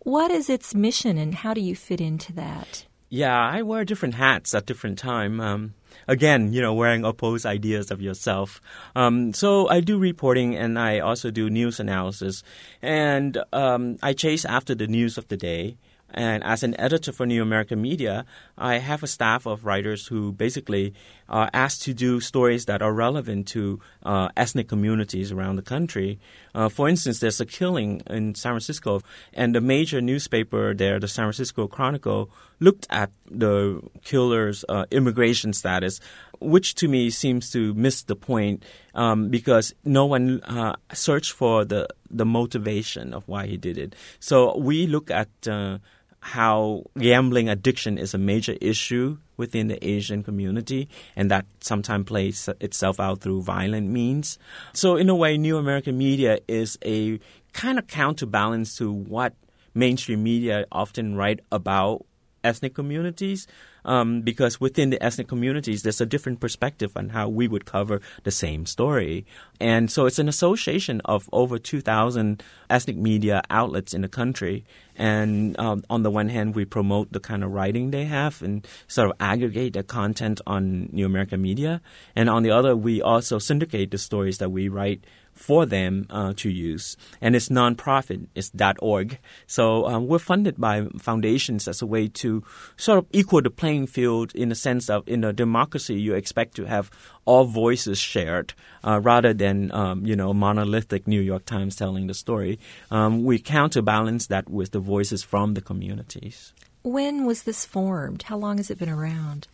What 0.00 0.32
is 0.32 0.50
its 0.50 0.74
mission 0.74 1.16
and 1.18 1.36
how 1.36 1.54
do 1.54 1.60
you 1.60 1.76
fit 1.76 2.00
into 2.00 2.32
that? 2.32 2.86
Yeah, 3.10 3.38
I 3.38 3.62
wear 3.62 3.84
different 3.84 4.16
hats 4.16 4.56
at 4.56 4.66
different 4.66 4.98
time. 4.98 5.40
Um, 5.40 5.74
again, 6.08 6.52
you 6.52 6.60
know, 6.60 6.74
wearing 6.74 7.04
opposed 7.04 7.46
ideas 7.46 7.92
of 7.92 8.02
yourself. 8.02 8.60
Um, 8.96 9.32
so 9.32 9.68
I 9.68 9.78
do 9.78 9.98
reporting 9.98 10.56
and 10.56 10.76
I 10.76 10.98
also 10.98 11.30
do 11.30 11.48
news 11.48 11.78
analysis, 11.78 12.42
and 12.82 13.38
um, 13.52 13.98
I 14.02 14.14
chase 14.14 14.44
after 14.44 14.74
the 14.74 14.88
news 14.88 15.16
of 15.16 15.28
the 15.28 15.36
day. 15.36 15.76
And 16.10 16.44
as 16.44 16.62
an 16.62 16.78
editor 16.78 17.10
for 17.10 17.26
New 17.26 17.42
American 17.42 17.82
Media, 17.82 18.24
I 18.56 18.78
have 18.78 19.02
a 19.02 19.06
staff 19.06 19.46
of 19.46 19.64
writers 19.64 20.06
who 20.06 20.32
basically 20.32 20.94
are 21.28 21.50
asked 21.52 21.82
to 21.82 21.94
do 21.94 22.20
stories 22.20 22.66
that 22.66 22.82
are 22.82 22.92
relevant 22.92 23.48
to 23.48 23.80
uh, 24.04 24.28
ethnic 24.36 24.68
communities 24.68 25.32
around 25.32 25.56
the 25.56 25.62
country. 25.62 26.20
Uh, 26.54 26.68
for 26.68 26.88
instance, 26.88 27.18
there's 27.18 27.40
a 27.40 27.46
killing 27.46 28.02
in 28.08 28.34
San 28.34 28.52
Francisco, 28.52 29.00
and 29.32 29.54
the 29.54 29.60
major 29.60 30.00
newspaper 30.00 30.74
there, 30.74 31.00
the 31.00 31.08
San 31.08 31.24
Francisco 31.24 31.66
Chronicle, 31.66 32.30
looked 32.64 32.86
at 32.90 33.10
the 33.30 33.80
killer's 34.02 34.64
uh, 34.68 34.86
immigration 34.90 35.52
status, 35.52 36.00
which 36.40 36.74
to 36.76 36.88
me 36.88 37.10
seems 37.10 37.50
to 37.52 37.74
miss 37.74 38.02
the 38.02 38.16
point 38.16 38.64
um, 38.94 39.28
because 39.28 39.74
no 39.84 40.06
one 40.06 40.42
uh, 40.42 40.74
searched 40.92 41.32
for 41.32 41.64
the 41.64 41.86
the 42.10 42.26
motivation 42.26 43.12
of 43.12 43.26
why 43.26 43.46
he 43.46 43.56
did 43.56 43.76
it. 43.78 43.94
So 44.18 44.56
we 44.56 44.86
look 44.86 45.10
at 45.10 45.28
uh, 45.46 45.78
how 46.24 46.84
gambling 46.98 47.50
addiction 47.50 47.98
is 47.98 48.14
a 48.14 48.18
major 48.18 48.56
issue 48.60 49.18
within 49.36 49.68
the 49.68 49.84
Asian 49.86 50.22
community, 50.22 50.88
and 51.16 51.30
that 51.30 51.44
sometimes 51.60 52.06
plays 52.06 52.48
itself 52.60 52.98
out 52.98 53.20
through 53.20 53.42
violent 53.42 53.90
means. 53.90 54.38
So, 54.72 54.96
in 54.96 55.08
a 55.10 55.14
way, 55.14 55.36
New 55.36 55.58
American 55.58 55.98
Media 55.98 56.38
is 56.48 56.78
a 56.84 57.20
kind 57.52 57.78
of 57.78 57.86
counterbalance 57.88 58.76
to 58.78 58.90
what 58.90 59.34
mainstream 59.74 60.22
media 60.22 60.64
often 60.72 61.14
write 61.14 61.40
about 61.52 62.06
ethnic 62.44 62.74
communities 62.74 63.46
um, 63.84 64.22
because 64.22 64.60
within 64.60 64.90
the 64.90 65.02
ethnic 65.02 65.28
communities, 65.28 65.82
there's 65.82 66.00
a 66.00 66.06
different 66.06 66.40
perspective 66.40 66.92
on 66.96 67.10
how 67.10 67.28
we 67.28 67.48
would 67.48 67.64
cover 67.64 68.00
the 68.22 68.30
same 68.30 68.66
story. 68.66 69.26
And 69.60 69.90
so 69.90 70.06
it's 70.06 70.18
an 70.18 70.28
association 70.28 71.00
of 71.04 71.28
over 71.32 71.58
2,000 71.58 72.42
ethnic 72.70 72.96
media 72.96 73.42
outlets 73.50 73.92
in 73.92 74.02
the 74.02 74.08
country. 74.08 74.64
And 74.96 75.58
um, 75.58 75.84
on 75.90 76.02
the 76.02 76.10
one 76.10 76.28
hand, 76.28 76.54
we 76.54 76.64
promote 76.64 77.12
the 77.12 77.20
kind 77.20 77.44
of 77.44 77.50
writing 77.50 77.90
they 77.90 78.04
have 78.04 78.42
and 78.42 78.66
sort 78.86 79.10
of 79.10 79.16
aggregate 79.20 79.74
the 79.74 79.82
content 79.82 80.40
on 80.46 80.88
New 80.92 81.04
American 81.04 81.42
Media. 81.42 81.80
And 82.14 82.30
on 82.30 82.42
the 82.42 82.50
other, 82.50 82.76
we 82.76 83.02
also 83.02 83.38
syndicate 83.38 83.90
the 83.90 83.98
stories 83.98 84.38
that 84.38 84.50
we 84.50 84.68
write 84.68 85.04
for 85.34 85.66
them 85.66 86.06
uh, 86.10 86.32
to 86.36 86.48
use. 86.48 86.96
And 87.20 87.36
it's 87.36 87.48
nonprofit, 87.48 88.26
it's 88.34 88.50
.org. 88.80 89.18
So 89.46 89.86
um, 89.86 90.06
we're 90.06 90.18
funded 90.18 90.58
by 90.58 90.86
foundations 90.98 91.68
as 91.68 91.82
a 91.82 91.86
way 91.86 92.08
to 92.08 92.42
sort 92.76 92.98
of 92.98 93.06
equal 93.12 93.42
the 93.42 93.50
playing 93.50 93.88
field 93.88 94.34
in 94.34 94.48
the 94.48 94.54
sense 94.54 94.88
of 94.88 95.06
in 95.08 95.24
a 95.24 95.32
democracy 95.32 96.00
you 96.00 96.14
expect 96.14 96.54
to 96.56 96.64
have 96.64 96.90
all 97.24 97.44
voices 97.44 97.98
shared 97.98 98.54
uh, 98.84 99.00
rather 99.02 99.32
than 99.32 99.72
um, 99.72 100.04
you 100.06 100.16
know 100.16 100.32
monolithic 100.32 101.06
New 101.06 101.20
York 101.20 101.44
Times 101.44 101.76
telling 101.76 102.06
the 102.06 102.14
story. 102.14 102.58
Um, 102.90 103.24
we 103.24 103.38
counterbalance 103.38 104.28
that 104.28 104.48
with 104.48 104.72
the 104.72 104.80
voices 104.80 105.22
from 105.22 105.54
the 105.54 105.60
communities. 105.60 106.52
When 106.82 107.24
was 107.24 107.44
this 107.44 107.64
formed? 107.64 108.24
How 108.24 108.36
long 108.36 108.58
has 108.58 108.70
it 108.70 108.78
been 108.78 108.90
around? 108.90 109.48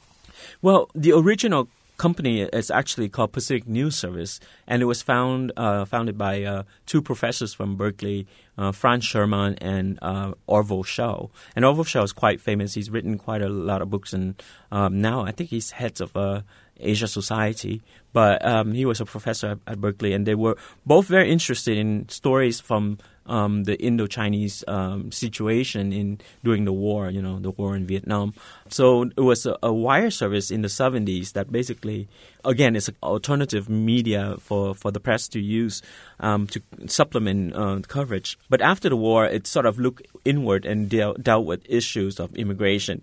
Well, 0.63 0.91
the 0.95 1.13
original 1.13 1.69
company 2.01 2.41
is 2.41 2.71
actually 2.71 3.11
called 3.11 3.31
Pacific 3.31 3.69
News 3.69 3.95
Service, 3.95 4.41
and 4.67 4.81
it 4.81 4.87
was 4.87 5.03
found 5.03 5.53
uh, 5.55 5.85
founded 5.85 6.17
by 6.17 6.43
uh, 6.43 6.63
two 6.87 7.03
professors 7.03 7.53
from 7.53 7.77
Berkeley, 7.77 8.27
uh, 8.57 8.73
Franz 8.73 9.05
Schurmann 9.05 9.59
and 9.61 9.99
uh, 10.01 10.33
Orville 10.47 10.83
Schell. 10.83 11.31
And 11.55 11.63
Orville 11.63 11.85
Schell 11.85 12.05
is 12.05 12.15
quite 12.15 12.41
famous. 12.41 12.73
He's 12.73 12.89
written 12.91 13.19
quite 13.19 13.43
a 13.43 13.51
lot 13.51 13.83
of 13.83 13.91
books, 13.91 14.15
and 14.15 14.43
um, 14.73 15.03
now 15.03 15.27
I 15.27 15.33
think 15.33 15.51
he's 15.51 15.73
head 15.73 16.01
of 16.01 16.17
uh, 16.17 16.41
Asia 16.79 17.07
Society. 17.07 17.83
But 18.15 18.43
um, 18.45 18.73
he 18.73 18.87
was 18.87 19.01
a 19.03 19.05
professor 19.05 19.49
at, 19.49 19.59
at, 19.67 19.81
Berkeley, 19.81 20.15
and 20.15 20.27
they 20.27 20.35
were 20.35 20.57
both 20.87 21.07
very 21.07 21.31
interested 21.31 21.77
in 21.77 22.09
stories 22.09 22.61
from 22.61 22.97
um, 23.31 23.65
the 23.65 23.81
Indo-Chinese 23.81 24.65
um, 24.67 25.13
situation 25.13 25.93
in 25.93 26.21
during 26.43 26.65
the 26.65 26.73
war, 26.73 27.09
you 27.09 27.23
know, 27.23 27.39
the 27.39 27.53
war 27.53 27.77
in 27.77 27.87
Vietnam. 27.87 28.35
So 28.69 29.03
it 29.03 29.21
was 29.21 29.47
a, 29.47 29.57
a 29.63 29.73
wire 29.73 30.11
service 30.11 30.51
in 30.51 30.63
the 30.63 30.69
70s 30.69 31.33
that 31.33 31.51
basically, 31.53 32.09
again, 32.45 32.75
it's 32.75 32.89
an 32.89 32.97
alternative 33.03 33.71
media 33.71 34.37
for, 34.41 34.75
for 34.75 34.91
the 34.91 34.99
press 34.99 35.29
to 35.29 35.41
use 35.41 35.81
um, 36.19 36.49
to 36.49 36.61
supplement 36.87 37.55
uh, 37.55 37.79
coverage. 37.87 38.37
But 38.51 38.61
after 38.61 38.89
the 38.89 38.97
war, 38.97 39.27
it 39.27 39.47
sort 39.47 39.65
of 39.65 39.79
looked 39.79 40.03
inward 40.25 40.67
and 40.67 40.89
deal, 40.89 41.15
dealt 41.15 41.47
with 41.47 41.65
issues 41.69 42.19
of 42.19 42.35
immigration, 42.35 43.03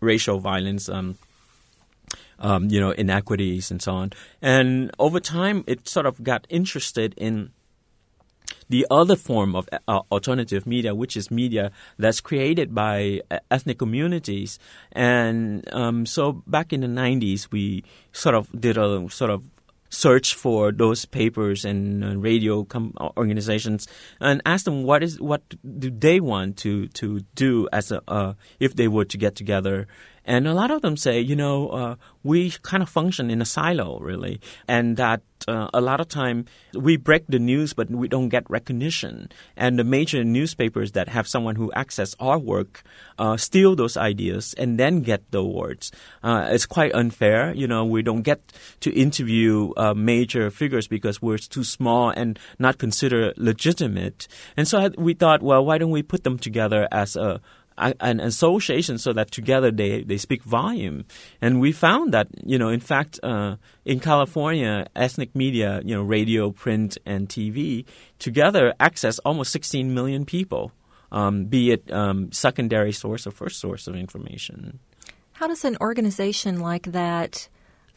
racial 0.00 0.40
violence. 0.40 0.88
Um, 0.88 1.18
um, 2.42 2.70
you 2.70 2.80
know, 2.80 2.90
inequities 2.92 3.70
and 3.70 3.82
so 3.82 3.92
on. 3.92 4.12
And 4.40 4.90
over 4.98 5.20
time, 5.20 5.62
it 5.66 5.86
sort 5.86 6.06
of 6.06 6.24
got 6.24 6.46
interested 6.48 7.12
in 7.18 7.50
the 8.70 8.86
other 8.90 9.16
form 9.16 9.54
of 9.54 9.68
uh, 9.86 10.00
alternative 10.10 10.66
media, 10.66 10.94
which 10.94 11.16
is 11.16 11.30
media 11.30 11.70
that's 11.98 12.20
created 12.20 12.74
by 12.74 13.20
uh, 13.30 13.38
ethnic 13.50 13.78
communities. 13.78 14.58
And 14.92 15.68
um, 15.74 16.06
so 16.06 16.42
back 16.46 16.72
in 16.72 16.80
the 16.80 16.86
90s, 16.86 17.50
we 17.50 17.84
sort 18.12 18.36
of 18.36 18.48
did 18.58 18.78
a 18.78 19.10
sort 19.10 19.30
of 19.30 19.42
search 19.90 20.34
for 20.36 20.70
those 20.70 21.04
papers 21.04 21.64
and 21.64 22.04
uh, 22.04 22.16
radio 22.16 22.62
com- 22.62 22.94
organizations 23.16 23.88
and 24.20 24.40
ask 24.46 24.64
them 24.64 24.84
what 24.84 25.02
is 25.02 25.20
what 25.20 25.42
do 25.80 25.90
they 25.90 26.20
want 26.20 26.56
to 26.56 26.86
to 26.88 27.20
do 27.34 27.68
as 27.72 27.90
a 27.90 28.00
uh, 28.06 28.34
if 28.60 28.76
they 28.76 28.86
were 28.86 29.04
to 29.04 29.18
get 29.18 29.34
together 29.34 29.88
and 30.24 30.46
a 30.46 30.54
lot 30.54 30.70
of 30.70 30.82
them 30.82 30.96
say, 30.96 31.20
you 31.20 31.36
know, 31.36 31.68
uh, 31.68 31.94
we 32.22 32.50
kind 32.62 32.82
of 32.82 32.88
function 32.88 33.30
in 33.30 33.40
a 33.40 33.46
silo, 33.46 33.98
really, 33.98 34.40
and 34.68 34.96
that 34.96 35.22
uh, 35.48 35.68
a 35.72 35.80
lot 35.80 36.00
of 36.00 36.08
time 36.08 36.44
we 36.74 36.96
break 36.96 37.26
the 37.28 37.38
news, 37.38 37.72
but 37.72 37.90
we 37.90 38.08
don't 38.08 38.28
get 38.28 38.48
recognition. 38.50 39.30
And 39.56 39.78
the 39.78 39.84
major 39.84 40.24
newspapers 40.24 40.92
that 40.92 41.08
have 41.08 41.26
someone 41.26 41.56
who 41.56 41.72
access 41.72 42.14
our 42.20 42.38
work 42.38 42.82
uh, 43.18 43.36
steal 43.36 43.74
those 43.76 43.96
ideas 43.96 44.54
and 44.58 44.78
then 44.78 45.00
get 45.00 45.30
the 45.30 45.38
awards. 45.38 45.92
Uh, 46.22 46.48
it's 46.50 46.66
quite 46.66 46.94
unfair. 46.94 47.54
You 47.54 47.66
know, 47.66 47.84
we 47.84 48.02
don't 48.02 48.22
get 48.22 48.52
to 48.80 48.92
interview 48.92 49.72
uh, 49.76 49.94
major 49.94 50.50
figures 50.50 50.88
because 50.88 51.22
we're 51.22 51.38
too 51.38 51.64
small 51.64 52.10
and 52.10 52.38
not 52.58 52.78
considered 52.78 53.34
legitimate. 53.36 54.28
And 54.56 54.68
so 54.68 54.90
we 54.98 55.14
thought, 55.14 55.42
well, 55.42 55.64
why 55.64 55.78
don't 55.78 55.90
we 55.90 56.02
put 56.02 56.24
them 56.24 56.38
together 56.38 56.86
as 56.92 57.16
a 57.16 57.40
an 57.80 58.20
association 58.20 58.98
so 58.98 59.12
that 59.12 59.30
together 59.30 59.70
they, 59.70 60.02
they 60.02 60.18
speak 60.18 60.42
volume. 60.42 61.04
And 61.40 61.60
we 61.60 61.72
found 61.72 62.12
that, 62.14 62.28
you 62.44 62.58
know, 62.58 62.68
in 62.68 62.80
fact, 62.80 63.18
uh, 63.22 63.56
in 63.84 64.00
California, 64.00 64.86
ethnic 64.94 65.34
media, 65.34 65.80
you 65.84 65.94
know, 65.94 66.02
radio, 66.02 66.50
print, 66.50 66.98
and 67.06 67.28
TV 67.28 67.84
together 68.18 68.74
access 68.78 69.18
almost 69.20 69.52
16 69.52 69.92
million 69.94 70.24
people, 70.24 70.72
um, 71.10 71.46
be 71.46 71.72
it 71.72 71.90
um, 71.90 72.30
secondary 72.32 72.92
source 72.92 73.26
or 73.26 73.30
first 73.30 73.58
source 73.60 73.86
of 73.86 73.96
information. 73.96 74.78
How 75.32 75.46
does 75.48 75.64
an 75.64 75.76
organization 75.80 76.60
like 76.60 76.92
that 76.92 77.48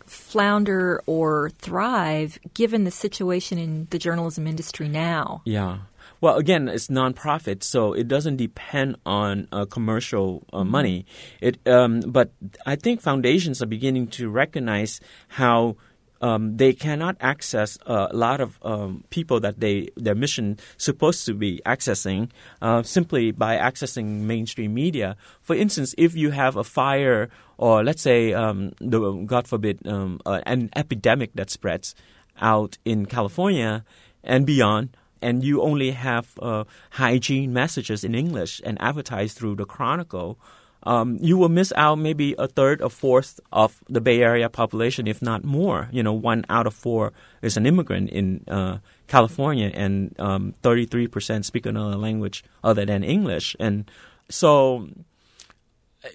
flounder 0.05 1.01
or 1.05 1.49
thrive 1.49 2.39
given 2.53 2.83
the 2.83 2.91
situation 2.91 3.57
in 3.57 3.87
the 3.89 3.99
journalism 3.99 4.47
industry 4.47 4.87
now? 4.87 5.41
Yeah. 5.45 5.79
Well, 6.23 6.37
again, 6.37 6.69
it's 6.69 6.87
nonprofit, 6.87 7.63
so 7.63 7.91
it 7.91 8.07
doesn't 8.07 8.37
depend 8.37 8.95
on 9.05 9.49
uh, 9.51 9.65
commercial 9.65 10.47
uh, 10.53 10.59
mm-hmm. 10.59 10.71
money. 10.71 11.05
It, 11.41 11.59
um, 11.67 11.99
but 11.99 12.31
I 12.65 12.77
think 12.77 13.01
foundations 13.01 13.61
are 13.61 13.65
beginning 13.65 14.07
to 14.15 14.29
recognize 14.29 15.01
how 15.27 15.75
um, 16.21 16.55
they 16.55 16.71
cannot 16.71 17.17
access 17.19 17.77
a 17.85 18.07
lot 18.15 18.39
of 18.39 18.57
um, 18.61 19.03
people 19.09 19.41
that 19.41 19.59
they 19.59 19.89
their 19.97 20.15
mission 20.15 20.59
supposed 20.77 21.25
to 21.25 21.33
be 21.33 21.59
accessing 21.65 22.29
uh, 22.61 22.83
simply 22.83 23.31
by 23.31 23.57
accessing 23.57 24.21
mainstream 24.21 24.73
media. 24.73 25.17
For 25.41 25.57
instance, 25.57 25.93
if 25.97 26.15
you 26.15 26.31
have 26.31 26.55
a 26.55 26.63
fire 26.63 27.31
or 27.57 27.83
let's 27.83 28.01
say, 28.01 28.31
um, 28.31 28.71
the, 28.79 29.11
God 29.25 29.45
forbid, 29.45 29.85
um, 29.85 30.21
uh, 30.25 30.39
an 30.45 30.69
epidemic 30.73 31.33
that 31.35 31.49
spreads 31.49 31.95
out 32.39 32.77
in 32.85 33.07
California 33.07 33.83
and 34.23 34.45
beyond 34.45 34.95
and 35.23 35.43
you 35.43 35.61
only 35.61 35.91
have 35.91 36.37
uh, 36.41 36.65
hygiene 36.91 37.53
messages 37.53 38.03
in 38.03 38.13
English 38.13 38.61
and 38.63 38.77
advertised 38.81 39.37
through 39.37 39.55
the 39.55 39.65
Chronicle, 39.65 40.37
um, 40.85 41.17
you 41.21 41.37
will 41.37 41.49
miss 41.49 41.71
out 41.75 41.97
maybe 41.97 42.35
a 42.37 42.47
third 42.47 42.81
or 42.81 42.89
fourth 42.89 43.39
of 43.51 43.81
the 43.89 44.01
Bay 44.01 44.21
Area 44.21 44.49
population, 44.49 45.07
if 45.07 45.21
not 45.21 45.43
more. 45.43 45.87
You 45.91 46.03
know, 46.03 46.13
one 46.13 46.45
out 46.49 46.67
of 46.67 46.73
four 46.73 47.13
is 47.41 47.55
an 47.55 47.65
immigrant 47.65 48.09
in 48.09 48.43
uh, 48.47 48.79
California, 49.07 49.71
and 49.73 50.13
um, 50.19 50.53
33% 50.61 51.45
speak 51.45 51.65
another 51.65 51.95
language 51.95 52.43
other 52.63 52.85
than 52.85 53.03
English. 53.03 53.55
And 53.59 53.89
so, 54.29 54.89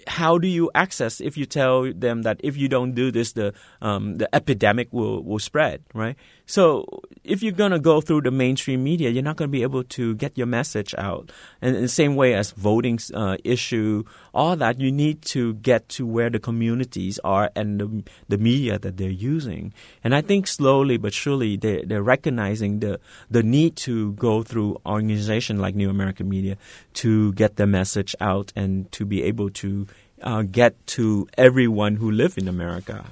how 0.07 0.37
do 0.37 0.47
you 0.47 0.71
access 0.75 1.21
if 1.21 1.39
you 1.39 1.47
tell 1.47 1.91
them 1.91 2.23
that 2.23 2.39
if 2.45 2.57
you 2.59 2.69
don't 2.69 2.93
do 2.93 3.11
this, 3.11 3.33
the 3.33 3.55
um, 3.81 4.17
the 4.17 4.29
epidemic 4.35 4.93
will, 4.93 5.23
will 5.23 5.39
spread, 5.39 5.83
right? 5.95 6.17
So 6.49 7.03
if 7.24 7.42
you're 7.42 7.53
gonna 7.53 7.78
go 7.78 8.01
through 8.01 8.22
the 8.22 8.30
mainstream 8.30 8.82
media, 8.82 9.11
you're 9.11 9.22
not 9.22 9.36
gonna 9.36 9.49
be 9.49 9.62
able 9.62 9.84
to 9.84 10.14
get 10.14 10.38
your 10.38 10.46
message 10.46 10.94
out. 10.96 11.30
And 11.61 11.76
in 11.76 11.82
the 11.82 11.88
same 11.88 12.16
way 12.16 12.32
as 12.32 12.53
voting 12.53 12.99
uh, 13.12 13.36
issue, 13.44 14.05
all 14.32 14.57
that 14.57 14.80
you 14.80 14.90
need 14.90 15.20
to 15.36 15.55
get 15.61 15.90
to 15.90 16.07
where 16.07 16.30
the 16.30 16.38
communities 16.38 17.20
are 17.22 17.51
and 17.55 17.78
the, 17.78 18.03
the 18.28 18.38
media 18.38 18.78
that 18.78 18.96
they're 18.96 19.11
using. 19.11 19.74
And 20.03 20.14
I 20.14 20.22
think 20.22 20.46
slowly 20.46 20.96
but 20.96 21.12
surely 21.12 21.59
they 21.59 21.82
they're 21.84 22.03
recognizing 22.03 22.80
the 22.80 22.99
the 23.30 23.42
need 23.42 23.76
to 23.84 24.12
go 24.12 24.42
through 24.42 24.80
organization 24.86 25.59
like 25.59 25.74
New 25.74 25.90
American 25.90 26.30
Media 26.30 26.57
to 27.05 27.34
get 27.34 27.57
the 27.57 27.66
message 27.66 28.16
out 28.22 28.55
and 28.57 28.90
to 28.92 29.05
be 29.05 29.22
able 29.22 29.51
to 29.51 29.86
uh, 30.22 30.42
get 30.49 30.72
to 30.96 31.28
everyone 31.36 31.96
who 31.96 32.11
live 32.11 32.38
in 32.38 32.49
America. 32.49 33.05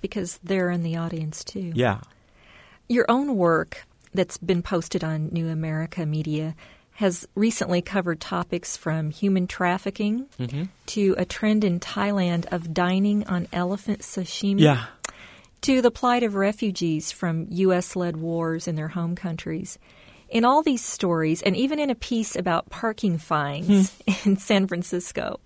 Because 0.00 0.40
they're 0.42 0.70
in 0.70 0.82
the 0.82 0.96
audience 0.96 1.44
too. 1.44 1.72
Yeah. 1.74 2.00
Your 2.88 3.04
own 3.08 3.36
work 3.36 3.86
that's 4.14 4.38
been 4.38 4.62
posted 4.62 5.02
on 5.04 5.28
New 5.32 5.48
America 5.48 6.06
Media 6.06 6.54
has 6.92 7.28
recently 7.34 7.82
covered 7.82 8.20
topics 8.20 8.76
from 8.76 9.10
human 9.10 9.46
trafficking 9.46 10.26
Mm-hmm. 10.38 10.64
to 10.86 11.14
a 11.18 11.24
trend 11.24 11.64
in 11.64 11.78
Thailand 11.80 12.46
of 12.50 12.72
dining 12.72 13.26
on 13.26 13.48
elephant 13.52 14.00
sashimi 14.00 14.60
Yeah. 14.60 14.86
to 15.62 15.82
the 15.82 15.90
plight 15.90 16.22
of 16.22 16.34
refugees 16.36 17.12
from 17.12 17.46
U.S. 17.50 17.96
led 17.96 18.16
wars 18.16 18.66
in 18.66 18.76
their 18.76 18.88
home 18.88 19.14
countries. 19.16 19.78
In 20.28 20.44
all 20.44 20.62
these 20.62 20.84
stories, 20.84 21.42
and 21.42 21.56
even 21.56 21.78
in 21.78 21.90
a 21.90 21.94
piece 21.94 22.34
about 22.34 22.68
parking 22.70 23.18
fines 23.18 23.92
in 24.24 24.36
San 24.38 24.66
Francisco, 24.66 25.38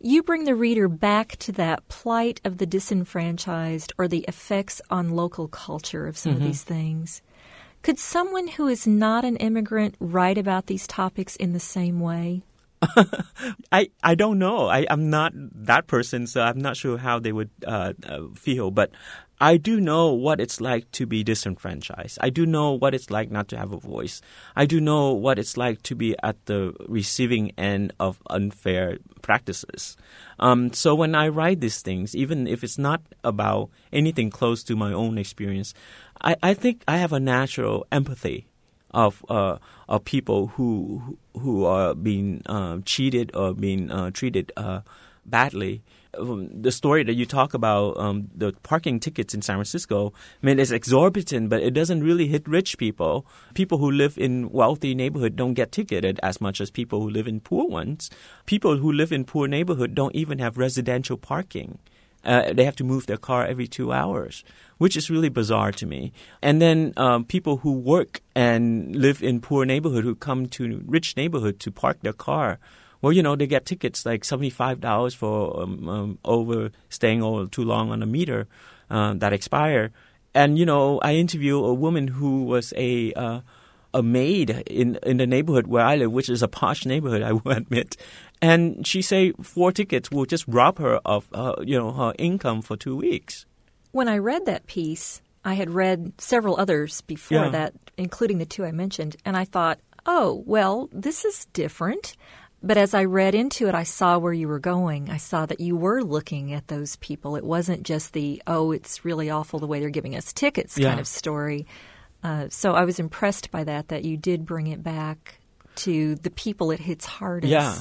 you 0.00 0.22
bring 0.22 0.44
the 0.44 0.54
reader 0.54 0.88
back 0.88 1.36
to 1.38 1.52
that 1.52 1.88
plight 1.88 2.40
of 2.44 2.58
the 2.58 2.66
disenfranchised 2.66 3.92
or 3.98 4.08
the 4.08 4.24
effects 4.28 4.80
on 4.90 5.10
local 5.10 5.48
culture 5.48 6.06
of 6.06 6.16
some 6.16 6.32
of 6.32 6.42
these 6.42 6.62
things. 6.62 7.22
Could 7.82 7.98
someone 7.98 8.48
who 8.48 8.68
is 8.68 8.86
not 8.86 9.24
an 9.24 9.36
immigrant 9.36 9.94
write 10.00 10.38
about 10.38 10.66
these 10.66 10.86
topics 10.86 11.36
in 11.36 11.52
the 11.52 11.60
same 11.60 12.00
way? 12.00 12.42
I, 13.72 13.90
I 14.02 14.14
don't 14.14 14.38
know. 14.38 14.68
I, 14.68 14.86
I'm 14.88 15.10
not 15.10 15.32
that 15.34 15.86
person, 15.86 16.26
so 16.26 16.42
I'm 16.42 16.58
not 16.58 16.76
sure 16.76 16.98
how 16.98 17.18
they 17.18 17.32
would 17.32 17.50
uh, 17.66 17.94
uh, 18.06 18.20
feel. 18.34 18.70
But 18.70 18.92
I 19.40 19.56
do 19.56 19.80
know 19.80 20.12
what 20.12 20.40
it's 20.40 20.60
like 20.60 20.90
to 20.92 21.06
be 21.06 21.22
disenfranchised. 21.22 22.18
I 22.20 22.30
do 22.30 22.44
know 22.44 22.72
what 22.72 22.94
it's 22.94 23.10
like 23.10 23.30
not 23.30 23.48
to 23.48 23.56
have 23.56 23.72
a 23.72 23.78
voice. 23.78 24.20
I 24.56 24.66
do 24.66 24.80
know 24.80 25.12
what 25.12 25.38
it's 25.38 25.56
like 25.56 25.82
to 25.84 25.94
be 25.94 26.16
at 26.22 26.44
the 26.46 26.74
receiving 26.88 27.52
end 27.56 27.92
of 28.00 28.20
unfair 28.28 28.98
practices. 29.22 29.96
Um, 30.40 30.72
so 30.72 30.94
when 30.94 31.14
I 31.14 31.28
write 31.28 31.60
these 31.60 31.82
things, 31.82 32.16
even 32.16 32.46
if 32.46 32.64
it's 32.64 32.78
not 32.78 33.00
about 33.22 33.70
anything 33.92 34.30
close 34.30 34.64
to 34.64 34.76
my 34.76 34.92
own 34.92 35.18
experience, 35.18 35.72
I, 36.20 36.36
I 36.42 36.54
think 36.54 36.82
I 36.88 36.96
have 36.96 37.12
a 37.12 37.20
natural 37.20 37.86
empathy 37.92 38.48
of 38.92 39.24
uh, 39.28 39.58
of 39.88 40.04
people 40.04 40.48
who 40.48 41.18
who 41.38 41.64
are 41.64 41.94
being 41.94 42.42
um, 42.46 42.82
cheated 42.82 43.30
or 43.34 43.54
being 43.54 43.90
uh, 43.90 44.10
treated 44.10 44.50
uh, 44.56 44.80
badly. 45.24 45.82
Um, 46.18 46.48
the 46.62 46.72
story 46.72 47.04
that 47.04 47.14
you 47.14 47.26
talk 47.26 47.54
about, 47.54 47.96
um, 47.96 48.28
the 48.34 48.52
parking 48.62 49.00
tickets 49.00 49.34
in 49.34 49.42
San 49.42 49.56
Francisco, 49.56 50.12
I 50.42 50.46
mean, 50.46 50.58
it's 50.58 50.70
exorbitant, 50.70 51.48
but 51.48 51.62
it 51.62 51.72
doesn't 51.72 52.02
really 52.02 52.26
hit 52.26 52.48
rich 52.48 52.78
people. 52.78 53.26
People 53.54 53.78
who 53.78 53.90
live 53.90 54.18
in 54.18 54.50
wealthy 54.50 54.94
neighborhood 54.94 55.36
don't 55.36 55.54
get 55.54 55.72
ticketed 55.72 56.18
as 56.22 56.40
much 56.40 56.60
as 56.60 56.70
people 56.70 57.00
who 57.00 57.10
live 57.10 57.28
in 57.28 57.40
poor 57.40 57.66
ones. 57.66 58.10
People 58.46 58.76
who 58.78 58.92
live 58.92 59.12
in 59.12 59.24
poor 59.24 59.46
neighborhood 59.46 59.94
don't 59.94 60.14
even 60.14 60.38
have 60.38 60.58
residential 60.58 61.16
parking. 61.16 61.78
Uh, 62.24 62.52
they 62.52 62.64
have 62.64 62.76
to 62.76 62.84
move 62.84 63.06
their 63.06 63.16
car 63.16 63.46
every 63.46 63.66
two 63.66 63.92
hours, 63.92 64.44
which 64.78 64.96
is 64.96 65.08
really 65.08 65.28
bizarre 65.28 65.72
to 65.72 65.86
me. 65.86 66.12
And 66.42 66.60
then 66.60 66.92
um, 66.96 67.24
people 67.24 67.58
who 67.58 67.72
work 67.72 68.20
and 68.34 68.94
live 68.94 69.22
in 69.22 69.40
poor 69.40 69.64
neighborhood 69.64 70.04
who 70.04 70.14
come 70.14 70.46
to 70.48 70.82
rich 70.86 71.16
neighborhood 71.16 71.60
to 71.60 71.70
park 71.70 72.00
their 72.00 72.12
car. 72.12 72.58
Well, 73.00 73.12
you 73.12 73.22
know, 73.22 73.36
they 73.36 73.46
get 73.46 73.64
tickets 73.64 74.04
like 74.04 74.24
seventy-five 74.24 74.80
dollars 74.80 75.14
for 75.14 75.62
um, 75.62 75.88
um, 75.88 76.18
over 76.24 76.70
staying 76.88 77.22
over 77.22 77.46
too 77.46 77.62
long 77.64 77.90
on 77.90 78.02
a 78.02 78.06
meter 78.06 78.46
uh, 78.90 79.14
that 79.14 79.32
expire. 79.32 79.90
And 80.34 80.58
you 80.58 80.66
know, 80.66 80.98
I 81.00 81.14
interview 81.14 81.58
a 81.64 81.72
woman 81.74 82.08
who 82.08 82.44
was 82.44 82.72
a 82.76 83.12
uh, 83.14 83.40
a 83.94 84.02
maid 84.02 84.50
in 84.66 84.98
in 85.06 85.16
the 85.18 85.26
neighborhood 85.26 85.66
where 85.66 85.84
I 85.84 85.96
live, 85.96 86.12
which 86.12 86.28
is 86.28 86.42
a 86.42 86.48
posh 86.48 86.84
neighborhood, 86.86 87.22
I 87.28 87.32
will 87.32 87.52
admit. 87.52 87.96
And 88.40 88.86
she 88.86 89.02
say 89.02 89.32
four 89.42 89.72
tickets 89.72 90.10
will 90.10 90.24
just 90.26 90.44
rob 90.46 90.78
her 90.78 90.96
of 91.04 91.26
uh, 91.32 91.54
you 91.62 91.78
know 91.78 91.92
her 91.92 92.12
income 92.18 92.62
for 92.62 92.76
two 92.76 92.96
weeks. 92.96 93.46
When 93.92 94.08
I 94.08 94.18
read 94.18 94.44
that 94.46 94.66
piece, 94.66 95.22
I 95.44 95.54
had 95.54 95.70
read 95.70 96.12
several 96.18 96.60
others 96.60 97.00
before 97.02 97.44
Yeah. 97.44 97.50
that, 97.50 97.72
including 97.96 98.38
the 98.38 98.46
two 98.46 98.64
I 98.64 98.70
mentioned, 98.70 99.16
and 99.24 99.36
I 99.36 99.44
thought, 99.44 99.78
oh, 100.04 100.42
well, 100.46 100.88
this 100.92 101.24
is 101.24 101.46
different. 101.52 102.14
But 102.62 102.76
as 102.76 102.92
I 102.92 103.04
read 103.04 103.34
into 103.34 103.68
it, 103.68 103.74
I 103.74 103.84
saw 103.84 104.18
where 104.18 104.32
you 104.32 104.48
were 104.48 104.58
going. 104.58 105.10
I 105.10 105.16
saw 105.16 105.46
that 105.46 105.60
you 105.60 105.76
were 105.76 106.02
looking 106.02 106.52
at 106.52 106.66
those 106.66 106.96
people. 106.96 107.36
It 107.36 107.44
wasn't 107.44 107.84
just 107.84 108.12
the, 108.12 108.42
oh, 108.46 108.72
it's 108.72 109.04
really 109.04 109.30
awful 109.30 109.60
the 109.60 109.66
way 109.66 109.78
they're 109.78 109.90
giving 109.90 110.16
us 110.16 110.32
tickets 110.32 110.76
kind 110.76 110.98
of 110.98 111.06
story. 111.06 111.66
Uh, 112.22 112.48
so 112.50 112.74
I 112.74 112.84
was 112.84 112.98
impressed 112.98 113.52
by 113.52 113.62
that, 113.64 113.88
that 113.88 114.04
you 114.04 114.16
did 114.16 114.44
bring 114.44 114.66
it 114.66 114.82
back 114.82 115.38
to 115.76 116.16
the 116.16 116.30
people 116.30 116.72
it 116.72 116.80
hits 116.80 117.06
hardest. 117.06 117.50
Yeah. 117.50 117.76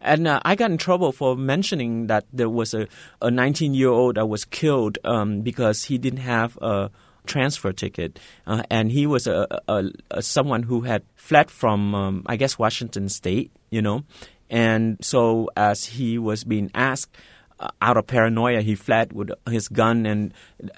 And 0.00 0.26
uh, 0.26 0.40
I 0.44 0.56
got 0.56 0.70
in 0.70 0.78
trouble 0.78 1.12
for 1.12 1.36
mentioning 1.36 2.08
that 2.08 2.24
there 2.32 2.48
was 2.48 2.74
a, 2.74 2.88
a 3.22 3.30
19 3.30 3.74
year 3.74 3.88
old 3.88 4.16
that 4.16 4.26
was 4.26 4.44
killed 4.44 4.98
um, 5.04 5.42
because 5.42 5.84
he 5.84 5.98
didn't 5.98 6.20
have 6.20 6.56
a 6.58 6.90
transfer 7.28 7.72
ticket. 7.72 8.18
Uh, 8.46 8.62
and 8.70 8.90
he 8.90 9.06
was 9.06 9.26
a, 9.26 9.46
a, 9.68 9.84
a 10.10 10.22
someone 10.22 10.64
who 10.64 10.80
had 10.80 11.02
fled 11.14 11.50
from, 11.50 11.94
um, 11.94 12.22
I 12.26 12.36
guess, 12.36 12.58
Washington 12.58 13.08
State, 13.08 13.52
you 13.70 13.82
know. 13.82 14.04
And 14.50 14.96
so 15.00 15.50
as 15.56 15.84
he 15.84 16.18
was 16.18 16.42
being 16.42 16.70
asked, 16.74 17.14
uh, 17.60 17.68
out 17.82 17.96
of 17.96 18.06
paranoia, 18.06 18.60
he 18.60 18.76
fled 18.76 19.12
with 19.12 19.30
his 19.50 19.66
gun, 19.66 20.06
and 20.06 20.32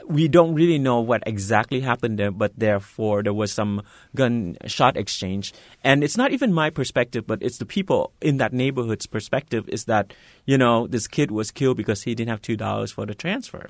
we 0.06 0.28
don't 0.28 0.54
really 0.54 0.78
know 0.78 1.00
what 1.00 1.22
exactly 1.26 1.80
happened 1.80 2.18
there. 2.18 2.30
But 2.30 2.52
therefore, 2.56 3.22
there 3.22 3.34
was 3.34 3.52
some 3.52 3.82
gunshot 4.16 4.96
exchange, 4.96 5.52
and 5.84 6.02
it's 6.02 6.16
not 6.16 6.32
even 6.32 6.54
my 6.54 6.70
perspective, 6.70 7.26
but 7.26 7.42
it's 7.42 7.58
the 7.58 7.66
people 7.66 8.12
in 8.22 8.38
that 8.38 8.54
neighborhood's 8.54 9.06
perspective. 9.06 9.68
Is 9.68 9.84
that 9.84 10.14
you 10.46 10.56
know 10.56 10.86
this 10.86 11.06
kid 11.06 11.30
was 11.30 11.50
killed 11.50 11.76
because 11.76 12.02
he 12.02 12.14
didn't 12.14 12.30
have 12.30 12.40
two 12.40 12.56
dollars 12.56 12.90
for 12.92 13.04
the 13.04 13.14
transfer, 13.14 13.68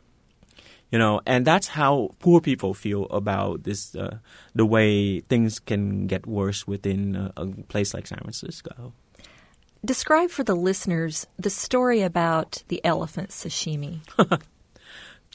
you 0.91 0.99
know, 0.99 1.21
and 1.27 1.47
that's 1.47 1.69
how 1.69 2.15
poor 2.19 2.41
people 2.41 2.75
feel 2.75 3.07
about 3.07 3.63
this. 3.63 3.95
Uh, 3.95 4.19
the 4.55 4.67
way 4.67 5.21
things 5.21 5.59
can 5.59 6.07
get 6.07 6.27
worse 6.27 6.67
within 6.67 7.17
a, 7.17 7.33
a 7.37 7.47
place 7.69 7.95
like 7.95 8.07
San 8.07 8.19
Francisco. 8.19 8.93
Describe 9.85 10.31
for 10.31 10.45
the 10.45 10.57
listeners 10.57 11.27
the 11.39 11.51
story 11.51 12.03
about 12.03 12.63
the 12.69 12.85
elephant 12.85 13.31
sashimi. 13.31 14.01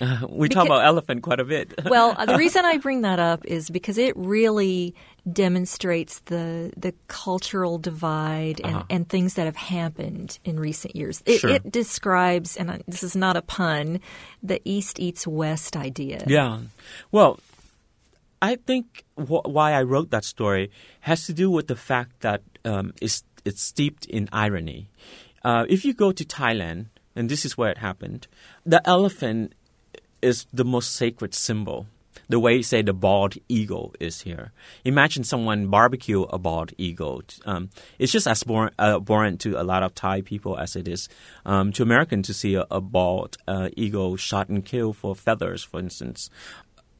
Uh, 0.02 0.26
we 0.30 0.50
talk 0.50 0.66
about 0.66 0.84
elephant 0.84 1.22
quite 1.24 1.40
a 1.40 1.46
bit. 1.46 1.74
Well, 1.90 2.16
the 2.26 2.38
reason 2.38 2.66
I 2.66 2.78
bring 2.78 3.02
that 3.02 3.20
up 3.20 3.46
is 3.46 3.70
because 3.70 3.98
it 3.98 4.16
really 4.18 4.94
demonstrates 5.32 6.20
the 6.26 6.72
the 6.78 6.94
cultural 7.08 7.78
divide 7.78 8.60
and, 8.64 8.84
and 8.90 9.08
things 9.10 9.36
that 9.36 9.46
have 9.46 9.56
happened 9.56 10.38
in 10.44 10.60
recent 10.60 10.96
years. 10.96 11.24
It, 11.26 11.40
Sure. 11.40 11.50
it 11.52 11.72
describes, 11.72 12.58
and 12.58 12.84
this 12.88 13.04
is 13.04 13.16
not 13.16 13.38
a 13.38 13.42
pun, 13.42 14.00
the 14.44 14.60
East 14.66 15.00
eats 15.00 15.26
West 15.26 15.76
idea. 15.78 16.24
Yeah. 16.28 16.60
Well, 17.12 17.40
I 18.42 18.56
think 18.58 19.06
wh- 19.16 19.46
why 19.46 19.74
I 19.74 19.84
wrote 19.84 20.10
that 20.12 20.26
story 20.26 20.70
has 21.02 21.26
to 21.28 21.34
do 21.34 21.50
with 21.50 21.68
the 21.68 21.76
fact 21.76 22.20
that 22.22 22.42
um, 22.66 22.94
it's, 23.02 23.24
it's 23.46 23.62
steeped 23.62 24.06
in 24.06 24.28
irony. 24.32 24.90
Uh, 25.44 25.66
if 25.70 25.86
you 25.86 25.94
go 25.94 26.12
to 26.12 26.24
Thailand, 26.26 26.88
and 27.16 27.30
this 27.30 27.46
is 27.46 27.58
where 27.58 27.72
it 27.72 27.78
happened, 27.80 28.28
the 28.66 28.82
elephant 28.88 29.54
is 30.26 30.48
the 30.52 30.66
most 30.66 30.96
sacred 30.96 31.34
symbol. 31.34 31.88
The 32.28 32.40
way, 32.40 32.64
say, 32.64 32.82
the 32.82 32.94
bald 32.94 33.36
eagle 33.48 33.94
is 34.00 34.22
here. 34.22 34.52
Imagine 34.84 35.24
someone 35.24 35.68
barbecue 35.68 36.24
a 36.24 36.40
bald 36.40 36.72
eagle. 36.78 37.22
Um, 37.46 37.70
it's 38.00 38.12
just 38.12 38.26
as 38.28 38.44
uh, 38.50 38.70
abhorrent 38.80 39.40
to 39.42 39.62
a 39.62 39.64
lot 39.64 39.84
of 39.84 39.94
Thai 39.94 40.22
people 40.22 40.58
as 40.58 40.76
it 40.76 40.88
is 40.88 41.08
um, 41.46 41.72
to 41.74 41.84
Americans 41.84 42.26
to 42.28 42.34
see 42.34 42.56
a, 42.56 42.66
a 42.72 42.82
bald 42.82 43.38
uh, 43.48 43.70
eagle 43.78 44.18
shot 44.18 44.50
and 44.50 44.66
killed 44.66 44.98
for 44.98 45.16
feathers, 45.16 45.64
for 45.64 45.80
instance 45.80 46.32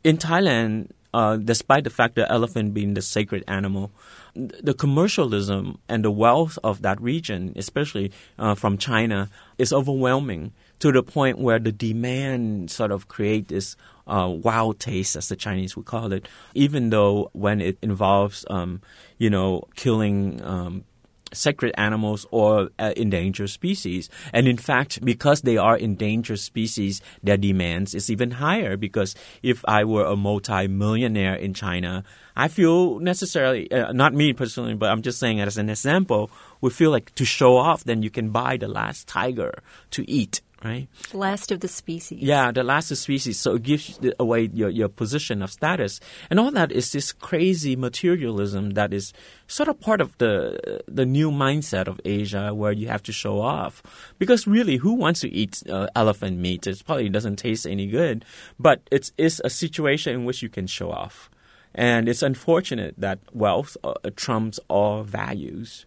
in 0.06 0.18
Thailand, 0.20 0.92
uh, 1.16 1.36
despite 1.38 1.84
the 1.84 1.90
fact 1.90 2.14
that 2.14 2.32
elephant 2.32 2.76
being 2.76 2.94
the 2.94 3.02
sacred 3.02 3.44
animal, 3.48 3.92
the 4.36 4.76
commercialism 4.76 5.80
and 5.90 6.06
the 6.06 6.12
wealth 6.12 6.60
of 6.64 6.84
that 6.84 7.02
region, 7.02 7.54
especially 7.56 8.12
uh, 8.38 8.54
from 8.54 8.78
China, 8.78 9.32
is 9.58 9.74
overwhelming 9.74 10.54
to 10.80 10.92
the 10.92 11.04
point 11.04 11.38
where 11.38 11.60
the 11.60 11.72
demand 11.72 12.72
sort 12.72 12.92
of 12.92 13.08
create 13.08 13.48
this 13.48 13.76
uh, 14.08 14.30
wild 14.30 14.80
taste, 14.80 15.16
as 15.16 15.30
the 15.30 15.36
Chinese 15.36 15.76
would 15.76 15.86
call 15.86 16.14
it, 16.14 16.28
even 16.54 16.90
though 16.90 17.30
when 17.34 17.62
it 17.62 17.78
involves, 17.82 18.46
um, 18.50 18.82
you 19.18 19.30
know, 19.30 19.64
killing 19.76 20.42
um, 20.44 20.84
sacred 21.34 21.74
animals 21.78 22.26
or 22.32 22.70
uh, 22.80 22.94
endangered 22.96 23.50
species. 23.50 24.10
And 24.32 24.48
in 24.48 24.58
fact, 24.58 25.04
because 25.04 25.42
they 25.42 25.58
are 25.58 25.78
endangered 25.78 26.40
species, 26.40 27.02
their 27.24 27.38
demands 27.38 27.94
is 27.94 28.10
even 28.10 28.32
higher. 28.32 28.78
Because 28.78 29.16
if 29.44 29.64
I 29.68 29.84
were 29.84 30.06
a 30.06 30.16
multi-millionaire 30.16 31.36
in 31.36 31.54
China, 31.54 32.04
I 32.36 32.48
feel 32.48 33.00
necessarily, 33.00 33.72
uh, 33.72 33.92
not 33.92 34.14
me 34.14 34.34
personally, 34.34 34.76
but 34.76 34.90
I'm 34.90 35.02
just 35.02 35.20
saying 35.20 35.40
as 35.40 35.58
an 35.58 35.70
example, 35.70 36.30
we 36.62 36.70
feel 36.70 36.92
like 36.92 37.14
to 37.16 37.26
show 37.26 37.58
off, 37.58 37.84
then 37.84 38.04
you 38.04 38.10
can 38.10 38.30
buy 38.30 38.58
the 38.58 38.68
last 38.68 39.08
tiger 39.08 39.62
to 39.92 40.10
eat 40.10 40.42
right? 40.66 40.88
Last 41.14 41.52
of 41.52 41.60
the 41.60 41.68
species. 41.68 42.22
Yeah, 42.22 42.52
the 42.52 42.64
last 42.64 42.86
of 42.86 42.90
the 42.90 42.96
species. 42.96 43.40
So 43.40 43.56
it 43.56 43.64
gives 43.64 44.00
away 44.20 44.50
your, 44.52 44.70
your 44.70 44.90
position 44.90 45.44
of 45.44 45.52
status. 45.52 46.00
And 46.30 46.40
all 46.40 46.52
that 46.52 46.72
is 46.72 46.92
this 46.92 47.12
crazy 47.14 47.76
materialism 47.76 48.72
that 48.72 48.92
is 48.92 49.14
sort 49.48 49.70
of 49.70 49.80
part 49.80 50.02
of 50.02 50.18
the 50.18 50.82
the 50.88 51.06
new 51.06 51.30
mindset 51.30 51.88
of 51.88 52.02
Asia 52.04 52.54
where 52.54 52.72
you 52.72 52.88
have 52.88 53.04
to 53.04 53.12
show 53.12 53.40
off. 53.40 53.84
Because 54.18 54.48
really, 54.48 54.78
who 54.78 54.94
wants 54.94 55.20
to 55.22 55.30
eat 55.30 55.62
uh, 55.70 55.88
elephant 55.96 56.40
meat? 56.40 56.66
It 56.66 56.84
probably 56.86 57.10
doesn't 57.10 57.38
taste 57.38 57.68
any 57.68 57.86
good. 57.88 58.26
But 58.60 58.82
it's, 58.92 59.12
it's 59.18 59.40
a 59.44 59.50
situation 59.50 60.14
in 60.14 60.26
which 60.26 60.42
you 60.42 60.50
can 60.50 60.66
show 60.66 60.92
off. 60.92 61.30
And 61.76 62.10
it's 62.10 62.24
unfortunate 62.24 62.96
that 62.98 63.20
wealth 63.34 63.78
uh, 63.84 63.94
trumps 64.16 64.60
all 64.68 65.04
values. 65.04 65.86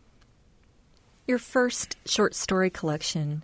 Your 1.27 1.39
first 1.39 1.97
short 2.07 2.35
story 2.35 2.71
collection 2.71 3.43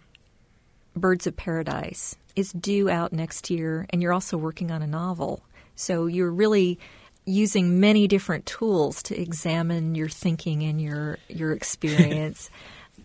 Birds 0.96 1.26
of 1.26 1.36
Paradise 1.36 2.16
is 2.36 2.52
due 2.52 2.88
out 2.88 3.12
next 3.12 3.50
year, 3.50 3.86
and 3.90 4.02
you're 4.02 4.12
also 4.12 4.36
working 4.36 4.70
on 4.70 4.82
a 4.82 4.86
novel. 4.86 5.42
So 5.76 6.06
you're 6.06 6.30
really 6.30 6.78
using 7.26 7.80
many 7.80 8.06
different 8.06 8.44
tools 8.46 9.02
to 9.04 9.20
examine 9.20 9.94
your 9.94 10.08
thinking 10.08 10.62
and 10.62 10.80
your 10.80 11.18
your 11.28 11.52
experience. 11.60 12.50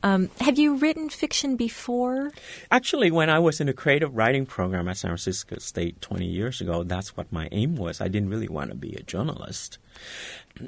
Um, 0.02 0.30
have 0.40 0.58
you 0.58 0.76
written 0.76 1.10
fiction 1.10 1.58
before? 1.58 2.32
Actually, 2.72 3.12
when 3.12 3.30
I 3.30 3.40
was 3.40 3.60
in 3.60 3.68
a 3.68 3.74
creative 3.74 4.16
writing 4.16 4.46
program 4.46 4.88
at 4.88 4.98
San 4.98 5.10
Francisco 5.10 5.58
State 5.60 6.02
20 6.02 6.26
years 6.26 6.62
ago, 6.62 6.84
that's 6.84 7.18
what 7.18 7.32
my 7.32 7.50
aim 7.52 7.76
was. 7.76 8.00
I 8.00 8.08
didn't 8.08 8.30
really 8.30 8.48
want 8.48 8.70
to 8.70 8.78
be 8.78 8.96
a 8.96 9.04
journalist. 9.04 9.78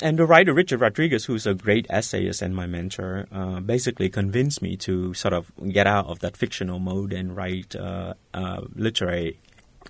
And 0.01 0.19
the 0.19 0.25
writer 0.25 0.53
Richard 0.53 0.81
Rodriguez, 0.81 1.25
who's 1.25 1.47
a 1.47 1.53
great 1.53 1.85
essayist 1.89 2.41
and 2.41 2.55
my 2.55 2.65
mentor, 2.65 3.27
uh, 3.31 3.61
basically 3.61 4.09
convinced 4.09 4.61
me 4.61 4.75
to 4.77 5.13
sort 5.13 5.33
of 5.33 5.51
get 5.69 5.87
out 5.87 6.07
of 6.07 6.19
that 6.19 6.35
fictional 6.35 6.79
mode 6.79 7.13
and 7.13 7.35
write 7.35 7.75
uh, 7.75 8.15
uh, 8.33 8.61
literary 8.75 9.39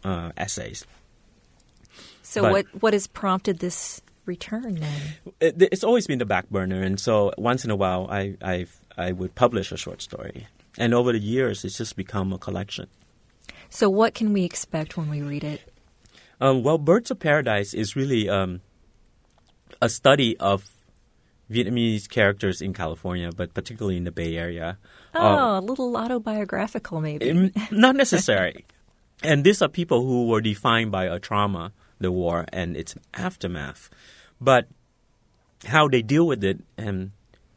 uh, 0.03 0.32
essays. 0.38 0.86
So, 2.21 2.43
but 2.43 2.51
what 2.51 2.65
what 2.82 2.93
has 2.93 3.07
prompted 3.07 3.59
this 3.59 4.01
return 4.25 4.75
then? 4.75 5.01
It, 5.39 5.61
it's 5.71 5.84
always 5.84 6.07
been 6.07 6.19
the 6.19 6.25
back 6.25 6.49
burner, 6.49 6.82
and 6.82 6.99
so 6.99 7.34
once 7.38 7.65
in 7.65 7.71
a 7.71 7.75
while, 7.75 8.07
I 8.09 8.38
I've 8.41 8.80
I 8.98 9.12
would 9.12 9.36
publish 9.36 9.72
a 9.72 9.78
short 9.78 10.02
story. 10.02 10.48
And 10.78 10.94
over 10.94 11.12
the 11.12 11.20
years, 11.20 11.66
it's 11.66 11.78
just 11.78 11.96
become 11.96 12.32
a 12.34 12.38
collection. 12.38 12.88
So, 13.70 13.89
what 13.89 14.14
can 14.14 14.34
we 14.34 14.44
expect 14.44 14.98
when 14.98 15.10
we 15.10 15.22
read 15.22 15.44
it? 15.44 15.62
Um, 16.39 16.64
well, 16.64 16.78
Birds 16.78 17.12
of 17.12 17.20
Paradise 17.20 17.74
is 17.74 17.96
really 17.96 18.28
um, 18.28 18.62
a 19.82 19.89
study 19.89 20.36
of 20.38 20.70
Vietnamese 21.52 22.10
characters 22.10 22.62
in 22.62 22.74
California, 22.74 23.30
but 23.36 23.54
particularly 23.54 23.98
in 23.98 24.06
the 24.06 24.12
Bay 24.12 24.38
Area. 24.38 24.78
Oh, 25.14 25.26
um, 25.26 25.64
a 25.64 25.66
little 25.66 25.96
autobiographical, 25.96 27.02
maybe. 27.02 27.52
not 27.72 27.96
necessary. 27.96 28.66
and 29.24 29.44
these 29.44 29.62
are 29.62 29.68
people 29.68 30.06
who 30.06 30.28
were 30.28 30.42
defined 30.42 30.92
by 30.92 31.06
a 31.06 31.20
trauma, 31.20 31.74
the 32.00 32.12
war, 32.12 32.46
and 32.52 32.76
its 32.76 32.96
aftermath. 33.14 33.89
But 34.39 34.68
how 35.66 35.88
they 35.88 36.02
deal 36.02 36.26
with 36.26 36.44
it 36.44 36.60
um, 36.78 37.12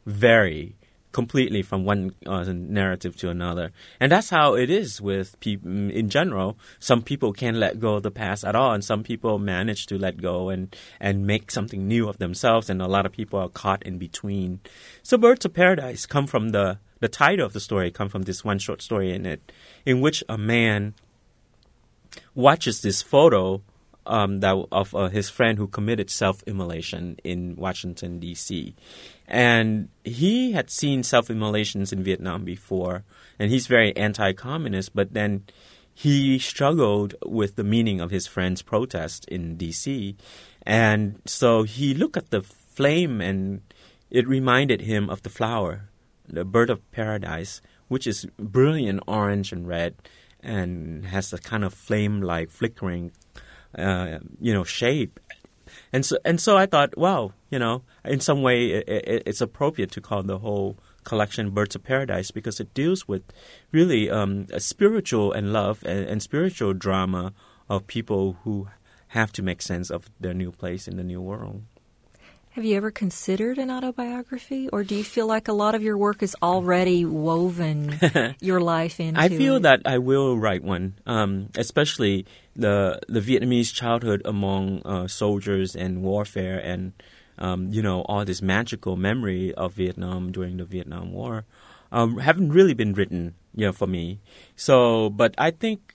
vary 0.05 0.75
completely 1.15 1.61
from 1.61 1.85
one 1.85 2.13
uh, 2.25 2.43
narrative 2.51 3.15
to 3.15 3.29
another. 3.29 3.71
And 4.01 4.11
that's 4.11 4.29
how 4.29 4.55
it 4.55 4.69
is 4.69 4.99
with 4.99 5.39
people 5.39 5.71
in 5.71 6.09
general. 6.09 6.57
Some 6.77 7.01
people 7.01 7.31
can't 7.31 7.55
let 7.55 7.79
go 7.79 7.95
of 7.95 8.03
the 8.03 8.11
past 8.11 8.43
at 8.43 8.53
all, 8.53 8.73
and 8.73 8.83
some 8.83 9.01
people 9.01 9.39
manage 9.39 9.85
to 9.85 9.97
let 9.97 10.21
go 10.21 10.49
and, 10.49 10.75
and 10.99 11.25
make 11.25 11.51
something 11.51 11.87
new 11.87 12.09
of 12.09 12.17
themselves, 12.17 12.69
and 12.69 12.81
a 12.81 12.87
lot 12.89 13.05
of 13.05 13.13
people 13.13 13.39
are 13.39 13.47
caught 13.47 13.81
in 13.83 13.97
between. 13.97 14.59
So 15.03 15.17
Birds 15.17 15.45
of 15.45 15.53
Paradise 15.53 16.05
come 16.05 16.27
from 16.27 16.49
the, 16.49 16.79
the 16.99 17.07
title 17.07 17.45
of 17.45 17.53
the 17.53 17.61
story, 17.61 17.91
come 17.91 18.09
from 18.09 18.23
this 18.23 18.43
one 18.43 18.59
short 18.59 18.81
story 18.81 19.13
in 19.13 19.25
it, 19.25 19.53
in 19.85 20.01
which 20.01 20.21
a 20.27 20.37
man 20.37 20.95
watches 22.35 22.81
this 22.81 23.01
photo 23.01 23.61
um, 24.05 24.41
that 24.41 24.55
of 24.71 24.93
uh, 24.93 25.07
his 25.07 25.29
friend 25.29 25.57
who 25.57 25.67
committed 25.67 26.09
self-immolation 26.09 27.17
in 27.23 27.55
Washington 27.55 28.19
D.C. 28.19 28.75
And 29.27 29.89
he 30.03 30.51
had 30.51 30.69
seen 30.69 31.03
self-immolations 31.03 31.91
in 31.91 32.03
Vietnam 32.03 32.43
before, 32.43 33.03
and 33.39 33.49
he's 33.51 33.67
very 33.67 33.95
anti-communist. 33.97 34.95
But 34.95 35.13
then 35.13 35.45
he 35.93 36.37
struggled 36.37 37.15
with 37.25 37.55
the 37.55 37.63
meaning 37.63 38.01
of 38.01 38.11
his 38.11 38.27
friend's 38.27 38.61
protest 38.61 39.25
in 39.25 39.55
D.C., 39.55 40.15
and 40.67 41.21
so 41.25 41.63
he 41.63 41.93
looked 41.93 42.17
at 42.17 42.31
the 42.31 42.41
flame, 42.41 43.21
and 43.21 43.61
it 44.09 44.27
reminded 44.27 44.81
him 44.81 45.09
of 45.09 45.21
the 45.21 45.29
flower, 45.29 45.89
the 46.27 46.43
bird 46.43 46.69
of 46.69 46.91
paradise, 46.91 47.61
which 47.87 48.07
is 48.07 48.25
brilliant 48.39 49.01
orange 49.07 49.51
and 49.51 49.67
red, 49.67 49.95
and 50.41 51.05
has 51.05 51.31
a 51.33 51.37
kind 51.37 51.63
of 51.63 51.73
flame-like 51.73 52.49
flickering 52.49 53.11
uh, 53.77 54.19
you 54.39 54.53
know, 54.53 54.63
shape. 54.63 55.19
And 55.95 56.05
so, 56.05 56.17
and 56.25 56.41
so 56.41 56.57
I 56.57 56.65
thought, 56.65 56.97
wow, 56.97 57.31
you 57.49 57.57
know, 57.57 57.83
in 58.03 58.19
some 58.19 58.41
way 58.41 58.71
it, 58.71 58.89
it, 58.89 59.23
it's 59.25 59.39
appropriate 59.39 59.91
to 59.91 60.01
call 60.01 60.23
the 60.23 60.39
whole 60.39 60.77
collection 61.05 61.51
Birds 61.51 61.73
of 61.73 61.85
Paradise 61.85 62.31
because 62.31 62.59
it 62.59 62.73
deals 62.73 63.07
with 63.07 63.23
really 63.71 64.09
um, 64.09 64.45
a 64.51 64.59
spiritual 64.59 65.31
and 65.31 65.53
love 65.53 65.85
and, 65.85 66.05
and 66.05 66.21
spiritual 66.21 66.73
drama 66.73 67.31
of 67.69 67.87
people 67.87 68.35
who 68.43 68.67
have 69.09 69.31
to 69.31 69.41
make 69.41 69.61
sense 69.61 69.89
of 69.89 70.09
their 70.19 70.33
new 70.33 70.51
place 70.51 70.85
in 70.85 70.97
the 70.97 71.03
new 71.03 71.21
world. 71.21 71.63
Have 72.55 72.63
you 72.63 72.77
ever 72.77 72.89
considered 72.89 73.57
an 73.57 73.69
autobiography, 73.69 74.69
or 74.69 74.85
do 74.85 74.95
you 74.95 75.03
feel 75.03 75.27
like 75.27 75.49
a 75.49 75.51
lot 75.51 75.75
of 75.75 75.83
your 75.83 75.97
work 75.97 76.23
is 76.23 76.37
already 76.41 77.03
woven 77.03 77.99
your 78.39 78.61
life 78.61 79.01
into? 79.01 79.19
I 79.19 79.27
feel 79.27 79.57
it? 79.57 79.63
that 79.63 79.81
I 79.83 79.97
will 79.97 80.37
write 80.37 80.63
one, 80.63 80.93
um, 81.05 81.49
especially 81.57 82.25
the 82.55 83.01
the 83.09 83.19
Vietnamese 83.19 83.73
childhood 83.73 84.21
among 84.23 84.81
uh, 84.85 85.05
soldiers 85.09 85.75
and 85.75 86.01
warfare, 86.01 86.57
and 86.57 86.93
um, 87.37 87.73
you 87.73 87.81
know 87.81 88.03
all 88.03 88.23
this 88.23 88.41
magical 88.41 88.95
memory 88.95 89.53
of 89.55 89.73
Vietnam 89.73 90.31
during 90.31 90.55
the 90.55 90.63
Vietnam 90.63 91.11
War. 91.11 91.43
Um, 91.91 92.19
haven't 92.19 92.53
really 92.53 92.73
been 92.73 92.93
written, 92.93 93.35
you 93.53 93.65
know, 93.65 93.73
for 93.73 93.85
me. 93.85 94.21
So, 94.55 95.09
but 95.09 95.35
I 95.37 95.51
think 95.51 95.94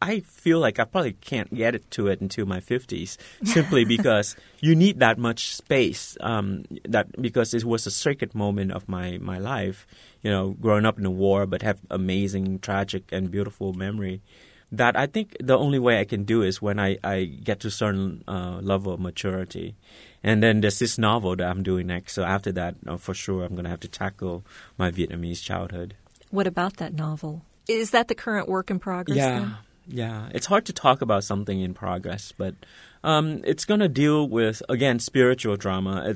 I 0.00 0.20
feel 0.20 0.60
like 0.60 0.78
I 0.78 0.84
probably 0.84 1.14
can't 1.14 1.52
get 1.52 1.74
it 1.74 1.90
to 1.92 2.06
it 2.06 2.20
until 2.20 2.46
my 2.46 2.60
50s 2.60 3.16
simply 3.44 3.84
because 3.96 4.36
you 4.60 4.74
need 4.74 5.00
that 5.00 5.18
much 5.18 5.54
space 5.56 6.16
um, 6.20 6.64
that 6.84 7.20
because 7.20 7.52
it 7.54 7.64
was 7.64 7.86
a 7.86 7.90
sacred 7.90 8.34
moment 8.34 8.72
of 8.72 8.88
my, 8.88 9.18
my 9.18 9.38
life 9.38 9.86
you 10.22 10.30
know 10.30 10.50
growing 10.60 10.86
up 10.86 10.98
in 10.98 11.04
the 11.04 11.10
war 11.10 11.46
but 11.46 11.62
have 11.62 11.80
amazing 11.90 12.58
tragic 12.60 13.10
and 13.12 13.30
beautiful 13.30 13.72
memory. 13.72 14.22
That 14.70 14.96
I 14.96 15.06
think 15.06 15.34
the 15.40 15.56
only 15.56 15.78
way 15.78 15.98
I 15.98 16.04
can 16.04 16.24
do 16.24 16.42
is 16.42 16.60
when 16.60 16.78
I, 16.78 16.98
I 17.02 17.24
get 17.24 17.60
to 17.60 17.68
a 17.68 17.70
certain 17.70 18.22
uh, 18.28 18.58
level 18.60 18.92
of 18.92 19.00
maturity. 19.00 19.76
And 20.22 20.42
then 20.42 20.60
there's 20.60 20.78
this 20.78 20.98
novel 20.98 21.36
that 21.36 21.48
I'm 21.48 21.62
doing 21.62 21.86
next 21.86 22.12
so 22.12 22.22
after 22.22 22.52
that 22.52 22.74
uh, 22.86 22.98
for 22.98 23.14
sure 23.14 23.44
I'm 23.44 23.54
going 23.54 23.64
to 23.64 23.70
have 23.70 23.80
to 23.80 23.88
tackle 23.88 24.44
my 24.76 24.90
Vietnamese 24.90 25.42
childhood. 25.42 25.94
What 26.30 26.46
about 26.46 26.76
that 26.76 26.92
novel? 26.92 27.42
Is 27.66 27.90
that 27.92 28.08
the 28.08 28.14
current 28.14 28.48
work 28.48 28.70
in 28.70 28.78
progress 28.78 29.16
yeah. 29.16 29.38
then? 29.38 29.56
Yeah, 29.88 30.28
it's 30.34 30.46
hard 30.46 30.66
to 30.66 30.72
talk 30.72 31.00
about 31.00 31.24
something 31.24 31.60
in 31.60 31.72
progress, 31.72 32.32
but 32.36 32.54
um, 33.02 33.40
it's 33.44 33.64
going 33.64 33.80
to 33.80 33.88
deal 33.88 34.28
with 34.28 34.62
again 34.68 34.98
spiritual 34.98 35.56
drama, 35.56 36.14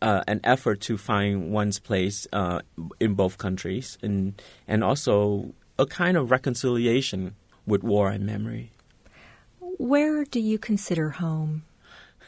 uh, 0.00 0.22
an 0.28 0.40
effort 0.44 0.80
to 0.82 0.96
find 0.96 1.50
one's 1.50 1.78
place 1.80 2.26
uh, 2.32 2.60
in 3.00 3.14
both 3.14 3.36
countries, 3.36 3.98
and 4.00 4.40
and 4.68 4.84
also 4.84 5.54
a 5.78 5.86
kind 5.86 6.16
of 6.16 6.30
reconciliation 6.30 7.34
with 7.66 7.82
war 7.82 8.10
and 8.10 8.24
memory. 8.24 8.70
Where 9.60 10.24
do 10.24 10.40
you 10.40 10.58
consider 10.58 11.10
home? 11.10 11.64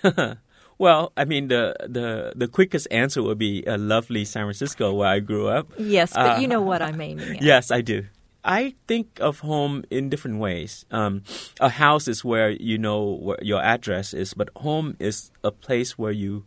well, 0.79 1.13
I 1.17 1.25
mean, 1.25 1.49
the, 1.49 1.77
the 1.81 2.33
the 2.35 2.49
quickest 2.49 2.89
answer 2.91 3.23
would 3.23 3.39
be 3.39 3.65
a 3.67 3.79
lovely 3.79 4.25
San 4.25 4.45
Francisco, 4.45 4.93
where 4.95 5.09
I 5.09 5.21
grew 5.21 5.49
up. 5.49 5.73
Yes, 5.79 6.13
but 6.13 6.39
uh, 6.39 6.41
you 6.41 6.49
know 6.49 6.61
what 6.61 6.83
I'm 6.83 7.01
aiming 7.01 7.37
at. 7.37 7.43
Yes, 7.43 7.71
I 7.71 7.83
do. 7.83 8.07
I 8.45 8.75
think 8.87 9.19
of 9.21 9.41
home 9.41 9.85
in 9.91 10.09
different 10.09 10.39
ways. 10.39 10.85
Um, 10.91 11.23
a 11.61 11.69
house 11.69 12.09
is 12.09 12.25
where 12.25 12.51
you 12.51 12.79
know 12.79 13.05
where 13.05 13.39
your 13.43 13.63
address 13.63 14.15
is, 14.15 14.35
but 14.35 14.49
home 14.57 14.97
is 14.99 15.31
a 15.45 15.51
place 15.51 15.99
where 15.99 16.13
you, 16.13 16.45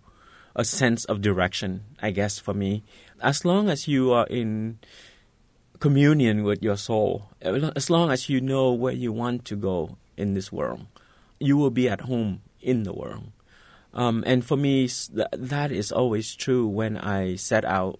a 0.55 0.65
sense 0.65 1.05
of 1.05 1.21
direction. 1.21 1.83
I 2.01 2.11
guess 2.11 2.39
for 2.39 2.53
me, 2.53 2.83
as 3.21 3.45
long 3.45 3.69
as 3.69 3.87
you 3.87 4.11
are 4.11 4.27
in 4.27 4.79
communion 5.79 6.43
with 6.43 6.63
your 6.63 6.77
soul, 6.77 7.29
as 7.41 7.89
long 7.89 8.11
as 8.11 8.29
you 8.29 8.41
know 8.41 8.71
where 8.71 8.93
you 8.93 9.11
want 9.11 9.45
to 9.45 9.55
go 9.55 9.97
in 10.17 10.33
this 10.33 10.51
world, 10.51 10.87
you 11.39 11.57
will 11.57 11.71
be 11.71 11.87
at 11.89 12.01
home 12.01 12.41
in 12.61 12.83
the 12.83 12.93
world. 12.93 13.31
Um, 13.93 14.23
and 14.25 14.43
for 14.43 14.57
me, 14.57 14.89
that 15.11 15.71
is 15.71 15.91
always 15.91 16.35
true 16.35 16.65
when 16.65 16.97
I 16.97 17.35
set 17.35 17.63
out 17.63 17.99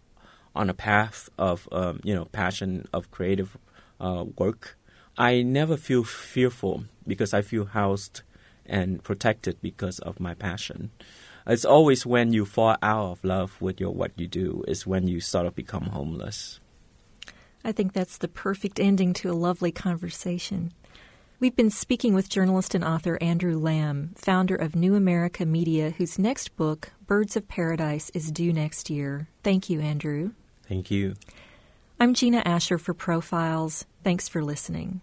on 0.56 0.70
a 0.70 0.74
path 0.74 1.30
of 1.38 1.68
um, 1.72 2.00
you 2.04 2.14
know 2.14 2.26
passion 2.26 2.88
of 2.94 3.12
creative 3.12 3.58
uh, 4.04 4.26
work. 4.38 4.78
I 5.18 5.42
never 5.42 5.78
feel 5.78 6.04
fearful 6.04 6.86
because 7.08 7.34
I 7.34 7.42
feel 7.42 7.66
housed 7.66 8.22
and 8.66 9.04
protected 9.04 9.62
because 9.62 10.00
of 10.00 10.20
my 10.20 10.34
passion. 10.34 10.92
It's 11.46 11.66
always 11.66 12.06
when 12.06 12.32
you 12.34 12.46
fall 12.46 12.78
out 12.82 13.12
of 13.12 13.24
love 13.24 13.62
with 13.62 13.80
your 13.80 13.92
what 13.92 14.12
you 14.16 14.28
do 14.28 14.64
is 14.68 14.88
when 14.88 15.08
you 15.08 15.20
sort 15.20 15.46
of 15.46 15.56
become 15.56 15.84
homeless. 15.84 16.60
I 17.66 17.72
think 17.72 17.94
that's 17.94 18.18
the 18.18 18.28
perfect 18.28 18.80
ending 18.80 19.14
to 19.16 19.30
a 19.30 19.34
lovely 19.34 19.72
conversation. 19.72 20.74
We've 21.40 21.56
been 21.56 21.70
speaking 21.70 22.14
with 22.14 22.30
journalist 22.30 22.74
and 22.74 22.86
author 22.86 23.18
Andrew 23.20 23.58
Lam, 23.58 24.14
founder 24.16 24.56
of 24.56 24.76
New 24.76 24.96
America 24.96 25.46
Media, 25.46 25.90
whose 25.92 26.18
next 26.18 26.56
book, 26.56 26.92
Birds 27.06 27.36
of 27.36 27.50
Paradise, 27.50 28.10
is 28.14 28.32
due 28.32 28.54
next 28.54 28.90
year. 28.90 29.28
Thank 29.44 29.70
you, 29.70 29.82
Andrew. 29.82 30.32
Thank 30.68 30.90
you. 30.90 31.16
I'm 32.00 32.14
Gina 32.14 32.42
Asher 32.46 32.78
for 32.78 32.94
Profiles. 32.94 33.86
Thanks 34.04 34.28
for 34.28 34.44
listening. 34.44 35.02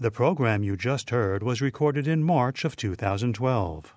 The 0.00 0.10
program 0.10 0.62
you 0.62 0.76
just 0.76 1.10
heard 1.10 1.42
was 1.42 1.60
recorded 1.60 2.08
in 2.08 2.24
March 2.24 2.64
of 2.64 2.76
2012. 2.76 3.94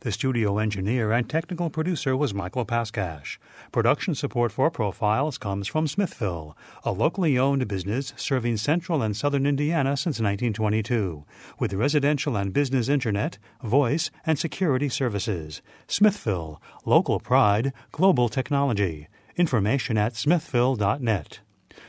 The 0.00 0.10
studio 0.10 0.58
engineer 0.58 1.12
and 1.12 1.30
technical 1.30 1.70
producer 1.70 2.16
was 2.16 2.34
Michael 2.34 2.66
Paskash. 2.66 3.38
Production 3.70 4.16
support 4.16 4.50
for 4.50 4.70
Profiles 4.70 5.38
comes 5.38 5.68
from 5.68 5.86
Smithville, 5.86 6.56
a 6.82 6.90
locally 6.90 7.38
owned 7.38 7.68
business 7.68 8.12
serving 8.16 8.56
central 8.56 9.02
and 9.02 9.16
southern 9.16 9.46
Indiana 9.46 9.96
since 9.96 10.20
1922, 10.20 11.24
with 11.60 11.72
residential 11.72 12.36
and 12.36 12.52
business 12.52 12.88
internet, 12.88 13.38
voice, 13.62 14.10
and 14.26 14.38
security 14.38 14.88
services. 14.88 15.62
Smithville, 15.86 16.60
local 16.84 17.20
pride, 17.20 17.72
global 17.92 18.28
technology. 18.28 19.08
Information 19.36 19.96
at 19.96 20.16
smithville.net. 20.16 21.40